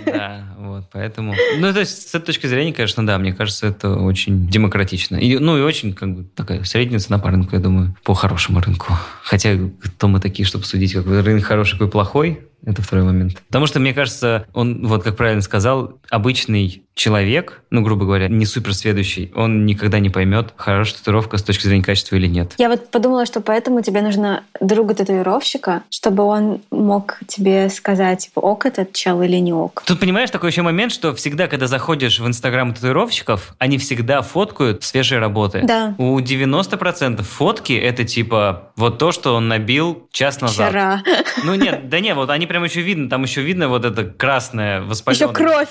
Да, 0.06 0.54
вот, 0.58 0.90
поэтому... 0.92 1.34
Ну, 1.58 1.74
то 1.74 1.80
есть, 1.80 2.10
с 2.10 2.16
этой 2.16 2.28
точки 2.28 2.48
зрения, 2.48 2.74
конечно, 2.74 3.06
да, 3.06 3.18
мне 3.18 3.34
кажется, 3.34 3.68
это 3.68 3.96
очень 3.96 4.48
демократично. 4.48 5.16
И, 5.16 5.38
ну, 5.38 5.58
и 5.58 5.62
очень, 5.62 5.94
как 5.94 6.16
бы, 6.16 6.24
такая 6.24 6.64
средняя 6.64 7.00
цена 7.00 7.18
по 7.20 7.30
рынку, 7.30 7.56
я 7.56 7.62
думаю, 7.62 7.96
по 8.04 8.14
хорошему 8.14 8.60
рынку. 8.60 8.94
Хотя, 9.24 9.58
кто 9.82 10.08
мы 10.08 10.20
такие, 10.20 10.46
чтобы 10.46 10.66
судить, 10.66 10.94
какой 10.94 11.22
рынок 11.22 11.46
хороший, 11.46 11.74
какой 11.74 11.90
плохой, 11.90 12.42
это 12.66 12.82
второй 12.82 13.06
момент. 13.06 13.42
Потому 13.48 13.66
что, 13.66 13.80
мне 13.80 13.94
кажется, 13.94 14.46
он, 14.54 14.86
вот 14.86 15.04
как 15.04 15.16
правильно 15.16 15.42
сказал, 15.42 16.00
обычный 16.10 16.84
человек, 16.94 17.62
ну, 17.72 17.82
грубо 17.82 18.06
говоря, 18.06 18.28
не 18.28 18.46
суперсведущий, 18.46 19.32
он 19.36 19.66
никогда 19.66 20.00
не 20.00 20.10
поймет, 20.10 20.54
хорошая 20.58 20.98
татуировка 20.98 21.38
с 21.38 21.44
точки 21.44 21.66
зрения 21.66 21.84
качества 21.84 22.16
или 22.18 22.28
нет. 22.28 22.54
Я 22.58 22.70
вот 22.70 22.92
подумала, 22.92 23.26
что 23.26 23.42
поэтому 23.42 23.82
тебе 23.82 24.02
нужно 24.02 24.44
друга 24.60 24.94
татуировщика, 24.94 25.84
чтобы 25.90 26.24
он 26.24 26.62
мог 26.70 27.20
тебе 27.28 27.70
сказать, 27.70 28.26
типа, 28.26 28.40
ок 28.40 28.66
этот 28.66 28.94
чел 28.94 29.22
или 29.22 29.38
не 29.38 29.54
ок. 29.54 29.84
Тут, 29.86 30.00
понимаешь, 30.00 30.30
такой 30.30 30.52
еще 30.52 30.62
момент, 30.62 30.92
что 30.92 31.16
всегда, 31.16 31.48
когда 31.48 31.68
заходишь 31.68 32.20
в 32.20 32.28
инстаграм 32.28 32.74
татуировщиков, 32.74 33.56
они 33.58 33.78
всегда 33.78 34.22
фоткают 34.22 34.84
свежие 34.84 35.20
работы. 35.20 35.62
Да. 35.64 35.96
У 35.98 36.20
90% 36.20 37.24
фотки 37.24 37.74
это 37.74 38.04
типа 38.04 38.72
вот 38.76 38.98
то, 38.98 39.12
что 39.12 39.34
он 39.36 39.48
набил 39.48 40.08
час 40.12 40.42
назад. 40.42 40.70
Вчера. 40.70 41.04
Ну 41.44 41.56
нет, 41.56 41.90
да 41.90 42.00
нет, 42.00 42.16
вот 42.16 42.30
они 42.30 42.48
прям 42.52 42.66
еще 42.66 42.82
видно, 42.82 43.10
там 43.10 43.24
еще 43.24 43.42
видно 43.42 43.70
вот 43.70 43.86
это 43.86 44.04
красное 44.04 44.82
воспаленное. 44.82 45.30
Еще 45.30 45.34
кровь. 45.34 45.70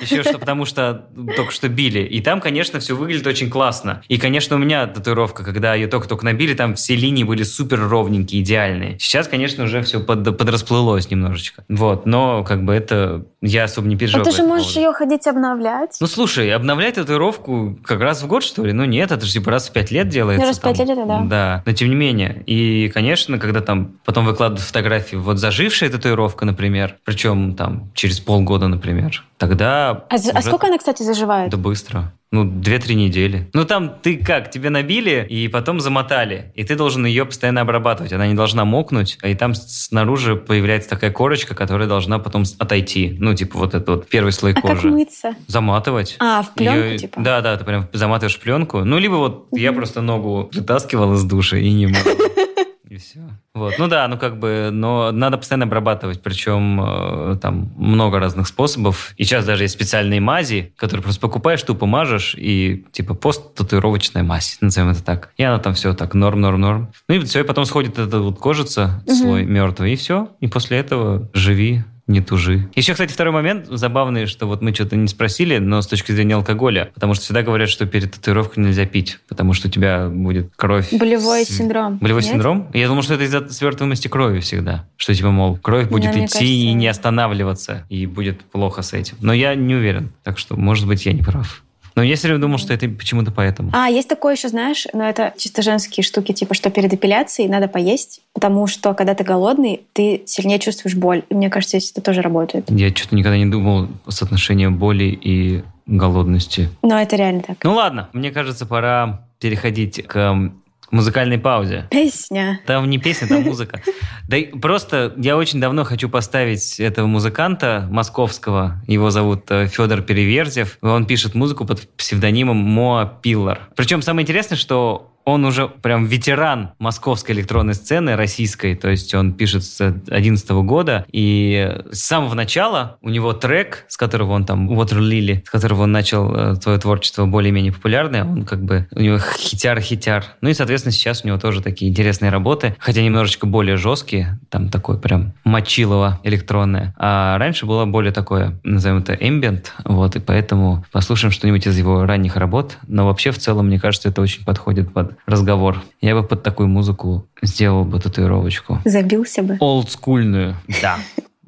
Еще 0.00 0.22
что, 0.22 0.38
потому 0.38 0.64
что 0.64 1.06
только 1.34 1.50
что 1.50 1.68
били. 1.68 2.00
И 2.00 2.20
там, 2.20 2.40
конечно, 2.40 2.78
все 2.78 2.94
выглядит 2.94 3.26
очень 3.26 3.50
классно. 3.50 4.02
И, 4.06 4.16
конечно, 4.16 4.54
у 4.54 4.58
меня 4.60 4.86
татуировка, 4.86 5.42
когда 5.42 5.74
ее 5.74 5.88
только-только 5.88 6.24
набили, 6.24 6.54
там 6.54 6.76
все 6.76 6.94
линии 6.94 7.24
были 7.24 7.42
супер 7.42 7.80
ровненькие, 7.80 8.42
идеальные. 8.42 8.98
Сейчас, 9.00 9.26
конечно, 9.26 9.64
уже 9.64 9.82
все 9.82 9.98
под, 9.98 10.38
подрасплылось 10.38 11.10
немножечко. 11.10 11.64
Вот, 11.68 12.06
но 12.06 12.44
как 12.44 12.64
бы 12.64 12.74
это 12.74 13.26
я 13.42 13.64
особо 13.64 13.88
не 13.88 13.96
переживаю. 13.96 14.22
А 14.22 14.30
ты 14.30 14.36
же 14.36 14.44
можешь 14.44 14.74
поводу. 14.74 14.80
ее 14.80 14.92
ходить 14.92 15.26
обновлять. 15.26 15.96
Ну, 16.00 16.06
слушай, 16.06 16.52
обновлять 16.52 16.94
татуировку 16.94 17.76
как 17.84 18.00
раз 18.00 18.22
в 18.22 18.28
год, 18.28 18.44
что 18.44 18.64
ли? 18.64 18.72
Ну, 18.72 18.84
нет, 18.84 19.10
это 19.10 19.26
же 19.26 19.32
типа 19.32 19.50
раз 19.50 19.68
в 19.68 19.72
пять 19.72 19.90
лет 19.90 20.08
делается. 20.08 20.46
Раз 20.46 20.58
в 20.58 20.62
пять 20.62 20.78
лет 20.78 20.90
это 20.90 21.06
да. 21.06 21.20
Да, 21.22 21.62
но 21.66 21.72
тем 21.72 21.88
не 21.88 21.96
менее. 21.96 22.44
И, 22.46 22.88
конечно, 22.94 23.38
когда 23.38 23.60
там 23.60 23.98
потом 24.04 24.26
выкладывают 24.26 24.64
фотографии, 24.64 25.16
вот 25.16 25.38
зажившая 25.38 25.88
татуировка, 26.20 26.44
например, 26.44 26.96
причем 27.04 27.54
там 27.54 27.90
через 27.94 28.20
полгода, 28.20 28.68
например, 28.68 29.24
тогда... 29.38 30.04
А, 30.08 30.14
уже... 30.14 30.30
а 30.30 30.42
сколько 30.42 30.66
она, 30.66 30.78
кстати, 30.78 31.02
заживает? 31.02 31.50
Да 31.50 31.56
быстро. 31.56 32.12
Ну, 32.32 32.44
две-три 32.44 32.94
недели. 32.94 33.50
Ну, 33.54 33.64
там 33.64 33.92
ты 34.02 34.16
как, 34.16 34.52
тебе 34.52 34.70
набили 34.70 35.26
и 35.28 35.48
потом 35.48 35.80
замотали. 35.80 36.52
И 36.54 36.62
ты 36.62 36.76
должен 36.76 37.04
ее 37.04 37.24
постоянно 37.24 37.62
обрабатывать. 37.62 38.12
Она 38.12 38.28
не 38.28 38.34
должна 38.34 38.64
мокнуть. 38.64 39.18
И 39.24 39.34
там 39.34 39.54
снаружи 39.54 40.36
появляется 40.36 40.90
такая 40.90 41.10
корочка, 41.10 41.56
которая 41.56 41.88
должна 41.88 42.20
потом 42.20 42.44
отойти. 42.58 43.16
Ну, 43.18 43.34
типа 43.34 43.58
вот 43.58 43.74
этот 43.74 43.88
вот 43.88 44.08
первый 44.08 44.30
слой 44.30 44.52
а 44.52 44.60
кожи. 44.60 44.82
как 44.82 44.90
мыться? 44.92 45.34
Заматывать. 45.48 46.16
А, 46.20 46.42
в 46.42 46.54
пленку 46.54 46.78
ее... 46.78 46.98
типа? 46.98 47.20
Да, 47.20 47.40
да, 47.40 47.56
ты 47.56 47.64
прям 47.64 47.88
заматываешь 47.92 48.38
пленку. 48.38 48.84
Ну, 48.84 48.98
либо 48.98 49.14
вот 49.14 49.48
угу. 49.50 49.56
я 49.56 49.72
просто 49.72 50.00
ногу 50.00 50.50
вытаскивал 50.52 51.14
из 51.14 51.24
душа 51.24 51.56
и 51.56 51.72
не 51.72 51.88
мыл. 51.88 51.96
И 52.90 52.96
все. 52.96 53.20
Вот. 53.54 53.74
Ну 53.78 53.86
да, 53.86 54.08
ну 54.08 54.18
как 54.18 54.40
бы, 54.40 54.70
но 54.72 55.12
надо 55.12 55.38
постоянно 55.38 55.66
обрабатывать, 55.66 56.22
причем 56.22 56.80
э, 56.82 57.36
там 57.40 57.72
много 57.76 58.18
разных 58.18 58.48
способов. 58.48 59.14
И 59.16 59.22
сейчас 59.22 59.44
даже 59.44 59.62
есть 59.62 59.74
специальные 59.74 60.20
мази, 60.20 60.72
которые 60.76 61.04
просто 61.04 61.20
покупаешь, 61.20 61.62
тупо 61.62 61.86
мажешь, 61.86 62.34
и 62.36 62.84
типа 62.90 63.14
пост-татуировочная 63.14 64.24
мазь, 64.24 64.58
назовем 64.60 64.90
это 64.90 65.04
так. 65.04 65.30
И 65.36 65.44
она 65.44 65.60
там 65.60 65.74
все 65.74 65.94
так, 65.94 66.14
норм, 66.14 66.40
норм, 66.40 66.60
норм. 66.60 66.92
Ну 67.08 67.14
и 67.14 67.20
все, 67.20 67.40
и 67.40 67.44
потом 67.44 67.64
сходит 67.64 67.96
эта 67.96 68.18
вот 68.18 68.40
кожица, 68.40 69.04
угу. 69.06 69.14
слой 69.14 69.44
мертвый, 69.44 69.92
и 69.92 69.96
все. 69.96 70.28
И 70.40 70.48
после 70.48 70.78
этого 70.78 71.30
живи 71.32 71.84
не 72.10 72.20
тужи. 72.20 72.68
Еще, 72.74 72.92
кстати, 72.92 73.12
второй 73.12 73.32
момент 73.32 73.66
забавный, 73.68 74.26
что 74.26 74.46
вот 74.46 74.62
мы 74.62 74.74
что-то 74.74 74.96
не 74.96 75.08
спросили, 75.08 75.58
но 75.58 75.80
с 75.80 75.86
точки 75.86 76.12
зрения 76.12 76.34
алкоголя, 76.34 76.90
потому 76.94 77.14
что 77.14 77.24
всегда 77.24 77.42
говорят, 77.42 77.68
что 77.68 77.86
перед 77.86 78.12
татуировкой 78.12 78.64
нельзя 78.64 78.86
пить, 78.86 79.18
потому 79.28 79.52
что 79.52 79.68
у 79.68 79.70
тебя 79.70 80.08
будет 80.08 80.50
кровь. 80.56 80.92
Болевой 80.92 81.44
с... 81.44 81.48
синдром. 81.48 81.98
Болевой 81.98 82.22
Нет? 82.22 82.32
синдром? 82.32 82.68
Я 82.74 82.88
думал, 82.88 83.02
что 83.02 83.14
это 83.14 83.24
из-за 83.24 83.48
свертываемости 83.48 84.08
крови 84.08 84.40
всегда. 84.40 84.86
Что 84.96 85.14
типа, 85.14 85.30
мол, 85.30 85.56
кровь 85.56 85.88
будет 85.88 86.12
да, 86.12 86.18
идти 86.18 86.20
кажется... 86.20 86.44
и 86.44 86.72
не 86.72 86.88
останавливаться, 86.88 87.86
и 87.88 88.06
будет 88.06 88.42
плохо 88.42 88.82
с 88.82 88.92
этим. 88.92 89.16
Но 89.20 89.32
я 89.32 89.54
не 89.54 89.74
уверен, 89.74 90.12
так 90.22 90.38
что, 90.38 90.56
может 90.56 90.86
быть, 90.86 91.06
я 91.06 91.12
не 91.12 91.22
прав. 91.22 91.62
Но 92.00 92.04
я 92.04 92.16
все 92.16 92.28
время 92.28 92.40
думал, 92.40 92.56
что 92.56 92.72
это 92.72 92.88
почему-то 92.88 93.30
поэтому. 93.30 93.72
А, 93.74 93.90
есть 93.90 94.08
такое 94.08 94.34
еще, 94.34 94.48
знаешь, 94.48 94.86
но 94.94 95.06
это 95.06 95.34
чисто 95.36 95.60
женские 95.60 96.02
штуки, 96.02 96.32
типа, 96.32 96.54
что 96.54 96.70
перед 96.70 96.94
эпиляцией 96.94 97.46
надо 97.46 97.68
поесть, 97.68 98.22
потому 98.32 98.66
что, 98.66 98.94
когда 98.94 99.14
ты 99.14 99.22
голодный, 99.22 99.82
ты 99.92 100.22
сильнее 100.24 100.58
чувствуешь 100.58 100.96
боль. 100.96 101.24
И 101.28 101.34
мне 101.34 101.50
кажется, 101.50 101.76
это 101.76 102.00
тоже 102.00 102.22
работает. 102.22 102.70
Я 102.70 102.88
что-то 102.88 103.14
никогда 103.14 103.36
не 103.36 103.44
думал 103.44 103.88
соотношение 104.08 104.70
боли 104.70 105.04
и 105.04 105.62
голодности. 105.84 106.70
Но 106.80 106.98
это 106.98 107.16
реально 107.16 107.42
так. 107.42 107.58
Ну 107.64 107.74
ладно, 107.74 108.08
мне 108.14 108.30
кажется, 108.30 108.64
пора 108.64 109.26
переходить 109.38 110.02
к 110.06 110.50
музыкальной 110.90 111.38
паузе. 111.38 111.86
Песня. 111.90 112.60
Там 112.66 112.88
не 112.88 112.98
песня, 112.98 113.28
там 113.28 113.42
музыка. 113.42 113.82
Да 114.28 114.36
и 114.36 114.46
просто 114.46 115.14
я 115.16 115.36
очень 115.36 115.60
давно 115.60 115.84
хочу 115.84 116.08
поставить 116.08 116.78
этого 116.78 117.06
музыканта 117.06 117.88
московского. 117.90 118.82
Его 118.86 119.10
зовут 119.10 119.50
э, 119.50 119.66
Федор 119.66 120.02
Переверзев. 120.02 120.78
Он 120.82 121.06
пишет 121.06 121.34
музыку 121.34 121.64
под 121.64 121.88
псевдонимом 121.96 122.56
Моа 122.56 123.06
Пиллар. 123.06 123.68
Причем 123.76 124.02
самое 124.02 124.24
интересное, 124.24 124.56
что 124.56 125.10
он 125.24 125.44
уже 125.44 125.68
прям 125.68 126.06
ветеран 126.06 126.70
московской 126.78 127.34
электронной 127.34 127.74
сцены 127.74 128.16
российской, 128.16 128.74
то 128.74 128.88
есть 128.88 129.14
он 129.14 129.32
пишет 129.32 129.64
с 129.64 129.78
2011 129.78 130.50
года, 130.50 131.04
и 131.12 131.78
с 131.90 132.00
самого 132.00 132.34
начала 132.34 132.98
у 133.00 133.08
него 133.08 133.32
трек, 133.32 133.84
с 133.88 133.96
которого 133.96 134.32
он 134.32 134.44
там, 134.44 134.70
Water 134.70 134.98
Lily, 134.98 135.42
с 135.46 135.50
которого 135.50 135.82
он 135.82 135.92
начал 135.92 136.34
э, 136.34 136.54
свое 136.56 136.78
творчество 136.78 137.26
более-менее 137.26 137.72
популярное, 137.72 138.24
он 138.24 138.44
как 138.44 138.62
бы, 138.62 138.88
у 138.92 139.00
него 139.00 139.18
хитяр-хитяр. 139.18 140.24
Ну 140.40 140.48
и, 140.48 140.54
соответственно, 140.54 140.92
сейчас 140.92 141.24
у 141.24 141.28
него 141.28 141.38
тоже 141.38 141.62
такие 141.62 141.90
интересные 141.90 142.30
работы, 142.30 142.76
хотя 142.78 143.02
немножечко 143.02 143.46
более 143.46 143.76
жесткие, 143.76 144.38
там 144.48 144.68
такой 144.68 144.98
прям 144.98 145.32
мочилово 145.44 146.20
электронное. 146.24 146.94
А 146.98 147.38
раньше 147.38 147.66
было 147.66 147.84
более 147.84 148.12
такое, 148.12 148.58
назовем 148.64 148.98
это, 148.98 149.14
ambient, 149.14 149.66
вот, 149.84 150.16
и 150.16 150.20
поэтому 150.20 150.84
послушаем 150.92 151.32
что-нибудь 151.32 151.66
из 151.66 151.76
его 151.76 152.04
ранних 152.06 152.36
работ, 152.36 152.78
но 152.86 153.06
вообще 153.06 153.30
в 153.30 153.38
целом, 153.38 153.66
мне 153.66 153.78
кажется, 153.78 154.08
это 154.08 154.22
очень 154.22 154.44
подходит 154.44 154.92
под 154.92 155.09
разговор. 155.26 155.82
Я 156.00 156.14
бы 156.14 156.22
под 156.22 156.42
такую 156.42 156.68
музыку 156.68 157.26
сделал 157.42 157.84
бы 157.84 158.00
татуировочку. 158.00 158.78
Забился 158.84 159.42
бы? 159.42 159.56
Олдскульную, 159.60 160.56
да. 160.82 160.98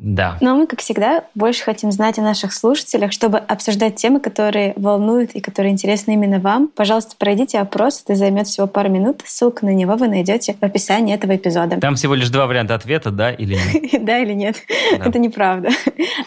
Да. 0.03 0.37
Но 0.41 0.57
мы, 0.57 0.67
как 0.67 0.81
всегда, 0.81 1.25
больше 1.37 1.63
хотим 1.63 1.93
знать 1.93 2.19
о 2.19 2.23
наших 2.23 2.53
слушателях, 2.53 3.13
чтобы 3.13 3.39
обсуждать 3.39 3.95
темы, 3.95 4.19
которые 4.19 4.73
волнуют 4.75 5.31
и 5.33 5.41
которые 5.41 5.73
интересны 5.73 6.15
именно 6.15 6.41
вам. 6.41 6.69
Пожалуйста, 6.75 7.15
пройдите 7.17 7.61
опрос, 7.61 8.03
это 8.03 8.17
займет 8.17 8.49
всего 8.49 8.67
пару 8.67 8.89
минут. 8.89 9.23
Ссылку 9.25 9.65
на 9.65 9.73
него 9.73 9.95
вы 9.95 10.09
найдете 10.09 10.57
в 10.61 10.63
описании 10.65 11.15
этого 11.15 11.37
эпизода. 11.37 11.79
Там 11.79 11.95
всего 11.95 12.15
лишь 12.15 12.31
два 12.31 12.49
варианта 12.49 12.75
ответа, 12.75 13.13
да 13.13 13.31
или 13.31 13.55
нет. 13.55 14.03
Да 14.03 14.19
или 14.19 14.33
нет. 14.33 14.57
Это 14.93 15.21
неправда. 15.21 15.69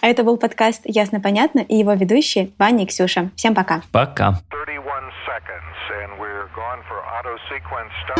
А 0.01 0.07
это 0.07 0.23
был 0.23 0.37
подкаст 0.37 0.81
«Ясно-понятно» 0.85 1.59
и 1.59 1.75
его 1.75 1.91
ведущие 1.93 2.51
Ваня 2.57 2.83
и 2.83 2.87
Ксюша. 2.87 3.31
Всем 3.35 3.53
пока. 3.53 3.81
Пока. 3.91 4.39
Auto 7.25 7.37
sequence 7.49 7.91
start. 8.03 8.19